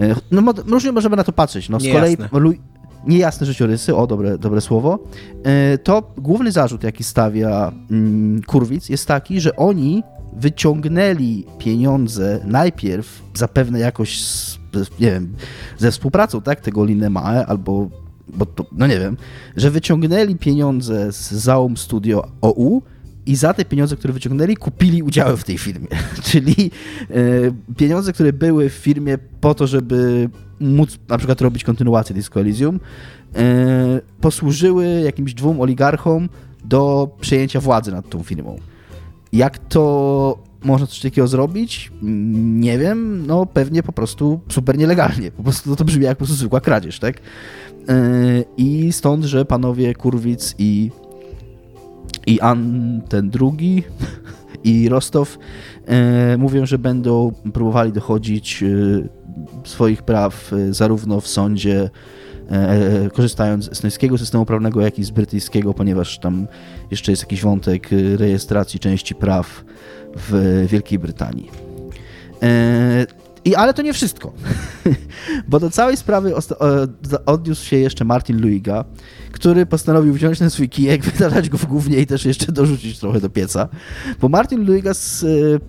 [0.00, 1.68] e, No różnie możemy na to patrzeć.
[1.68, 2.28] No, z Niejasne.
[2.28, 2.54] kolei lu-
[3.06, 4.98] niejasne życiorysy, o dobre, dobre słowo,
[5.44, 10.02] e, to główny zarzut, jaki stawia mm, Kurwic, jest taki, że oni
[10.36, 14.58] wyciągnęli pieniądze najpierw zapewne jakoś, z,
[15.00, 15.32] nie wiem,
[15.78, 17.90] ze współpracą, tak, tego Linemae, albo,
[18.34, 19.16] bo to, no nie wiem,
[19.56, 22.82] że wyciągnęli pieniądze z Zaum Studio OU
[23.26, 25.88] i za te pieniądze, które wyciągnęli, kupili udziały w tej firmie.
[26.30, 26.70] Czyli
[27.10, 30.28] e, pieniądze, które były w firmie po to, żeby
[30.60, 32.80] móc na przykład robić kontynuację Disco Elysium,
[33.34, 36.28] e, posłużyły jakimś dwóm oligarchom
[36.64, 38.56] do przejęcia władzy nad tą firmą.
[39.32, 41.92] Jak to można coś takiego zrobić?
[42.02, 45.30] Nie wiem, no pewnie po prostu super nielegalnie.
[45.30, 47.20] Po prostu no to brzmi jak po prostu zwykła kradzież, tak?
[47.88, 50.90] Yy, I stąd, że panowie Kurwic i
[52.26, 53.82] i An ten drugi
[54.64, 55.38] i Rostow
[55.86, 59.22] e, mówią, że będą próbowali dochodzić e,
[59.64, 61.90] swoich praw e, zarówno w sądzie,
[62.50, 66.46] e, korzystając z estońskiego systemu prawnego, jak i z brytyjskiego, ponieważ tam
[66.90, 69.64] jeszcze jest jakiś wątek e, rejestracji części praw
[70.16, 71.50] w Wielkiej Brytanii.
[73.44, 74.32] I, ale to nie wszystko,
[75.48, 76.32] bo do całej sprawy
[77.26, 78.84] odniósł się jeszcze Martin Luiga,
[79.32, 83.20] który postanowił wziąć ten swój kijek, wydalać go w głównie i też jeszcze dorzucić trochę
[83.20, 83.68] do pieca.
[84.20, 85.60] Bo Martin Luigas y,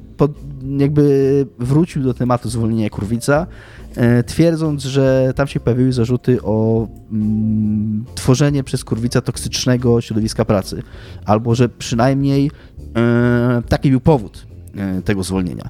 [0.78, 3.48] jakby wrócił do tematu zwolnienia Kurwica,
[3.95, 10.84] e, twierdząc, że tam się pojawiły zarzuty o mm, tworzenie przez Kurwica toksycznego środowiska pracy,
[11.26, 12.52] albo że przynajmniej
[12.95, 14.45] e, taki był powód
[14.76, 15.70] e, tego zwolnienia.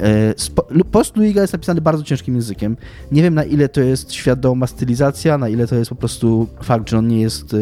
[0.00, 2.76] E, spo- Post Luiga jest napisany bardzo ciężkim językiem.
[3.12, 6.90] Nie wiem na ile to jest świadoma stylizacja, na ile to jest po prostu fakt,
[6.90, 7.56] że on nie jest e,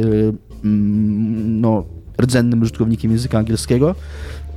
[0.64, 1.84] mm, no,
[2.20, 3.94] rdzennym użytkownikiem języka angielskiego.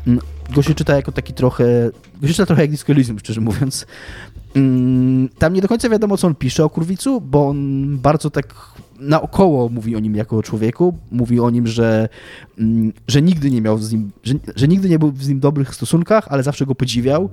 [0.07, 0.19] Mm,
[0.55, 1.89] Go się czyta jako taki trochę.
[2.21, 3.85] Go się czyta trochę jak Disco szczerze mówiąc.
[4.55, 8.45] Mm, Tam nie do końca wiadomo, co on pisze o Kurwicu, bo on bardzo tak
[8.99, 10.97] naokoło mówi o nim jako o człowieku.
[11.11, 12.09] Mówi o nim, że,
[12.59, 15.41] mm, że nigdy nie miał z nim, że, że nigdy nie był z nim w
[15.41, 17.29] dobrych stosunkach, ale zawsze go podziwiał.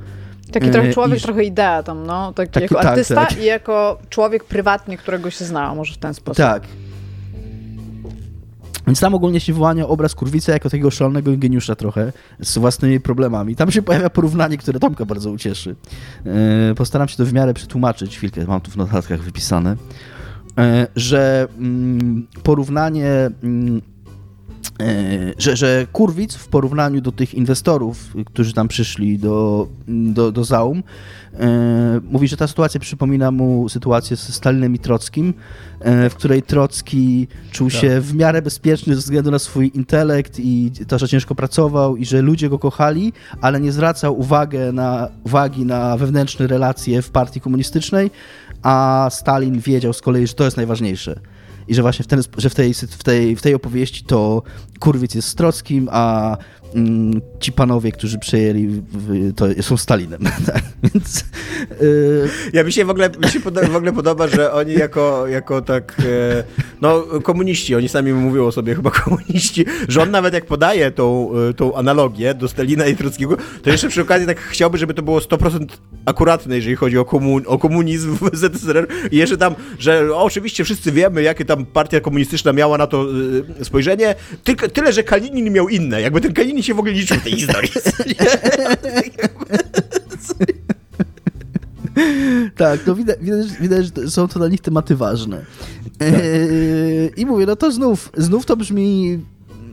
[0.52, 2.32] Taki E, trochę człowiek, i- trochę idea tam, no.
[2.32, 3.38] Taki, Taki- jako tak, artysta tak.
[3.42, 6.36] i jako człowiek prywatnie, którego się zna, może w ten sposób.
[6.36, 6.62] Tak.
[8.88, 13.56] Więc tam ogólnie się wyłania obraz Kurwica jako takiego szalonego geniusza trochę, z własnymi problemami.
[13.56, 15.76] Tam się pojawia porównanie, które Tomka bardzo ucieszy.
[16.26, 19.76] E, Postaram się to w miarę przetłumaczyć, chwilkę, mam tu w notatkach wypisane,
[20.58, 23.80] E, że mm, porównanie, mm,
[25.38, 30.82] że, że Kurwic w porównaniu do tych inwestorów, którzy tam przyszli do, do, do Zaum,
[31.40, 35.34] e, mówi, że ta sytuacja przypomina mu sytuację z Stalinem i Trockim,
[35.80, 37.80] e, w której Trocki czuł Tak.
[37.80, 42.04] się w miarę bezpieczny ze względu na swój intelekt i to, że ciężko pracował i
[42.04, 47.40] że ludzie go kochali, ale nie zwracał uwagę na, uwagi na wewnętrzne relacje w partii
[47.40, 48.10] komunistycznej,
[48.62, 51.20] a Stalin wiedział z kolei, że to jest najważniejsze.
[51.68, 54.42] I że właśnie w, ten, że w, tej, w, tej, w tej opowieści to
[54.80, 56.36] Kurwiec jest Trockim, a
[57.40, 58.82] ci panowie, którzy przejęli,
[59.36, 60.20] to są Stalinem.
[60.52, 60.62] tak?
[60.82, 61.24] Więc
[61.80, 65.62] yy, Ja mi się w ogóle, mi się w ogóle podoba, że oni jako, jako
[65.62, 66.44] tak, e,
[66.80, 71.30] no komuniści, oni sami mówią o sobie chyba komuniści, że on nawet jak podaje tą,
[71.50, 75.02] e, tą analogię do Stalina i Trockiego, to jeszcze przy okazji tak chciałby, żeby to
[75.02, 75.66] było 100%
[76.06, 80.92] akuratne, jeżeli chodzi o, komun, o komunizm w ZSRR i jeszcze tam, że oczywiście wszyscy
[80.92, 83.06] wiemy, jakie tam partia komunistyczna miała na to
[83.60, 84.14] e, spojrzenie,
[84.44, 87.32] tylko tyle, że Kalinin miał inne, jakby ten Kalinin się w ogóle liczył w tej
[87.32, 87.70] historii.
[92.56, 95.44] tak, no widać, widać, widać, że są to dla nich tematy ważne.
[96.00, 99.18] Yy, I mówię, no to znów, znów to brzmi...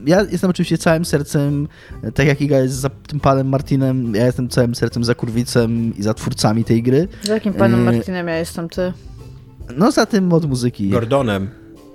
[0.06, 1.68] Ja jestem oczywiście całym sercem,
[2.14, 6.04] tak jak Iga jest za tym panem Martinem, ja jestem całym sercem za Kurwicem i
[6.04, 7.08] za twórcami tej gry.
[7.24, 8.94] Z jakim panem Yy, Martinem ja jestem ty?
[9.78, 11.50] No za tym od muzyki, Gordonem.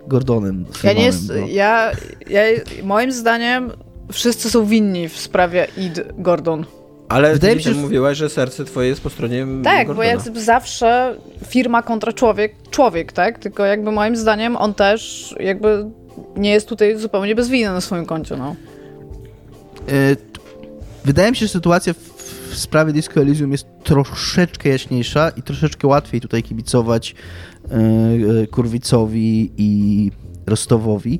[0.06, 0.64] Gordonem.
[0.82, 1.34] Ja nie jest, no.
[1.34, 1.92] ja,
[2.30, 2.42] ja,
[2.84, 3.70] moim zdaniem
[4.12, 6.64] wszyscy są winni w sprawie Id Gordon.
[7.08, 9.94] Ale Wydaje ty mi się, że- mówiłaś, że serce twoje jest po stronie Tak, Gordona.
[9.96, 11.16] bo jak zawsze
[11.46, 13.38] firma kontra człowiek, człowiek, tak?
[13.38, 15.86] Tylko jakby moim zdaniem on też jakby
[16.36, 18.56] nie jest tutaj zupełnie bez winy na swoim koncie, no.
[19.88, 20.16] E,
[21.04, 21.96] Wydaje mi się, że sytuacja w,
[22.50, 27.14] w sprawie Disco Elysium jest troszeczkę jaśniejsza i troszeczkę łatwiej tutaj kibicować
[27.70, 27.74] e,
[28.42, 30.10] e, Kurwicowi i
[30.46, 31.18] Rostowowi,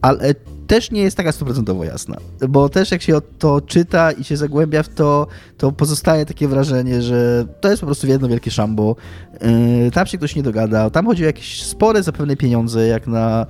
[0.00, 0.34] ale
[0.68, 2.16] też nie jest taka stuprocentowo jasna,
[2.48, 5.26] bo też jak się to czyta i się zagłębia w to,
[5.56, 8.96] to pozostaje takie wrażenie, że to jest po prostu jedno wielkie szambo.
[9.40, 13.46] E, Tam się ktoś nie dogadał, tam chodzi o jakieś spore zapewne pieniądze, jak na,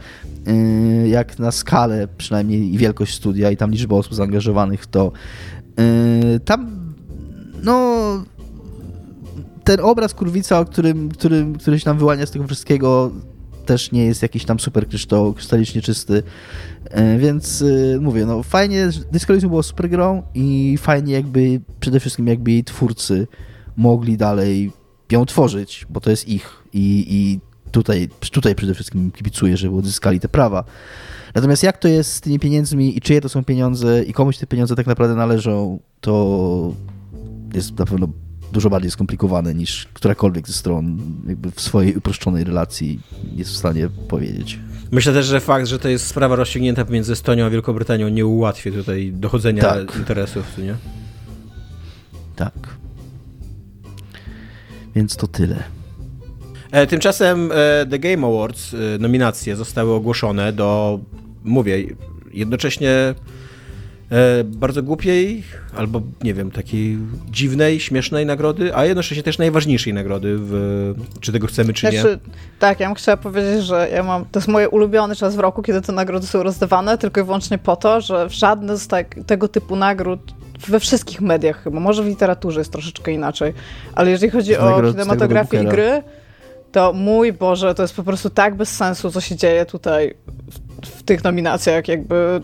[0.47, 5.13] e, jak na skalę przynajmniej i wielkość studia i tam liczbę osób zaangażowanych w to.
[5.79, 6.95] E, Tam,
[7.63, 7.97] no,
[9.65, 13.11] ten obraz kurwica, o którym, którym, który się nam wyłania z tego wszystkiego,
[13.69, 16.23] też nie jest jakiś tam super kryształ, krystalicznie czysty.
[16.91, 22.01] E, Więc e, mówię, no fajnie, Disco Elysium było super grą i fajnie jakby przede
[22.01, 23.27] wszystkim jakby jej twórcy
[23.77, 24.73] mogli dalej
[25.13, 27.41] ją tworzyć, bo to jest ich i, i
[27.71, 30.65] tutaj, tutaj przede wszystkim kibicuję, żeby odzyskali te prawa.
[31.35, 34.47] Natomiast jak to jest z tymi pieniędzmi i czyje to są pieniądze i komuś te
[34.47, 36.73] pieniądze tak naprawdę należą, to
[37.55, 38.09] jest na pewno
[38.53, 40.99] dużo bardziej skomplikowane niż którakolwiek ze stron
[41.29, 43.01] jakby w swojej uproszczonej relacji
[43.37, 44.59] jest w stanie powiedzieć.
[44.91, 48.27] Myślę też, że fakt, że to jest sprawa rozstrzygnięta pomiędzy Estonią a Wielką Brytanią nie
[48.27, 49.97] ułatwi tutaj dochodzenia Tak.
[49.97, 50.75] interesów, nie?
[52.37, 52.77] Tak.
[54.95, 55.65] Więc to tyle.
[56.71, 61.01] E, tymczasem e, The Game Awards e, nominacje zostały ogłoszone do,
[61.45, 61.85] mówię,
[62.33, 63.15] jednocześnie
[64.11, 65.43] e, bardzo głupiej,
[65.77, 66.99] albo nie wiem, takiej
[67.31, 72.01] dziwnej, śmiesznej nagrody, a jednocześnie też najważniejszej nagrody, w, czy tego chcemy, czy nie.
[72.01, 72.19] Znaczy,
[72.59, 75.63] tak, ja bym chciała powiedzieć, że ja mam, to jest mój ulubiony czas w roku,
[75.63, 79.15] kiedy te nagrody są rozdawane, tylko i wyłącznie po to, że w żadne z tak,
[79.27, 80.21] tego typu nagród
[80.69, 83.55] we wszystkich mediach chyba, może w literaturze jest troszeczkę inaczej,
[83.95, 86.03] ale jeżeli chodzi Z o kinematografię i gry,
[86.73, 90.15] to mój Boże, to jest po prostu tak bez sensu, co się dzieje tutaj
[90.83, 92.41] w, w tych nominacjach, jakby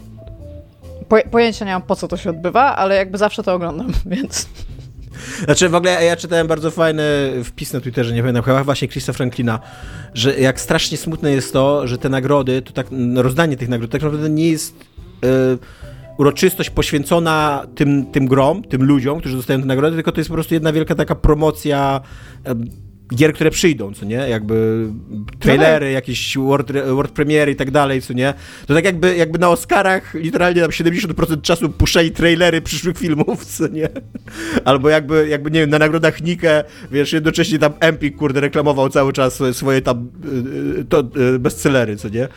[1.30, 4.48] pojęcia nie mam po co to się odbywa, ale jakby zawsze to oglądam, więc.
[5.44, 7.02] Znaczy w ogóle ja czytałem bardzo fajny
[7.44, 9.60] wpis na Twitterze, nie pamiętam, chyba właśnie Chrisa Franklina,
[10.14, 13.90] że jak strasznie smutne jest to, że te nagrody, to tak, no, rozdanie tych nagród
[13.90, 15.58] tak naprawdę nie jest y,
[16.18, 20.34] uroczystość poświęcona tym, tym grom, tym ludziom, którzy dostają te nagrody, tylko to jest po
[20.34, 22.00] prostu jedna wielka taka promocja
[23.14, 24.16] gier, które przyjdą, co nie?
[24.16, 24.86] Jakby
[25.38, 28.34] trailery, jakieś world, world premiery i tak dalej, co nie?
[28.66, 33.68] To tak jakby, jakby na Oscarach literalnie tam 70% czasu puszczali trailery przyszłych filmów, co
[33.68, 33.88] nie?
[34.64, 39.12] Albo jakby, jakby nie wiem, na nagrodach Nike, wiesz, jednocześnie tam Empik, kurde, reklamował cały
[39.12, 40.08] czas swoje tam
[40.76, 41.04] y, y, to,
[41.34, 42.28] y, bestsellery, co nie?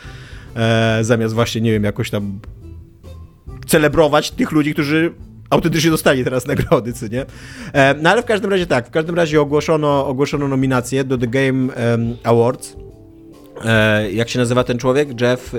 [0.56, 2.40] E, zamiast właśnie, nie wiem, jakoś tam
[3.66, 5.12] celebrować tych ludzi, którzy
[5.50, 7.26] autentycznie dostali teraz nagrody, co nie?
[7.72, 11.26] E, no ale w każdym razie tak, w każdym razie ogłoszono, ogłoszono nominację do The
[11.26, 11.72] Game
[12.24, 12.76] Awards.
[13.64, 15.20] E, jak się nazywa ten człowiek?
[15.20, 15.54] Jeff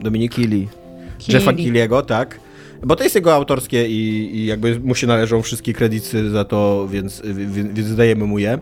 [0.00, 0.68] Dominik Kili.
[1.28, 2.40] Jeffa Kiliego, tak.
[2.82, 6.88] Bo to jest jego autorskie i, i jakby mu się należą wszystkie kredyty za to,
[6.88, 8.58] więc, więc, więc dajemy mu je.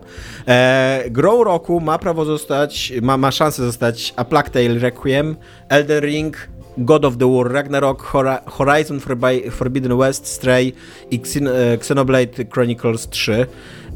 [0.47, 5.35] E, grą roku ma prawo zostać, ma, ma szansę zostać A Plague Tale Requiem,
[5.69, 8.13] Elden Ring, God of the War, Ragnarok,
[8.45, 8.99] Horizon
[9.51, 10.73] Forbidden West, Stray
[11.11, 13.45] i e, Xenoblade Chronicles 3.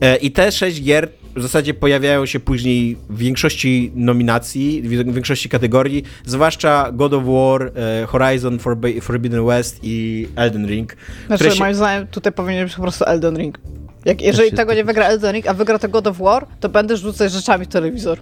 [0.02, 5.50] E, I te sześć gier w zasadzie pojawiają się później w większości nominacji, w większości
[5.50, 8.60] kategorii, zwłaszcza God of War, e, Horizon
[9.02, 10.96] Forbidden West i Elden Ring.
[11.28, 11.60] Znaczy, się...
[11.60, 13.60] moim zdaniem tutaj powinien być po prostu Elden Ring.
[14.06, 16.98] Jak, jeżeli tego nie wygra Elden Ring, a wygra to God of War, to będę
[16.98, 18.18] rzucać rzeczami w telewizor.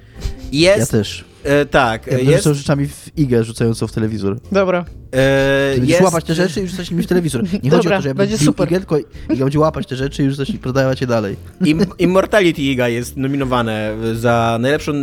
[0.52, 1.26] Jest, ja też.
[1.44, 2.08] E, tak.
[2.08, 2.38] Ja jest...
[2.38, 4.40] rzucał rzeczami w igę rzucającą w telewizor.
[4.52, 4.86] Dobra.
[5.12, 6.02] E, będziesz jest...
[6.02, 7.44] łapać te rzeczy i rzucać nimi w telewizor.
[7.44, 8.68] Nie Dobra, chodzi o to, że ja będzie super.
[8.68, 8.98] Igę, tylko
[9.30, 11.36] Iga będzie łapać te rzeczy i rzucać i prodawać je dalej.
[11.66, 14.94] Im, Immortality Iga jest nominowane za najlepszą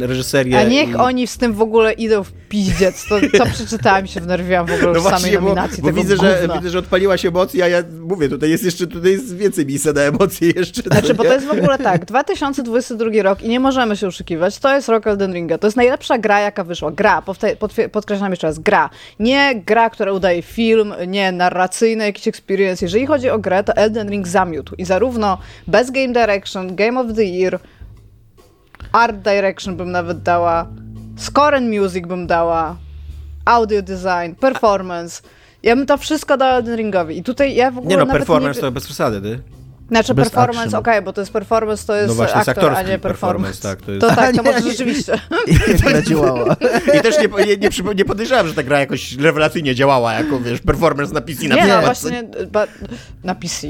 [0.00, 0.58] reżyserię.
[0.58, 0.94] A niech i...
[0.94, 3.04] oni z tym w ogóle idą w piździec.
[3.08, 6.16] To, to przeczytałem się wnerwiłam w ogóle no w właśnie, samej nominacji bo, bo widzę,
[6.16, 9.66] że, widzę, że odpaliła się emocja, a ja mówię, tutaj jest jeszcze, tutaj jest więcej
[9.66, 10.82] miejsca na emocje jeszcze.
[10.82, 14.74] Znaczy, bo to jest w ogóle tak, 2022 rok i nie możemy się oszukiwać, to
[14.74, 15.58] jest rok Elden Ringa.
[15.58, 16.90] To jest najlepsza gra, jaka wyszła.
[16.90, 17.22] Gra,
[17.92, 18.90] podkreślam jeszcze raz, gra.
[19.20, 22.84] Nie gra, która udaje film, nie narracyjny jakiś experience.
[22.84, 27.06] Jeżeli chodzi o grę, to Elden Ring zamiótł i zarówno Best Game Direction, Game of
[27.16, 27.60] the Year,
[28.92, 30.66] Art Direction bym nawet dała,
[31.16, 32.76] Score and Music bym dała,
[33.44, 35.22] Audio Design, Performance.
[35.62, 37.18] Ja bym to wszystko dała Elden Ringowi.
[37.18, 37.96] I tutaj ja w ogóle.
[37.96, 38.60] Nie no, performance nie...
[38.60, 39.57] to bez przesady, ty.
[39.88, 42.82] Znaczy Best performance, okej, okay, bo to jest performance, to jest, no właśnie, aktor, a
[42.82, 43.60] nie performance.
[43.60, 44.00] performance tak, to, jest...
[44.00, 45.12] to tak, to może rzeczywiście.
[45.94, 46.56] Jak działała.
[46.98, 50.60] I też nie, nie, nie, nie podejrzewam, że ta gra jakoś rewelacyjnie działała, jako wiesz,
[50.60, 52.22] performance na PC na Nie, no właśnie,
[53.24, 53.66] na PC.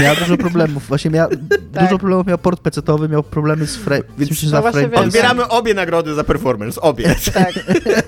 [0.00, 1.84] Miała dużo problemów, właśnie miała, tak.
[1.84, 6.14] dużo problemów miał port pecetowy, miał problemy z frame, więc no frame Odbieramy obie nagrody
[6.14, 7.14] za performance, obie.
[7.34, 7.52] Tak,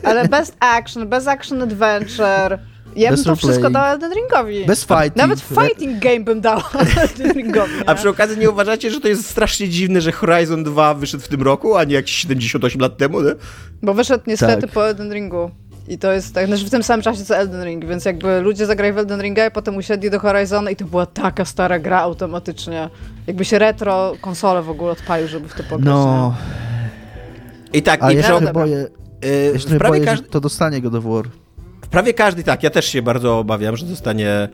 [0.04, 2.58] ale best action, best action adventure,
[2.96, 4.66] ja bym to wszystko dała Elden Ringowi.
[4.66, 5.16] Bez fighting.
[5.16, 6.70] Nawet fighting game bym dała
[7.02, 7.74] Elden Ringowi.
[7.74, 7.88] Nie?
[7.88, 11.28] A przy okazji nie uważacie, że to jest strasznie dziwne, że Horizon 2 wyszedł w
[11.28, 13.32] tym roku, a nie jakieś 78 lat temu, nie?
[13.82, 14.70] Bo wyszedł niestety tak.
[14.70, 15.50] po Elden Ringu.
[15.88, 18.66] I to jest tak, znaczy w tym samym czasie co Elden Ring, więc jakby ludzie
[18.66, 22.00] zagrali w Elden Ringa i potem usiedli do Horizona i to była taka stara gra
[22.00, 22.90] automatycznie.
[23.26, 25.84] Jakby się retro konsole w ogóle odpalił, żeby w to pograć.
[25.84, 26.34] No.
[27.72, 28.88] I tak, A i ja się boję,
[29.22, 30.28] yy, ja się boję, każdy...
[30.28, 31.24] to dostanie go do War.
[31.90, 34.48] Prawie każdy, tak, ja też się bardzo obawiam, że dostanie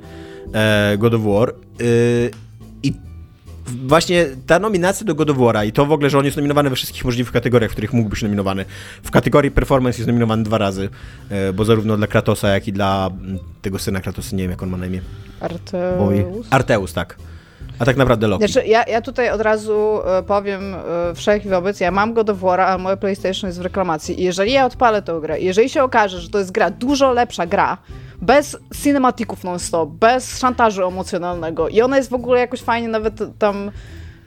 [0.55, 1.55] e, God of War.
[1.81, 2.31] Y,
[2.83, 2.93] I
[3.87, 6.71] właśnie ta nominacja do God of War'a i to w ogóle, że on jest nominowany
[6.71, 8.65] we wszystkich możliwych kategoriach, w których mógł być nominowany.
[9.03, 10.89] W kategorii performance jest nominowany dwa razy,
[11.31, 13.11] e, bo zarówno dla Kratosa, jak i dla
[13.63, 15.01] tego syna Kratosa, nie wiem jak on ma na imię.
[15.41, 16.47] Arteus.
[16.51, 17.17] Arteus, tak.
[17.79, 18.49] A tak naprawdę Loki.
[18.49, 22.35] Znaczy, ja, ja tutaj od razu e, powiem e, wszech wobec, ja mam go do
[22.35, 25.83] War'a, a moje PlayStation jest w reklamacji i jeżeli ja odpalę tę grę, jeżeli się
[25.83, 27.79] okaże, że to jest gra, dużo lepsza gra,
[28.23, 33.71] bez cinematików non-stop, bez szantażu emocjonalnego i ona jest w ogóle jakoś fajnie nawet tam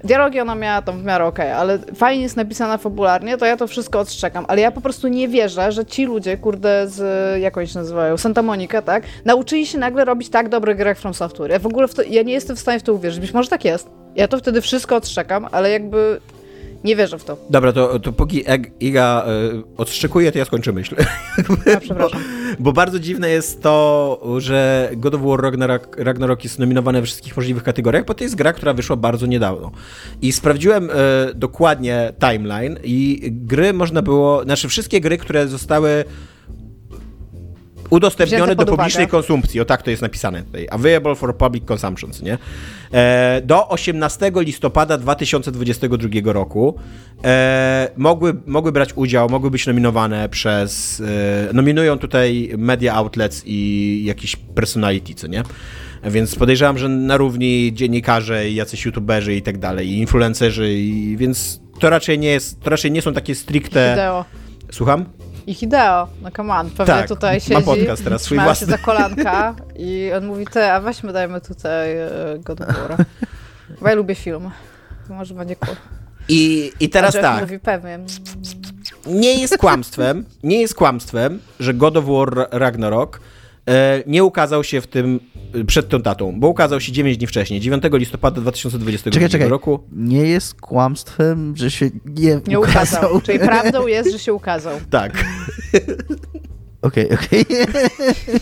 [0.03, 3.57] Dialogi ona miała tam w miarę okej, okay, ale fajnie jest napisana fabularnie, to ja
[3.57, 4.45] to wszystko odszczekam.
[4.47, 8.17] Ale ja po prostu nie wierzę, że ci ludzie, kurde, z, jak oni się nazywają,
[8.17, 11.51] Santa Monica, tak, nauczyli się nagle robić tak dobre gry jak From Software.
[11.51, 13.19] Ja w ogóle w to, ja nie jestem w stanie w to uwierzyć.
[13.21, 13.89] Być może tak jest.
[14.15, 16.19] Ja to wtedy wszystko odszczekam, ale jakby
[16.83, 17.37] nie wierzę w to.
[17.49, 18.43] Dobra, to, to póki
[18.79, 20.95] Iga y, odszczekuje, to ja skończę myśl.
[21.65, 22.21] Ja, przepraszam.
[22.57, 27.05] Bo, bo, bardzo dziwne jest to, że God of War Ragnarok, Ragnarok jest nominowany we
[27.05, 29.71] wszystkich możliwych kategoriach, bo to jest gra, która wyszła bardzo niedawno.
[30.21, 30.93] I sprawdziłem y,
[31.35, 36.05] dokładnie timeline i gry można było, znaczy wszystkie gry, które zostały
[37.89, 39.61] udostępniony Wzięte do publicznej konsumpcji.
[39.61, 40.67] O tak to jest napisane tutaj.
[40.71, 42.37] Available for public consumption, nie?
[42.91, 46.75] E, do 18 listopada 2022 roku
[47.23, 51.01] e, mogły, mogły brać udział, mogły być nominowane przez...
[51.49, 55.43] E, nominują tutaj media outlets i jakiś personality, co nie?
[56.03, 61.17] Więc podejrzewam, że na równi dziennikarze i jacyś youtuberzy i tak dalej, i influencerzy, i,
[61.17, 63.91] więc to raczej nie jest, to raczej nie są takie stricte...
[63.91, 64.25] Hideo.
[64.71, 65.05] Słucham?
[65.49, 68.67] I Hideo, no come on, pewnie Tak, tutaj ma siedzi, podcast teraz swój własny.
[68.67, 71.89] się za kolanka i on mówi, te, a weźmy dajmy tutaj
[72.39, 73.05] God of War.
[73.81, 74.49] Bo ja lubię film.
[75.09, 75.75] Może będzie cool.
[76.27, 77.41] I, i teraz tak.
[77.41, 77.99] mówi, pewnie.
[79.05, 83.19] nie jest kłamstwem, nie jest kłamstwem, że God of War Ragnarok
[83.67, 85.19] e, nie ukazał się w tym
[85.67, 89.49] przed tą datą, bo ukazał się 9 dni wcześniej, 9 listopada 2022 Czekaj, czekaj.
[89.49, 89.79] roku.
[89.91, 93.21] Nie jest kłamstwem, że się nie, Nie ukazał.
[93.21, 94.73] Czyli prawdą jest, że się ukazał.
[94.89, 95.11] Tak.
[96.81, 97.45] Okej, okej.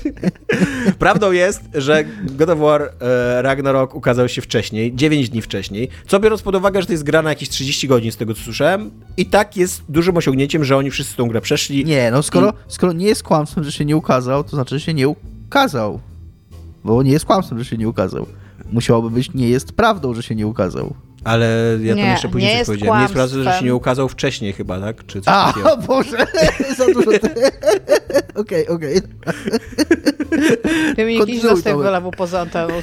[0.99, 6.19] Prawdą jest, że God of War e, Ragnarok ukazał się wcześniej, 9 dni wcześniej, co
[6.19, 8.91] biorąc pod uwagę, że to jest gra na jakieś 30 godzin z tego co słyszałem,
[9.17, 11.85] i tak jest dużym osiągnięciem, że oni wszyscy tą grę przeszli.
[11.85, 14.93] Nie, no skoro, skoro nie jest kłamstwem, że się nie ukazał, to znaczy, że się
[14.93, 15.99] nie ukazał.
[16.87, 18.25] Bo nie jest kłamstwem, że się nie ukazał.
[18.71, 20.93] Musiałoby być, nie jest prawdą, że się nie ukazał.
[21.23, 22.99] Ale ja tam Nie, jeszcze później nie coś powiedziałem.
[22.99, 25.05] Nie jest prawda, że się nie ukazał wcześniej chyba, tak?
[25.05, 25.73] Czy coś A, takiego.
[25.73, 26.27] o Boże,
[26.77, 27.11] za dużo...
[28.41, 29.01] Okej, okej.
[30.97, 32.73] Wiem, jakiś Kontynuuj, został poza anteną.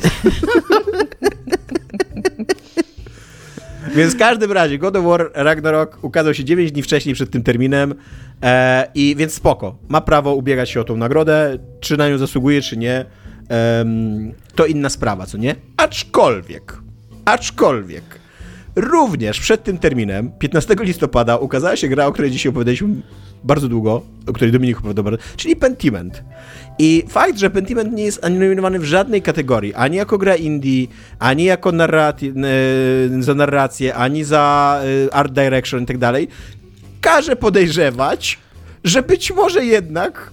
[3.97, 7.43] Więc w każdym razie God of War Ragnarok ukazał się 9 dni wcześniej przed tym
[7.43, 7.94] terminem
[8.43, 9.78] e, i więc spoko.
[9.89, 13.05] Ma prawo ubiegać się o tą nagrodę, czy na nią zasługuje, czy nie.
[14.55, 15.57] To inna sprawa, co nie?
[15.77, 16.79] Aczkolwiek,
[17.25, 18.05] aczkolwiek,
[18.77, 22.89] również przed tym terminem, 15 listopada, ukazała się gra, o której dzisiaj opowiadaliśmy
[23.45, 26.25] bardzo długo, o której Dominik opowiadał bardzo, czyli Pentiment.
[26.79, 30.87] I fakt, że Pentiment nie jest ani nominowany w żadnej kategorii, ani jako gra indie,
[31.19, 32.33] ani jako narrati-
[33.19, 36.29] e, za narrację, ani za e, art direction i tak dalej,
[37.01, 38.39] każe podejrzewać,
[38.85, 40.31] że być może jednak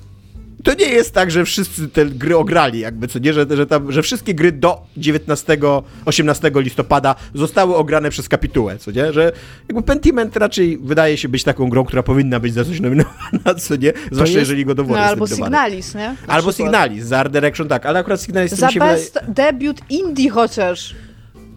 [0.64, 3.92] to nie jest tak, że wszyscy te gry ograli, jakby co nie, że, że, tam,
[3.92, 9.32] że wszystkie gry do 19-18 listopada zostały ograne przez kapitułę, co nie, że
[9.70, 13.76] jakby Pentiment raczej wydaje się być taką grą, która powinna być za coś nominowana, co
[13.76, 16.16] nie, zwłaszcza jeżeli go No dowodzę albo Signalis, nie?
[16.28, 16.56] Na Albo przykład.
[16.56, 18.98] Signalis, za Art Direction tak, ale akurat Signalis Za się wydaje...
[18.98, 20.96] best debiut indie chociaż.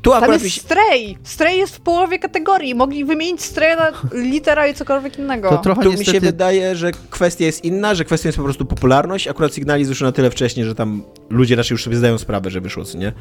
[0.05, 0.61] Tu Tam akurat jest.
[0.61, 1.19] Stray.
[1.23, 2.75] Stray jest w połowie kategorii.
[2.75, 5.51] Mogli wymienić Stray na litera i cokolwiek innego.
[5.51, 6.21] To trochę Tu mi się niestety...
[6.21, 9.29] wydaje, że kwestia jest inna, że kwestia jest po prostu popularność.
[9.29, 12.61] Akurat Signalis wyszło na tyle wcześnie, że tam ludzie raczej już sobie zdają sprawę, że
[12.61, 13.13] wyszło, co nie?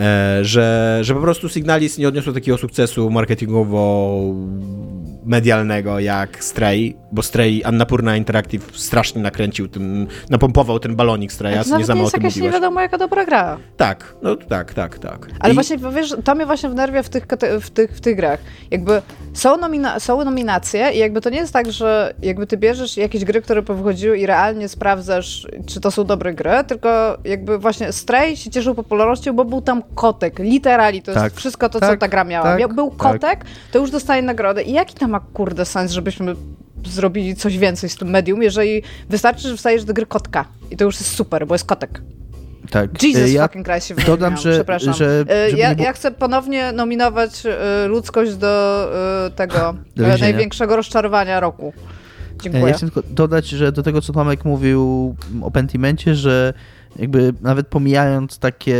[0.00, 7.62] E, że, że po prostu Signalis nie odniosło takiego sukcesu marketingowo-medialnego jak Stray, bo Stray
[7.64, 12.36] Annapurna Interactive strasznie nakręcił ten, napompował ten balonik Straya, nie za nie mało jest jakaś
[12.36, 12.54] nie mówiłaś.
[12.54, 13.58] wiadomo jaka dobra gra.
[13.76, 15.28] Tak, no tak, tak, tak.
[15.40, 17.26] Ale I- właśnie, wiesz, to mnie właśnie wnerwia w tych,
[17.60, 18.40] w tych, w tych grach.
[18.70, 19.02] Jakby
[19.32, 23.24] są, nomina- są nominacje i jakby to nie jest tak, że jakby ty bierzesz jakieś
[23.24, 28.36] gry, które powychodziły i realnie sprawdzasz, czy to są dobre gry, tylko jakby właśnie Stray
[28.36, 31.32] się cieszył popularnością, bo był tam kotek, literally, to jest Tak.
[31.34, 32.56] wszystko to, co Tak, ta gra miała.
[32.58, 32.98] tak, był tak.
[32.98, 34.62] kotek, to już dostaje nagrodę.
[34.62, 36.34] I jaki to ma kurde sens, żebyśmy
[36.86, 40.84] zrobili coś więcej z tym medium, jeżeli wystarczy, że wstajesz do gry kotka i to
[40.84, 42.02] już jest super, bo jest kotek.
[42.70, 43.02] Tak.
[43.02, 44.94] Jesus ja fucking Christ się dodam, że- przepraszam.
[44.94, 48.84] że- E, ja, było- ja chcę ponownie nominować e, ludzkość do
[49.26, 51.72] e, tego Do największego rozczarowania roku.
[52.44, 52.72] Ja Dziękuję.
[52.72, 56.54] chcę tylko dodać, że do tego, co Tomek mówił o Pentimencie, że
[56.96, 58.76] jakby nawet pomijając takie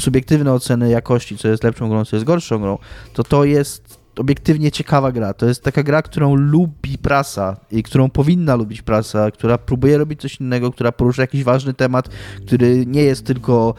[0.00, 2.78] subiektywne oceny jakości, co jest lepszą grą, co jest gorszą grą,
[3.12, 5.34] to to jest obiektywnie ciekawa gra.
[5.34, 10.20] To jest taka gra, którą lubi prasa i którą powinna lubić prasa, która próbuje robić
[10.20, 12.08] coś innego, która porusza jakiś ważny temat,
[12.46, 13.74] który nie jest tylko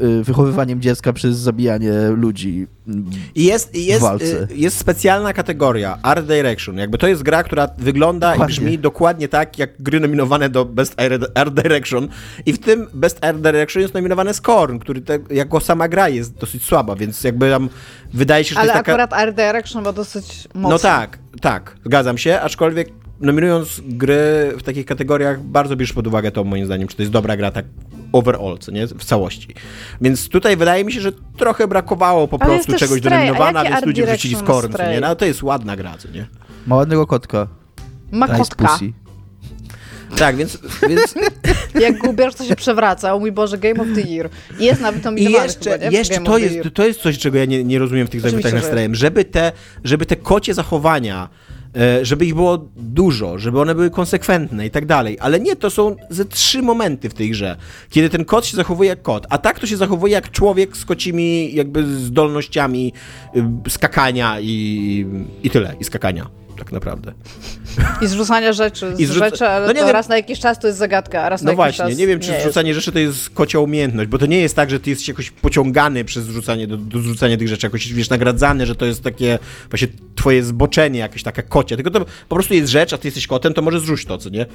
[0.00, 2.66] y, y, wychowywaniem dziecka przez zabijanie ludzi.
[3.34, 4.24] I jest, i jest, walce.
[4.24, 6.76] y, jest specjalna kategoria Art Direction.
[6.76, 8.54] Jakby to jest gra, która wygląda Dokładnie.
[8.54, 10.94] i brzmi dokładnie tak, jak gry nominowane do Best
[11.34, 12.08] Art Direction.
[12.46, 16.34] I w tym Best Art Direction jest nominowany Scorn, który te, jako sama gra jest
[16.34, 17.68] dosyć słaba, więc jakby tam
[18.12, 18.92] wydaje się, że Ale to jest taka...
[18.92, 20.68] akurat Art Direction ma dosyć mocno.
[20.70, 22.88] No tak, tak, zgadzam się, aczkolwiek
[23.20, 27.12] nominując gry w takich kategoriach, bardzo bierzesz pod uwagę to, moim zdaniem, czy to jest
[27.12, 27.64] dobra gra tak
[28.12, 29.54] overall, co nie, w całości.
[30.00, 33.86] Więc tutaj wydaje mi się, że trochę brakowało po Ale prostu czegoś do nominowania, więc
[33.86, 36.26] ludzie wrzucili ma Scorn, co nie, no ale to jest ładna gra, co nie.
[36.66, 37.46] Ma ładnego kotka.
[38.10, 38.68] Ma kotka.
[38.68, 38.92] pussy.
[40.16, 40.58] Tak, więc,
[40.88, 41.14] więc
[41.84, 43.14] Jak go ubierzesz, to się przewraca.
[43.14, 44.30] O mój Boże, Game of the Year.
[44.58, 45.98] I jest nawet I nominowany jeszcze, chyba, nie?
[45.98, 48.50] jeszcze Game to, jest, to jest coś, czego ja nie, nie rozumiem w tych Oczywiście,
[48.50, 49.52] zarzutach że żeby te,
[49.84, 51.28] żeby te kocie zachowania
[52.02, 55.96] żeby ich było dużo, żeby one były konsekwentne i tak dalej, ale nie, to są
[56.10, 57.56] ze trzy momenty w tej grze,
[57.90, 60.84] kiedy ten kot się zachowuje jak kot, a tak to się zachowuje jak człowiek z
[60.84, 62.92] kocimi jakby zdolnościami
[63.36, 65.06] y, skakania i,
[65.42, 67.12] i tyle, i skakania tak naprawdę.
[68.02, 69.88] I zrzucania rzeczy I zrzuca- rzeczy, ale no nie wiem.
[69.90, 72.06] raz na jakiś czas to jest zagadka, a raz No na jakiś właśnie, czas nie
[72.06, 72.42] wiem, czy jest.
[72.42, 75.30] zrzucanie rzeczy to jest kocia umiejętność, bo to nie jest tak, że ty jesteś jakoś
[75.30, 79.38] pociągany przez zrzucanie, do, do zrzucania tych rzeczy, jakoś, wiesz, nagradzany, że to jest takie
[79.70, 83.26] właśnie twoje zboczenie, jakieś taka kocie, tylko to po prostu jest rzecz, a ty jesteś
[83.26, 84.46] kotem, to może zrzuć to, co nie?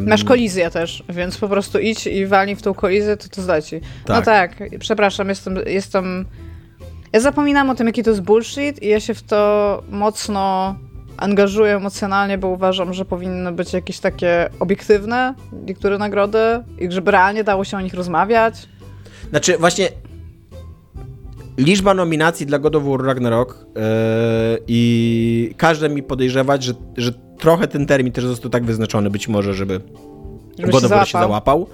[0.00, 3.80] Masz kolizję też, więc po prostu idź i walnij w tą kolizję, to to zleci.
[4.08, 4.24] No Tak.
[4.24, 6.26] tak, przepraszam, jestem, jestem...
[7.12, 10.74] Ja zapominam o tym, jaki to jest bullshit i ja się w to mocno
[11.18, 15.34] angażuję emocjonalnie, bo uważam, że powinny być jakieś takie obiektywne
[15.66, 16.38] niektóre nagrody
[16.78, 18.68] i żeby realnie dało się o nich rozmawiać.
[19.30, 19.88] Znaczy, właśnie
[21.58, 23.82] liczba nominacji dla God of War Ragnarok yy,
[24.68, 29.54] i każdy mi podejrzewać, że, że trochę ten termin też został tak wyznaczony być może,
[29.54, 29.80] żeby
[30.58, 31.66] Żeby God się of War się załapał.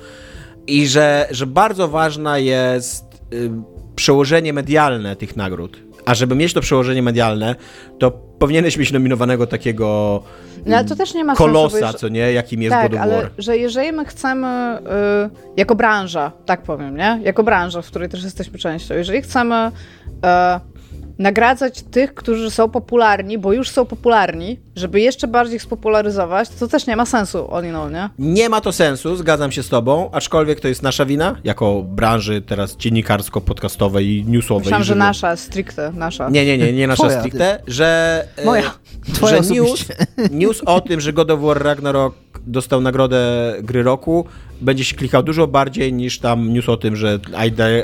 [0.66, 3.50] I że, że bardzo ważna jest y,
[3.96, 5.78] przełożenie medialne tych nagród.
[6.06, 7.54] A żeby mieć to przełożenie medialne,
[7.98, 10.22] to powinieneś mieć nominowanego takiego
[10.66, 12.98] No ale to też nie ma sensu, kolosa, jeszcze- co nie, jakim jest tak, God
[13.00, 13.30] of ale War.
[13.38, 14.78] że jeżeli my chcemy,
[15.26, 17.20] y, jako branża, tak powiem, nie?
[17.22, 19.70] Jako branża, w której też jesteśmy częścią, jeżeli chcemy
[20.08, 20.73] y,
[21.18, 26.68] nagradzać tych, którzy są popularni, bo już są popularni, żeby jeszcze bardziej ich spopularyzować, to
[26.68, 28.08] też nie ma sensu, in all, nie?
[28.18, 32.42] Nie ma to sensu, zgadzam się z tobą, aczkolwiek to jest nasza wina, jako branży
[32.42, 34.64] teraz dziennikarsko-podcastowej i newsowej.
[34.64, 36.30] Myślałam, że nasza, stricte nasza.
[36.30, 38.74] Nie, nie, nie, nie nasza Twoja, stricte, że, e, Moja.
[39.14, 39.84] Twoja że news,
[40.30, 42.14] news o tym, że God of War Ragnarok
[42.46, 44.26] dostał nagrodę gry roku,
[44.64, 47.18] będzie się klikał dużo bardziej niż tam news o tym, że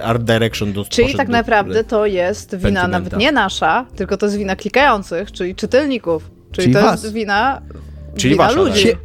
[0.03, 1.05] Art Direction dostał.
[1.05, 2.89] Czyli tak naprawdę to jest wina Pentimenta.
[2.89, 6.31] nawet nie nasza, tylko to jest wina klikających, czyli czytelników.
[6.53, 7.03] Czyli, Czyli to was.
[7.03, 7.63] jest wina,
[8.17, 8.89] Czyli wina wasza, ludzi.
[8.89, 8.99] tak.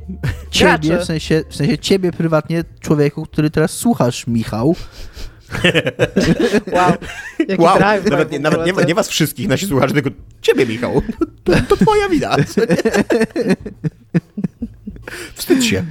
[0.51, 0.97] Ciebie, Graczy.
[0.97, 4.75] w sensie, w sensie ciebie prywatnie, człowieku, który teraz słuchasz, Michał.
[6.71, 6.91] Wow,
[7.47, 10.09] jaki Wow, drive nawet, w nie, nawet nie, nie was wszystkich nasi słuchaczy, tylko
[10.41, 11.01] ciebie, Michał.
[11.43, 12.35] To, to twoja wina.
[15.33, 15.83] Wstydź się.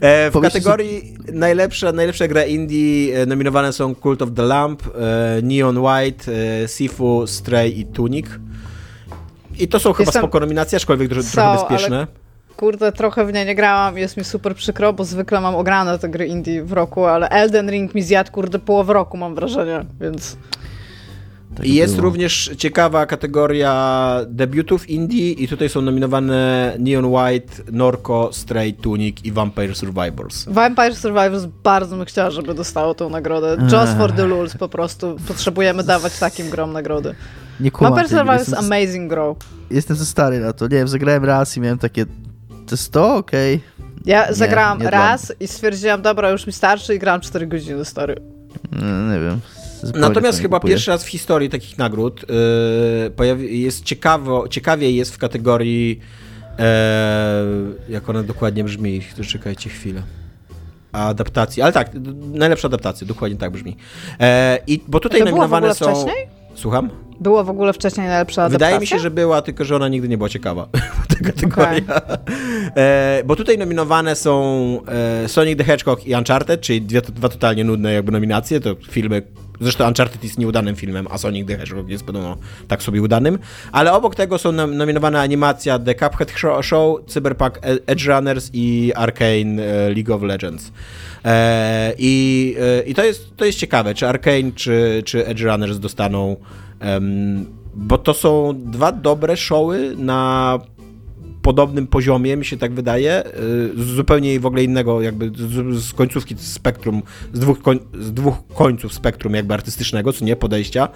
[0.00, 5.78] E, w kategorii najlepsza, najlepsza gra indie nominowane są Cult of the Lamp, e, Neon
[5.78, 6.32] White,
[6.64, 8.26] e, Sifu, Stray i Tunic.
[9.58, 12.06] I to są chyba Jestem- spoko nominacje, aczkolwiek trochę, Są, trochę ale- bezpieczne.
[12.56, 16.08] Kurde, trochę w nie nie grałam, jest mi super przykro, bo zwykle mam ograne te
[16.08, 20.36] gry indie w roku, ale Elden Ring mi zjadł, kurde, połowę roku mam wrażenie, więc...
[21.56, 22.04] Tak I jest było.
[22.04, 29.32] również ciekawa kategoria debiutów indie i tutaj są nominowane Neon White, Norco, Stray, Tunic i
[29.32, 30.44] Vampire Survivors.
[30.48, 33.56] Vampire Survivors bardzo bym chciała, żeby dostało tą nagrodę.
[33.62, 35.16] Just for the lulz po prostu.
[35.28, 37.14] Potrzebujemy dawać takim grom nagrody.
[37.60, 39.36] Nie kumam Vampire Survivors jestem, amazing grow.
[39.70, 40.64] jestem za stary na to.
[40.64, 42.06] Nie wiem, zagrałem raz i miałem takie,
[42.66, 43.16] to jest to?
[43.16, 43.60] Okej.
[44.04, 47.46] Ja Nie, zagrałam nie dla raz i stwierdziłam, dobra, już mi starczy i grałam 4
[47.46, 48.16] godziny, stary.
[48.72, 49.40] Nie, nie wiem.
[49.94, 50.74] Natomiast chyba kupuję.
[50.74, 52.24] pierwszy raz w historii takich nagród
[53.26, 56.00] yy, jest ciekawo, ciekawie jest w kategorii
[56.58, 57.44] e,
[57.88, 60.02] jak ona dokładnie brzmi, to czekajcie chwilę.
[60.92, 61.90] Adaptacji, ale tak,
[62.32, 63.76] najlepsza adaptacja, dokładnie tak brzmi.
[64.20, 66.02] E, I bo tutaj To było w nominowane ogóle są.
[66.02, 66.26] wcześniej?
[66.54, 66.90] Słucham?
[67.20, 68.66] Było w ogóle wcześniej najlepsza adaptacja?
[68.66, 70.68] Wydaje mi się, że była, tylko że ona nigdy nie była ciekawa.
[71.08, 71.80] Ta kategoria.
[72.76, 74.78] E, bo tutaj nominowane są
[75.24, 78.60] e, Sonic the Hedgehog i Uncharted, czyli dwie, dwa totalnie nudne jakby nominacje.
[78.60, 79.22] To filmy.
[79.62, 82.36] Zresztą Uncharted jest nieudanym filmem, a Sonic the Hedgehog jest podobno
[82.68, 83.38] tak sobie udanym.
[83.72, 86.32] Ale obok tego są nom- nominowane animacja The Cuphead
[86.62, 90.72] Show, Cyberpunk E- Edge Runners i Arcane e, League of Legends.
[91.24, 92.56] E, I
[92.86, 96.36] i to, jest, to jest ciekawe, czy Arcane, czy, czy Edge Runners dostaną
[96.80, 100.58] Em, bo to są dwa dobre showy na
[101.42, 103.30] podobnym poziomie, mi się tak wydaje, y,
[103.76, 107.02] z zupełnie w ogóle innego, jakby z, z końcówki spektrum,
[107.32, 110.88] z dwóch, koń, z dwóch końców spektrum jakby artystycznego, co nie, podejścia.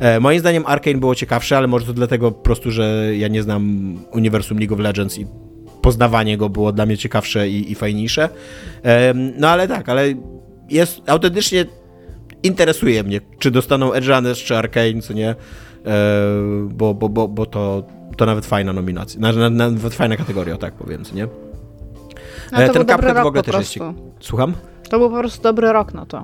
[0.00, 3.42] E, moim zdaniem Arkane było ciekawsze, ale może to dlatego po prostu, że ja nie
[3.42, 5.26] znam uniwersum League of Legends i
[5.82, 8.28] poznawanie go było dla mnie ciekawsze i, i fajniejsze.
[8.82, 10.14] Em, no ale tak, ale
[10.70, 11.64] jest autentycznie
[12.42, 15.34] interesuje mnie, czy dostaną Edge Runners, czy Arkane, co nie, e,
[16.68, 20.74] bo, bo, bo, bo to, to nawet fajna nominacja, na- na- nawet fajna kategoria, tak
[20.74, 21.28] powiem, co nie.
[22.52, 23.78] No E, ten Cuphead w ogóle też jest.
[24.20, 24.54] Słucham?
[24.90, 26.22] To był po prostu dobry rok na to.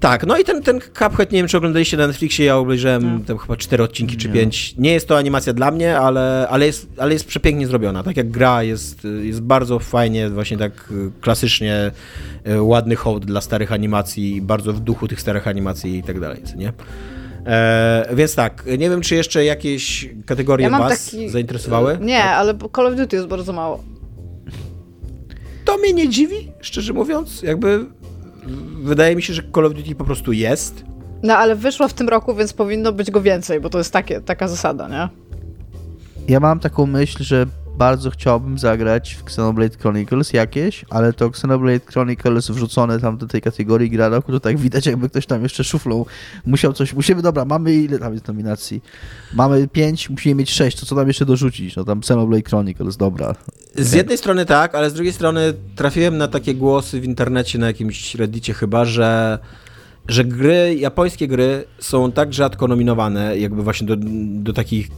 [0.00, 3.38] Tak, no i ten, ten Cuphead, nie wiem czy oglądaliście na Netflixie, ja obejrzałem tam
[3.38, 4.34] chyba cztery odcinki czy Nie.
[4.34, 4.74] pięć.
[4.78, 8.02] Nie jest to animacja dla mnie, ale, ale, jest, ale jest przepięknie zrobiona.
[8.02, 11.90] Tak jak gra jest, jest bardzo fajnie, właśnie tak y, klasycznie
[12.48, 16.42] y, ładny hołd dla starych animacji, bardzo w duchu tych starych animacji i tak dalej,
[16.44, 16.72] co nie?
[17.46, 21.28] E, więc tak, nie wiem, czy jeszcze jakieś kategorie Ja was taki...
[21.28, 21.98] zainteresowały?
[22.00, 23.84] Nie, ale Call of Duty jest bardzo mało.
[25.64, 27.42] To mnie nie dziwi, szczerze mówiąc.
[27.42, 27.84] Jakby
[28.82, 30.84] wydaje mi się, że Call of Duty po prostu jest.
[31.22, 34.20] No ale wyszło w tym roku, więc powinno być go więcej, bo to jest takie,
[34.20, 35.08] taka zasada, nie?
[36.28, 37.46] Ja mam taką myśl, że
[37.78, 43.42] bardzo chciałbym zagrać w Xenoblade Chronicles jakieś, ale to Xenoblade Chronicles wrzucone tam do tej
[43.42, 46.04] kategorii gra roku, to tak widać jakby ktoś tam jeszcze szuflą
[46.46, 48.82] musiał coś, musimy, dobra, mamy ile tam jest nominacji?
[49.34, 51.76] Mamy pięć, musimy mieć sześć, to co tam jeszcze dorzucić?
[51.76, 53.34] No tam Xenoblade Chronicles, dobra.
[53.74, 57.66] Z jednej strony tak, ale z drugiej strony trafiłem na takie głosy w internecie, na
[57.66, 59.38] jakimś reddicie chyba, że,
[60.08, 63.96] że gry, japońskie gry są tak rzadko nominowane, jakby właśnie do,
[64.42, 64.90] do takich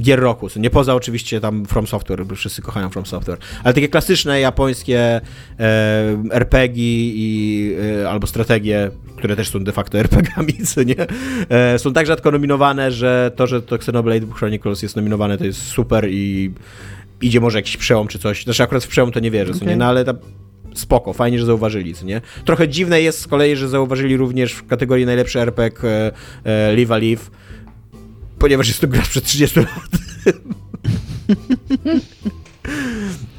[0.00, 0.48] gier roku.
[0.56, 5.20] Nie poza oczywiście tam From Software, bo wszyscy kochają From Software, ale takie klasyczne japońskie
[5.60, 11.06] e, RPG i, e, albo strategie, które też są de facto RPG-ami, co nie?
[11.48, 15.62] E, są tak rzadko nominowane, że to, że to Xenoblade Chronicles jest nominowane, to jest
[15.62, 16.52] super i
[17.20, 18.44] idzie może jakiś przełom czy coś.
[18.44, 19.60] Znaczy akurat w przełom to nie wierzę, okay.
[19.60, 19.76] co nie?
[19.76, 20.16] No ale tam
[20.74, 22.20] spoko, fajnie, że zauważyli, co nie?
[22.44, 26.12] Trochę dziwne jest z kolei, że zauważyli również w kategorii najlepszy RPG e,
[26.44, 27.30] e, Live a Live,
[28.38, 29.68] ponieważ jest to gra przed 30 lat.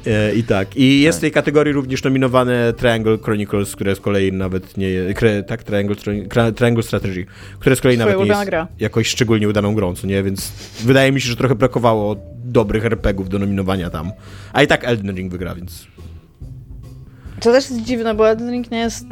[0.06, 0.76] E, I tak.
[0.76, 1.20] I jest tak.
[1.20, 5.20] w tej kategorii również nominowane Triangle Chronicles, które z kolei nawet nie jest.
[5.46, 5.96] Tak, Triangle,
[6.56, 7.26] Triangle Strategy,
[7.58, 8.68] które z kolei nawet nie jest gra.
[8.78, 10.22] jakoś szczególnie udaną grą, co nie?
[10.22, 10.52] Więc
[10.84, 14.12] wydaje mi się, że trochę brakowało dobrych RPGów do nominowania tam.
[14.52, 15.86] A i tak Elden Ring wygra, więc.
[17.40, 19.06] To też jest dziwne, bo Elden Ring nie jest.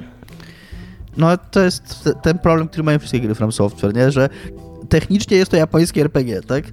[1.16, 4.10] No, to jest ten problem, który mają wszystkie gry From Software, nie?
[4.10, 4.28] Że
[4.88, 6.64] technicznie jest to japońskie RPG, tak?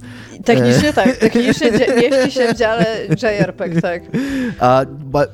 [0.44, 0.92] Technicznie e...
[0.92, 2.86] tak, technicznie mieści się w dziale
[3.22, 4.02] JRPG, tak.
[4.60, 4.84] A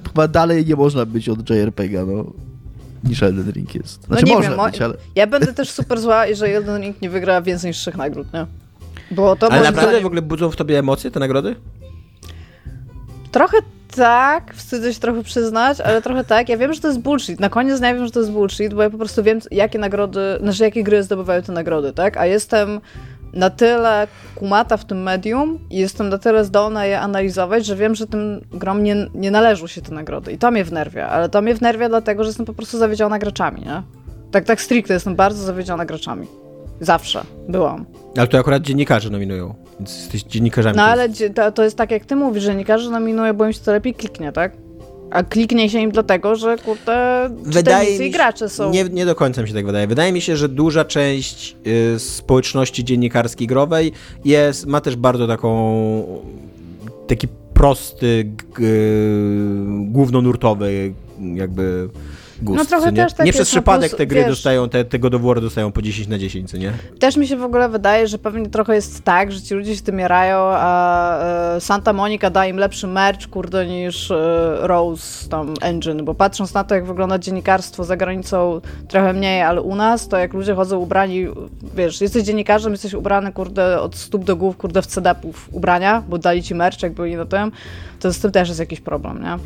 [0.08, 2.24] chyba dalej nie można być od JRPG, no
[3.04, 4.04] niż Elden Ring jest.
[4.04, 4.94] Znaczy no nie można wiem, być, ale...
[5.14, 8.46] Ja będę też super zła, jeżeli Elden Ring nie wygra więcej niż trzech nagród, nie?
[9.10, 11.56] Bo to ale naprawdę w ogóle budzą w tobie emocje te nagrody?
[13.30, 13.56] Trochę
[13.98, 16.48] tak, wstydzę się trochę przyznać, ale trochę tak.
[16.48, 17.40] Ja wiem, że to jest bullshit.
[17.40, 20.20] Na koniec ja wiem, że to jest bullshit, bo ja po prostu wiem, jakie nagrody,
[20.40, 22.16] znaczy jakie gry zdobywają te nagrody, tak?
[22.16, 22.80] A jestem
[23.32, 27.94] na tyle kumata w tym medium i jestem na tyle zdolna je analizować, że wiem,
[27.94, 30.32] że tym grom nie, nie należą się te nagrody.
[30.32, 33.60] I to mnie wnerwia, ale to mnie wnerwia dlatego, że jestem po prostu zawiedziona graczami,
[33.60, 33.82] nie?
[34.30, 36.26] Tak, tak stricte jestem bardzo zawiedziona graczami.
[36.80, 37.86] Zawsze byłam.
[38.16, 40.76] Ale to akurat dziennikarze nominują, jesteś dziennikarzami.
[40.76, 43.60] No ale to, to jest tak, jak ty mówisz, że dziennikarze nominują, bo im się
[43.60, 44.52] to lepiej kliknie, tak?
[45.10, 48.70] A kliknie się im dlatego, że kurde, wydaje mi gracze są.
[48.70, 49.86] Nie, nie do końca mi się tak wydaje.
[49.86, 51.56] Wydaje mi się, że duża część
[51.94, 53.92] y, społeczności dziennikarskiej growej
[54.24, 56.22] jest, ma też bardzo taką
[57.06, 58.24] taki prosty,
[58.56, 58.68] g,
[59.68, 60.92] głównonurtowy
[61.34, 61.88] jakby
[62.42, 62.58] gust.
[62.58, 62.96] No trochę nie?
[62.96, 65.72] też tak Nie przez no przypadek plus, te gry wiesz, dostają, te, tego doworu dostają
[65.72, 66.72] po 10 na 10, co nie?
[66.98, 69.82] Też mi się w ogóle wydaje, że pewnie trochę jest tak, że ci ludzie się
[69.82, 71.18] tym jarają, a
[71.56, 76.54] e, Santa Monica da im lepszy merch, kurde, niż e, Rose tam Engine, bo patrząc
[76.54, 80.54] na to, jak wygląda dziennikarstwo za granicą, trochę mniej, ale u nas, to jak ludzie
[80.54, 81.26] chodzą ubrani,
[81.74, 86.18] wiesz, jesteś dziennikarzem, jesteś ubrany, kurde, od stóp do głów, kurde, w CDP-ów ubrania, bo
[86.18, 87.52] dali ci merch, jak byli na tym,
[88.00, 89.36] to z tym też jest jakiś problem, nie?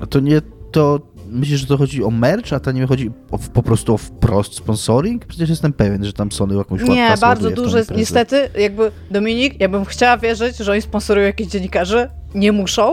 [0.00, 0.40] A to nie
[0.72, 1.00] to
[1.30, 4.54] myślisz, że to chodzi o merch, a to nie chodzi o, po prostu o wprost
[4.54, 5.24] sponsoring?
[5.24, 7.90] Przecież jestem pewien, że tam Sony jakąś Nie, bardzo dużo jest.
[7.90, 12.92] Niestety, jakby Dominik, ja bym chciała wierzyć, że oni sponsorują jakichś dziennikarzy, nie muszą.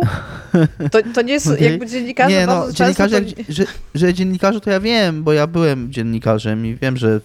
[0.92, 1.70] To, to nie jest okay.
[1.70, 2.36] jakby dziennikarze.
[2.36, 3.28] Nie, no, dziennikarze, to...
[3.50, 3.64] że,
[3.96, 7.22] że dziennikarze to ja wiem, bo ja byłem dziennikarzem i wiem, że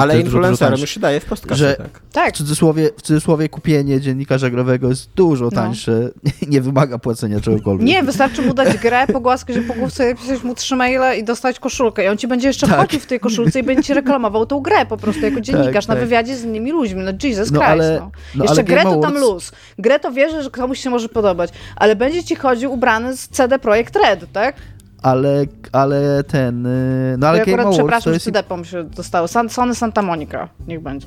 [0.00, 2.00] Ale influencerom już się daje w postkasie, że tak.
[2.12, 2.34] tak.
[2.34, 5.50] W, cudzysłowie, w cudzysłowie kupienie dziennikarza growego jest dużo no.
[5.50, 6.30] tańsze, no.
[6.48, 7.86] nie wymaga płacenia czegokolwiek.
[7.86, 12.04] Nie, wystarczy mu dać grę, pogłaskać po główce, pisać mu trzy maile i dostać koszulkę.
[12.04, 12.76] I on ci będzie jeszcze tak.
[12.76, 15.88] chodził w tej koszulce i będzie ci reklamował tą grę po prostu jako dziennikarz tak,
[15.88, 16.04] na tak.
[16.04, 17.02] wywiadzie z innymi ludźmi.
[17.04, 17.72] No Jesus no, Christ.
[17.72, 18.10] Ale, no.
[18.34, 19.52] no jeszcze grę to tam luz.
[19.78, 23.58] Grę to wierzę, że komuś się może podobać, ale będzie ci chodził ubrany z CD
[23.58, 24.56] Projekt Red, tak?
[25.02, 28.30] Ale, ale ten, y, no ale ja Game Awards przepraszam, to jest...
[28.30, 31.06] Depom się dostało, San, Sony Santa Monica, niech będzie.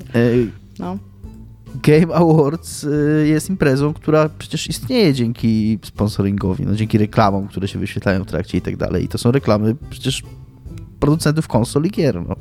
[0.80, 0.98] No.
[1.84, 7.80] Game Awards y, jest imprezą, która przecież istnieje dzięki sponsoringowi, no, dzięki reklamom, które się
[7.80, 9.04] wyświetlają w trakcie i tak dalej.
[9.04, 10.24] I to są reklamy przecież
[11.00, 12.36] producentów konsol i gier, no.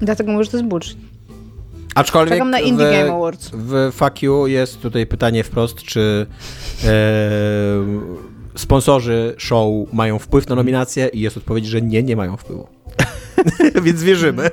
[0.00, 0.98] Dlatego mówię, że to jest bullshit.
[1.94, 3.50] Aczkolwiek Czekam na Indie w, Game Awards.
[3.54, 6.26] W Fuck You jest tutaj pytanie wprost, czy
[6.84, 6.88] e,
[8.56, 12.68] sponsorzy show mają wpływ na nominację i jest odpowiedź, że nie, nie mają wpływu.
[13.84, 14.50] Więc wierzymy.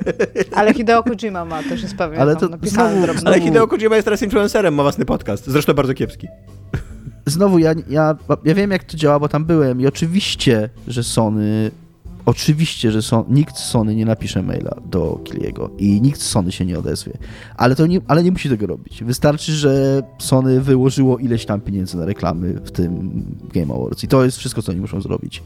[0.51, 4.21] Ale Hideo Kojima ma, też jest pewien Ale to znowu, Ale Hideo Kojima jest teraz
[4.21, 5.47] influencerem, ma własny podcast.
[5.47, 6.27] Zresztą bardzo kiepski.
[7.25, 8.15] Znowu, ja, ja,
[8.45, 11.71] ja wiem jak to działa, bo tam byłem i oczywiście, że Sony
[12.25, 16.51] oczywiście, że son, nikt z Sony nie napisze maila do Kiliego i nikt z Sony
[16.51, 17.13] się nie odezwie,
[17.57, 19.03] ale, to nie, ale nie musi tego robić.
[19.03, 23.23] Wystarczy, że Sony wyłożyło ileś tam pieniędzy na reklamy w tym
[23.53, 25.43] Game Awards i to jest wszystko, co oni muszą zrobić.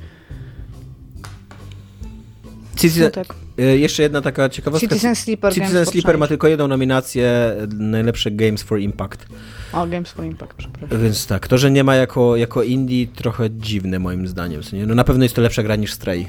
[2.75, 3.35] Citizen, No tak.
[3.59, 4.87] e, Jeszcze jedna taka ciekawostka.
[4.89, 9.27] Citizen Sleeper Citizen Sleeper ma tylko jedną nominację, najlepsze Games for Impact.
[9.73, 11.01] O, Games for Impact, przepraszam.
[11.01, 14.61] Więc tak, to, że nie ma jako, jako indie, trochę dziwne moim zdaniem.
[14.87, 16.27] No na pewno jest to lepsza gra niż Stray.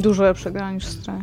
[0.00, 1.18] Dużo lepsze gra niż Stray.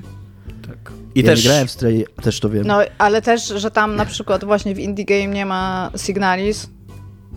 [0.68, 0.92] Tak.
[1.16, 2.68] I ja też nie grałem w Stray, też to wiem.
[2.68, 6.70] No, ale też, że tam na przykład właśnie w Indie Game nie ma Signalis,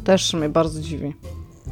[0.05, 1.15] też mnie bardzo dziwi.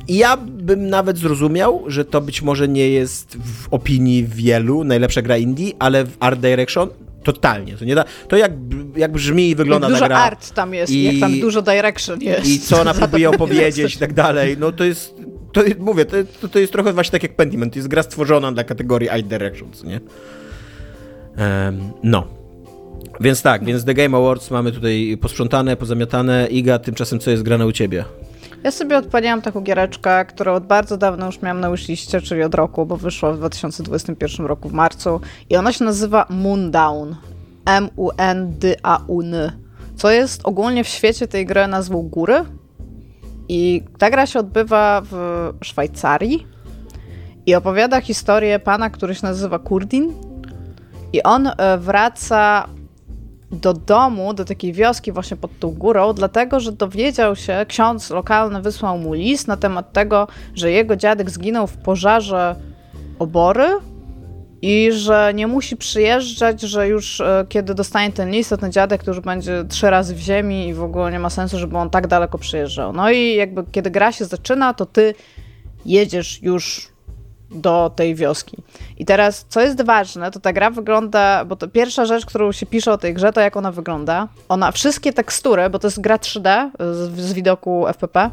[0.08, 5.22] I ja bym nawet zrozumiał, że to być może nie jest w opinii wielu najlepsza
[5.22, 6.88] gra indie, ale w Art Direction
[7.24, 7.76] totalnie.
[7.76, 8.52] To, nie da, to jak,
[8.96, 10.18] jak brzmi i wygląda jak ta dużo gra.
[10.18, 12.46] art tam jest, I- jak tam dużo direction jest.
[12.46, 14.56] I co ona próbuje opowiedzieć i tak dalej.
[14.60, 15.14] No to jest,
[15.52, 17.76] to mówię, to, to, jest trochę właśnie tak jak Pentiment.
[17.76, 20.00] Jest gra stworzona dla kategorii Art Direction, co nie?
[21.36, 22.26] Em, no.
[23.20, 26.46] Więc tak, więc The Game Awards mamy tutaj posprzątane, pozamiatane.
[26.46, 28.04] Iga, tymczasem co jest grane u ciebie?
[28.64, 32.54] Ja sobie odpaliłam taką giereczkę, którą od bardzo dawna już miałam na wishliste, czyli od
[32.54, 35.20] roku, bo wyszła w 2021 roku w marcu.
[35.50, 37.16] I ona się nazywa Moondown.
[37.66, 39.52] M-U-N-D-A-U-N.
[39.96, 42.44] Co jest ogólnie w świecie tej gry nazwą góry.
[43.48, 46.46] I ta gra się odbywa w Szwajcarii.
[47.46, 50.12] I opowiada historię pana, który się nazywa Kurdin.
[51.12, 52.68] I on e, wraca
[53.50, 58.62] do domu, do takiej wioski właśnie pod tą górą, dlatego że dowiedział się, ksiądz lokalny
[58.62, 62.56] wysłał mu list na temat tego, że jego dziadek zginął w pożarze
[63.18, 63.66] obory
[64.62, 69.06] i że nie musi przyjeżdżać, że już e, kiedy dostanie ten list, to ten dziadek
[69.06, 72.06] już będzie trzy razy w ziemi i w ogóle nie ma sensu, żeby on tak
[72.06, 72.92] daleko przyjeżdżał.
[72.92, 75.14] No i jakby kiedy gra się zaczyna, to ty
[75.84, 76.88] jedziesz już
[77.50, 78.56] do tej wioski.
[78.98, 82.66] I teraz, co jest ważne, to ta gra wygląda, bo to pierwsza rzecz, którą się
[82.66, 84.28] pisze o tej grze, to jak ona wygląda.
[84.48, 88.30] Ona, wszystkie tekstury, bo to jest gra 3D z, z widoku FPP,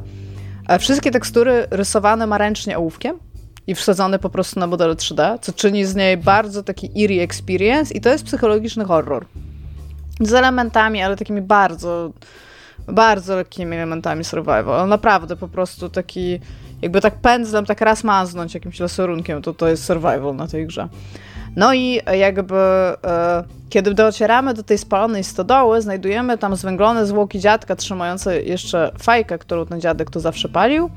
[0.67, 3.24] e, wszystkie tekstury rysowane ma ręcznie ołówkiem
[3.67, 7.93] i wsadzone po prostu na modele 3D, co czyni z niej bardzo taki eerie experience
[7.93, 9.25] i to jest psychologiczny horror.
[10.19, 12.11] Z elementami, ale takimi bardzo,
[12.87, 14.87] bardzo lekkimi elementami survival.
[14.87, 16.39] Naprawdę po prostu taki,
[16.81, 20.87] jakby tak pędzlem, tak raz maznąć jakimś lasorunkiem, to to jest survival na tej grze.
[21.55, 27.75] No i jakby e, kiedy docieramy do tej spalonej stodoły, znajdujemy tam zwęglone zwłoki dziadka
[27.75, 30.89] trzymające jeszcze fajkę, którą ten dziadek tu zawsze palił.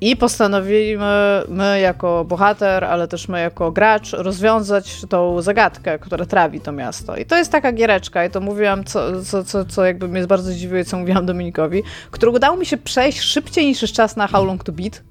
[0.00, 6.60] I postanowimy my jako bohater, ale też my jako gracz rozwiązać tą zagadkę, która trawi
[6.60, 7.16] to miasto.
[7.16, 10.50] I to jest taka giereczka, i to mówiłam, co, co, co, co jakby mnie bardzo
[10.50, 14.44] zdziwiło, co mówiłam Dominikowi, którą udało mi się przejść szybciej niż jest czas na How
[14.44, 15.02] Long to Beat,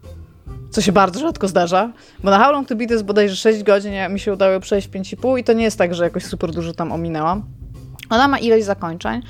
[0.70, 1.92] co się bardzo rzadko zdarza,
[2.24, 4.90] bo na How Long to Beat jest bodajże 6 godzin, a mi się udało przejść
[4.90, 7.44] 5,5 i to nie jest tak, że jakoś super dużo tam ominęłam.
[8.10, 9.22] Ona ma ilość zakończeń.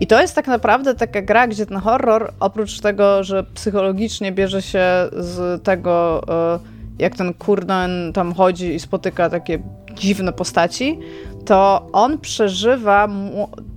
[0.00, 4.62] I to jest tak naprawdę taka gra, gdzie ten horror, oprócz tego, że psychologicznie bierze
[4.62, 6.58] się z tego, e,
[6.98, 9.58] jak ten kurden tam chodzi i spotyka takie
[9.94, 10.98] dziwne postaci,
[11.44, 13.08] to on przeżywa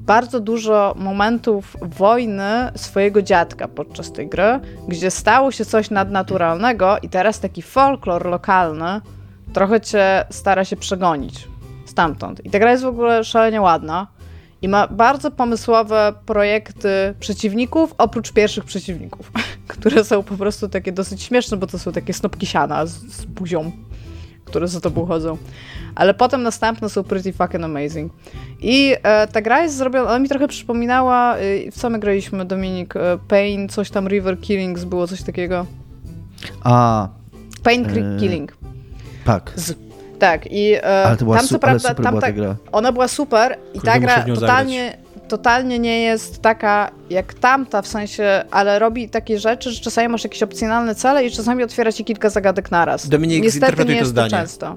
[0.06, 7.10] bardzo dużo momentów wojny swojego dziadka podczas tej gry, gdzie stało się coś nadnaturalnego i
[7.10, 9.02] teraz taki folklor lokalny
[9.54, 11.48] trochę cię stara się przegonić
[11.86, 12.46] stamtąd.
[12.46, 14.08] I ta gra jest w ogóle szalenie ładna
[14.61, 19.31] i ma bardzo pomysłowe projekty przeciwników, oprócz pierwszych przeciwników,
[19.68, 23.26] które są po prostu takie dosyć śmieszne, bo to są takie snopki siana z, z
[23.26, 23.72] buzią,
[24.45, 25.38] które za tobą chodzą.
[25.95, 28.14] Ale potem następne są pretty fucking amazing.
[28.61, 32.45] I e, ta gra jest zrobiona, ona mi trochę przypominała, e, w co my graliśmy,
[32.45, 35.65] Dominik, e, Pain, coś tam, River Killings, było coś takiego.
[36.64, 37.07] A,
[37.64, 38.57] Pain Creek Killing.
[39.26, 39.52] tak.
[39.56, 39.89] Z,
[40.20, 42.36] tak, i e, Ale to była tam su- co prawda, super tam była ta tak,
[42.36, 42.56] gra.
[42.72, 44.98] ona była super i Kurde, ta gra totalnie,
[45.28, 50.24] totalnie nie jest taka jak tamta, w sensie, ale robi takie rzeczy, że czasami masz
[50.24, 53.10] jakieś opcjonalne cele i czasami otwiera ci kilka zagadek naraz.
[53.10, 54.30] Dominik, Niestety nie to jest zdanie.
[54.30, 54.76] to często.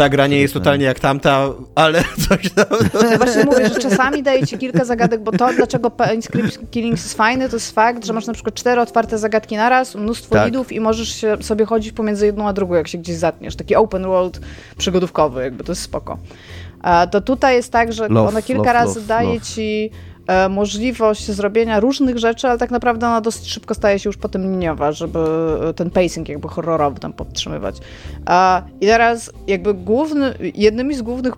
[0.00, 2.66] Ta gra nie jest totalnie jak tamta, ale coś tam...
[3.10, 7.16] Ja właśnie mówię, że czasami daje ci kilka zagadek, bo to, dlaczego Script Killings jest
[7.16, 10.46] fajny, to jest fakt, że masz na przykład cztery otwarte zagadki naraz, mnóstwo Tak.
[10.46, 13.56] lidów i możesz się sobie chodzić pomiędzy jedną a drugą, jak się gdzieś zatniesz.
[13.56, 14.40] Taki open world
[14.78, 16.18] przygodówkowy, jakby to jest spoko.
[16.82, 19.40] A to tutaj jest tak, że Love, ona kilka love, razy love, daje love.
[19.40, 19.90] ci
[20.50, 24.92] możliwość zrobienia różnych rzeczy, ale tak naprawdę ona dosyć szybko staje się już potem liniowa,
[24.92, 25.18] żeby
[25.68, 27.76] e, ten pacing jakby horrorowy tam podtrzymywać.
[28.80, 31.34] I teraz jakby główny, jednymi z głównych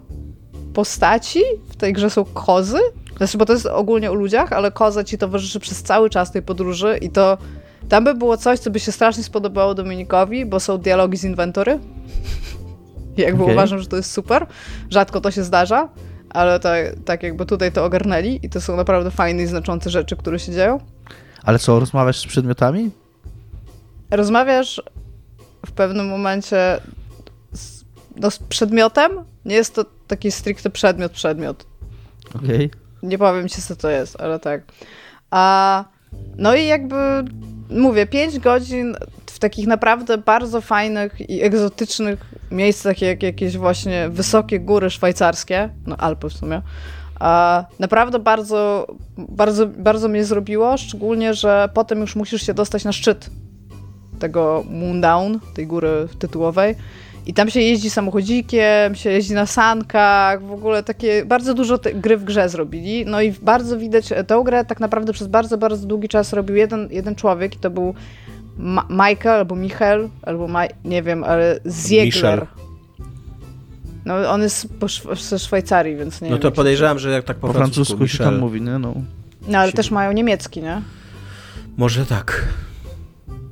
[0.75, 2.79] postaci w tej grze są kozy.
[3.17, 6.43] Znaczy, bo to jest ogólnie u ludziach, ale koza ci towarzyszy przez cały czas tej
[6.43, 7.39] podróży i to
[7.89, 11.79] tam by było coś, co by się strasznie spodobało Dominikowi, bo są dialogi z inwentory.
[13.17, 13.55] Jakby Okej.
[13.55, 14.47] uważam, że to jest super.
[14.91, 15.89] Rzadko to się zdarza,
[16.33, 20.17] ale tak, tak jakby tutaj to ogarnęli i to są naprawdę fajne i znaczące rzeczy,
[20.17, 20.81] które się dzieją.
[21.45, 22.91] Ale co, rozmawiasz z przedmiotami?
[24.11, 24.83] Rozmawiasz
[25.67, 26.81] w pewnym momencie
[27.53, 27.85] z,
[28.17, 29.13] no, z przedmiotem.
[29.45, 31.67] Nie jest to taki stricte przedmiot, przedmiot.
[32.35, 32.71] Okej.
[33.03, 34.63] Nie powiem ci, co to jest, ale tak.
[35.31, 35.85] A,
[36.37, 36.97] no i jakby
[37.71, 38.97] mówię, 5 godzin
[39.27, 45.97] w takich naprawdę bardzo fajnych i egzotycznych miejscach, jak jakieś właśnie wysokie góry szwajcarskie, no
[45.97, 46.63] Alpy w sumie.
[47.21, 48.87] A naprawdę bardzo,
[49.19, 53.31] bardzo, bardzo mnie zrobiło, szczególnie, że potem już musisz się dostać na szczyt
[54.19, 56.75] tego Moondown, tej góry tytułowej.
[57.27, 62.17] I tam się jeździ samochodzikiem, się jeździ na sankach, w ogóle takie bardzo dużo gry
[62.17, 63.05] w grze zrobili.
[63.07, 66.89] No i bardzo widać, tę grę tak naprawdę przez bardzo, bardzo długi czas robił jeden,
[66.91, 67.95] jeden człowiek i to był
[68.59, 72.05] Ma Michael albo Michael, albo Ma nie wiem, ale Ziegler.
[72.41, 72.47] Michel.
[74.05, 74.69] No on jest
[75.15, 76.43] ze Szwajcarii, więc nie No wiem.
[76.43, 78.27] to się- podejrzewam, że jak tak po, Po francusku się Michel.
[78.27, 78.79] tam mówi, nie?
[78.79, 78.95] No.
[79.49, 80.83] No ale też mają niemiecki, nie?
[81.77, 82.49] Może tak.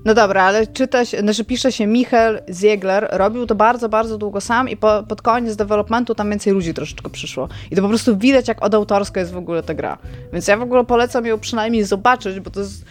[0.05, 4.41] No dobra, ale czyta się, znaczy pisze się Michael Ziegler, robił to bardzo, bardzo długo
[4.41, 7.49] sam i po, pod koniec developmentu tam więcej ludzi troszeczkę przyszło.
[7.71, 9.99] I to po prostu widać, jak odautorska jest w ogóle ta gra.
[10.33, 12.85] Więc ja w ogóle polecam ją przynajmniej zobaczyć, bo to jest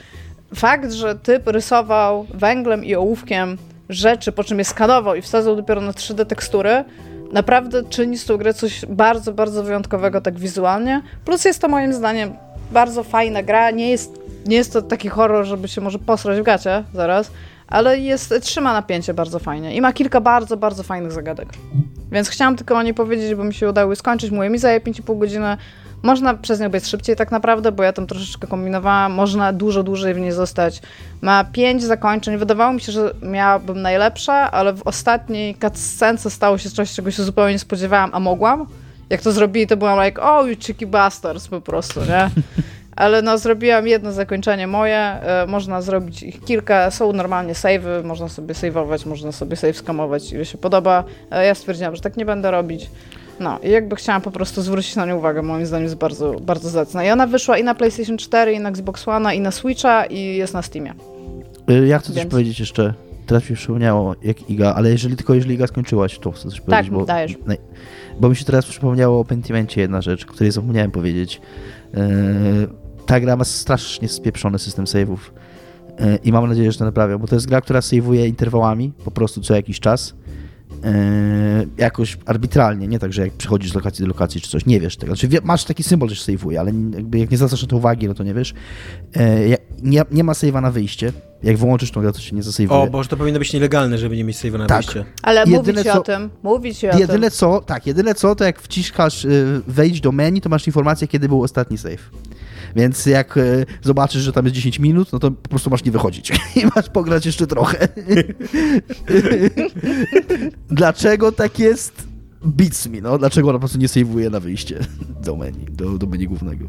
[0.56, 3.58] fakt, że typ rysował węglem i ołówkiem
[3.90, 6.84] rzeczy, po czym je skanował i wsadzał dopiero na 3D tekstury,
[7.32, 11.02] naprawdę czyni z tą grę coś bardzo, bardzo wyjątkowego tak wizualnie.
[11.26, 12.34] Plus jest to moim zdaniem
[12.72, 16.44] bardzo fajna gra, nie jest, nie jest to taki horror, żeby się może posrać w
[16.44, 17.32] gacie zaraz,
[17.68, 21.50] ale jest, trzyma napięcie bardzo fajnie i ma kilka bardzo, bardzo fajnych zagadek.
[22.12, 24.32] Więc chciałam tylko o niej powiedzieć, bo mi się udało skończyć.
[24.32, 25.58] Mówię, mi zajęło 5,5 godziny.
[26.04, 29.14] Można przez nią być szybciej tak naprawdę, bo ja tam troszeczkę kombinowałam.
[29.14, 30.82] Można dużo dłużej w niej zostać.
[31.22, 32.38] Ma pięć zakończeń.
[32.38, 37.24] Wydawało mi się, że miałabym najlepsze, ale w ostatniej cutscence stało się coś, czego się
[37.24, 38.66] zupełnie nie spodziewałam, a mogłam.
[39.10, 42.30] Jak to zrobili, to byłam like, oh, you cheeky bastards po prostu, nie?
[42.96, 48.30] Ale no, zrobiłam jedno zakończenie moje, e, można zrobić ich kilka, są normalnie savey, można
[48.30, 51.04] sobie saveować, można sobie save skamować, ile się podoba.
[51.32, 52.90] E, ja stwierdziłam, że tak nie będę robić.
[53.40, 56.70] No i jakby chciałam po prostu zwrócić na nią uwagę, moim zdaniem jest bardzo, bardzo
[56.70, 57.04] zacna.
[57.06, 60.36] I ona wyszła i na PlayStation 4, i na Xbox One, i na Switcha, i
[60.36, 60.94] jest na Steamie.
[61.70, 62.94] Y, Ja chcę coś Więc- powiedzieć jeszcze.
[63.26, 66.62] Teraz mi się przypomniało, jak Iga, ale jeżeli tylko jeżeli Iga skończyłaś, to chcę coś
[66.62, 67.36] powiedzieć, bo, dajesz.
[68.20, 71.42] bo mi się teraz przypomniało o Pentimencie jedna rzecz, której zapomniałem powiedzieć.
[71.94, 72.00] Yy,
[73.06, 75.18] ta gra ma strasznie spieprzony system save'ów
[76.00, 79.12] yy, i mam nadzieję, że to naprawią, bo to jest gra, która save'uje interwałami, po
[79.12, 80.14] prostu co jakiś czas.
[80.70, 84.80] Yy, jakoś arbitralnie, nie tak, że jak przechodzisz z lokacji do lokacji czy coś, nie
[84.80, 85.12] wiesz tego.
[85.16, 87.78] Znaczy, wie, masz taki symbol, że się save'uje, ale jakby jak nie zwracasz na to
[87.78, 88.54] uwagi, no to nie wiesz.
[89.16, 91.12] Yy, ja- nie, nie ma save'a na wyjście.
[91.44, 92.72] Jak wyłączysz tą grę, to się nie zasave'uje.
[92.72, 94.78] O, Boże, to powinno być nielegalne, żeby nie mieć save'a na Tak.
[94.82, 95.06] wyjście.
[95.22, 97.00] Ale Jedyne mówić co- o tym, mówić o tym.
[97.00, 101.08] Jedyne co, tak, jedyne co, to jak wciskasz y, wejść do menu, to masz informację,
[101.08, 102.10] kiedy był ostatni save.
[102.76, 105.92] Więc jak y, zobaczysz, że tam jest 10 minut, no to po prostu masz nie
[105.92, 106.32] wychodzić
[106.64, 107.88] i masz pograć jeszcze trochę.
[110.70, 112.08] Dlaczego tak jest?
[112.46, 113.18] Beats mi, no.
[113.18, 114.80] Dlaczego ona po prostu nie save'uje na wyjście
[115.24, 116.66] do menu, do, do menu głównego.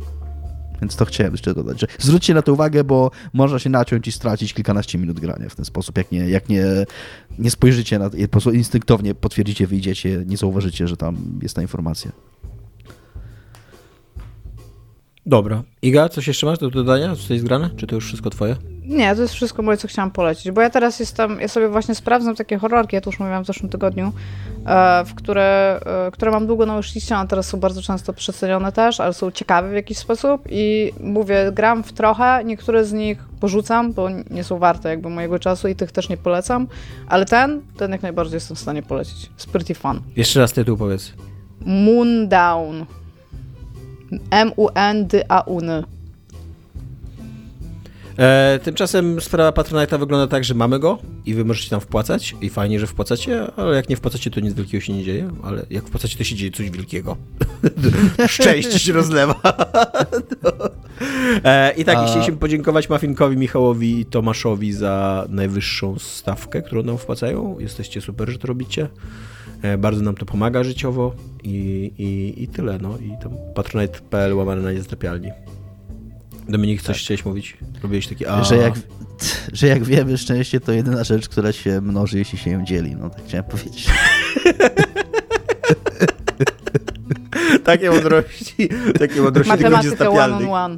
[0.80, 4.12] Więc to chciałem jeszcze dodać, że zwróćcie na to uwagę, bo można się naciąć i
[4.12, 6.64] stracić kilkanaście minut grania w ten sposób, jak nie, jak nie,
[7.38, 11.62] nie spojrzycie na to, po prostu instynktownie potwierdzicie, wyjdziecie, nie zauważycie, że tam jest ta
[11.62, 12.12] informacja.
[15.26, 15.62] Dobra.
[15.82, 17.16] Iga, coś jeszcze masz do dodania?
[17.28, 17.70] Co jest grane?
[17.76, 18.56] Czy to już wszystko twoje?
[18.90, 21.94] Nie, to jest wszystko moje, co chciałam polecić, bo ja teraz jestem, ja sobie właśnie
[21.94, 24.12] sprawdzam takie horrorki, ja to już mówiłam w zeszłym tygodniu,
[24.66, 28.72] e, w które, e, które mam długo na liście, a teraz są bardzo często przecenione
[28.72, 33.18] też, ale są ciekawe w jakiś sposób i mówię, gram w trochę, niektóre z nich
[33.40, 36.66] porzucam, bo nie są warte jakby mojego czasu i tych też nie polecam,
[37.08, 39.30] ale ten, ten jak najbardziej jestem w stanie polecić.
[39.38, 40.00] It's pretty fun.
[40.16, 41.12] Jeszcze raz tytuł powiedz.
[41.60, 42.86] Moon Down.
[44.30, 45.84] M-U-N-D-A-U-N.
[48.18, 52.50] E, tymczasem sprawa Patronite'a wygląda tak, że mamy go i wy możecie tam wpłacać i
[52.50, 55.84] fajnie, że wpłacacie, ale jak nie wpłacacie, to nic wielkiego się nie dzieje, ale jak
[55.84, 57.16] wpłacacie, to się dzieje coś wielkiego.
[58.26, 59.34] Szczęście się rozlewa.
[61.44, 62.06] E, I tak, A...
[62.06, 67.56] chcieliśmy podziękować Mafinkowi, Michałowi i Tomaszowi za najwyższą stawkę, którą nam wpłacają.
[67.58, 68.88] Jesteście super, że to robicie.
[69.62, 72.98] E, bardzo nam to pomaga życiowo i, i, i tyle, no.
[72.98, 75.30] I tam patronite.pl łamane na niezlepialni.
[76.48, 77.56] Dominik, coś chciałeś mówić?
[77.82, 78.74] Robiłeś taki a Że jak,
[79.52, 82.96] że jak wiemy, szczęście to jedyna rzecz, która się mnoży, jeśli się ją dzieli.
[82.96, 83.86] No tak chciałem powiedzieć.
[87.64, 88.68] Takie mądrości,
[88.98, 90.76] takie mądrości Matematyka one on one.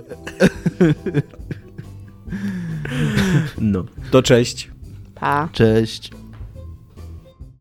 [3.60, 4.70] No, to cześć.
[5.14, 5.48] Pa.
[5.52, 6.10] Cześć.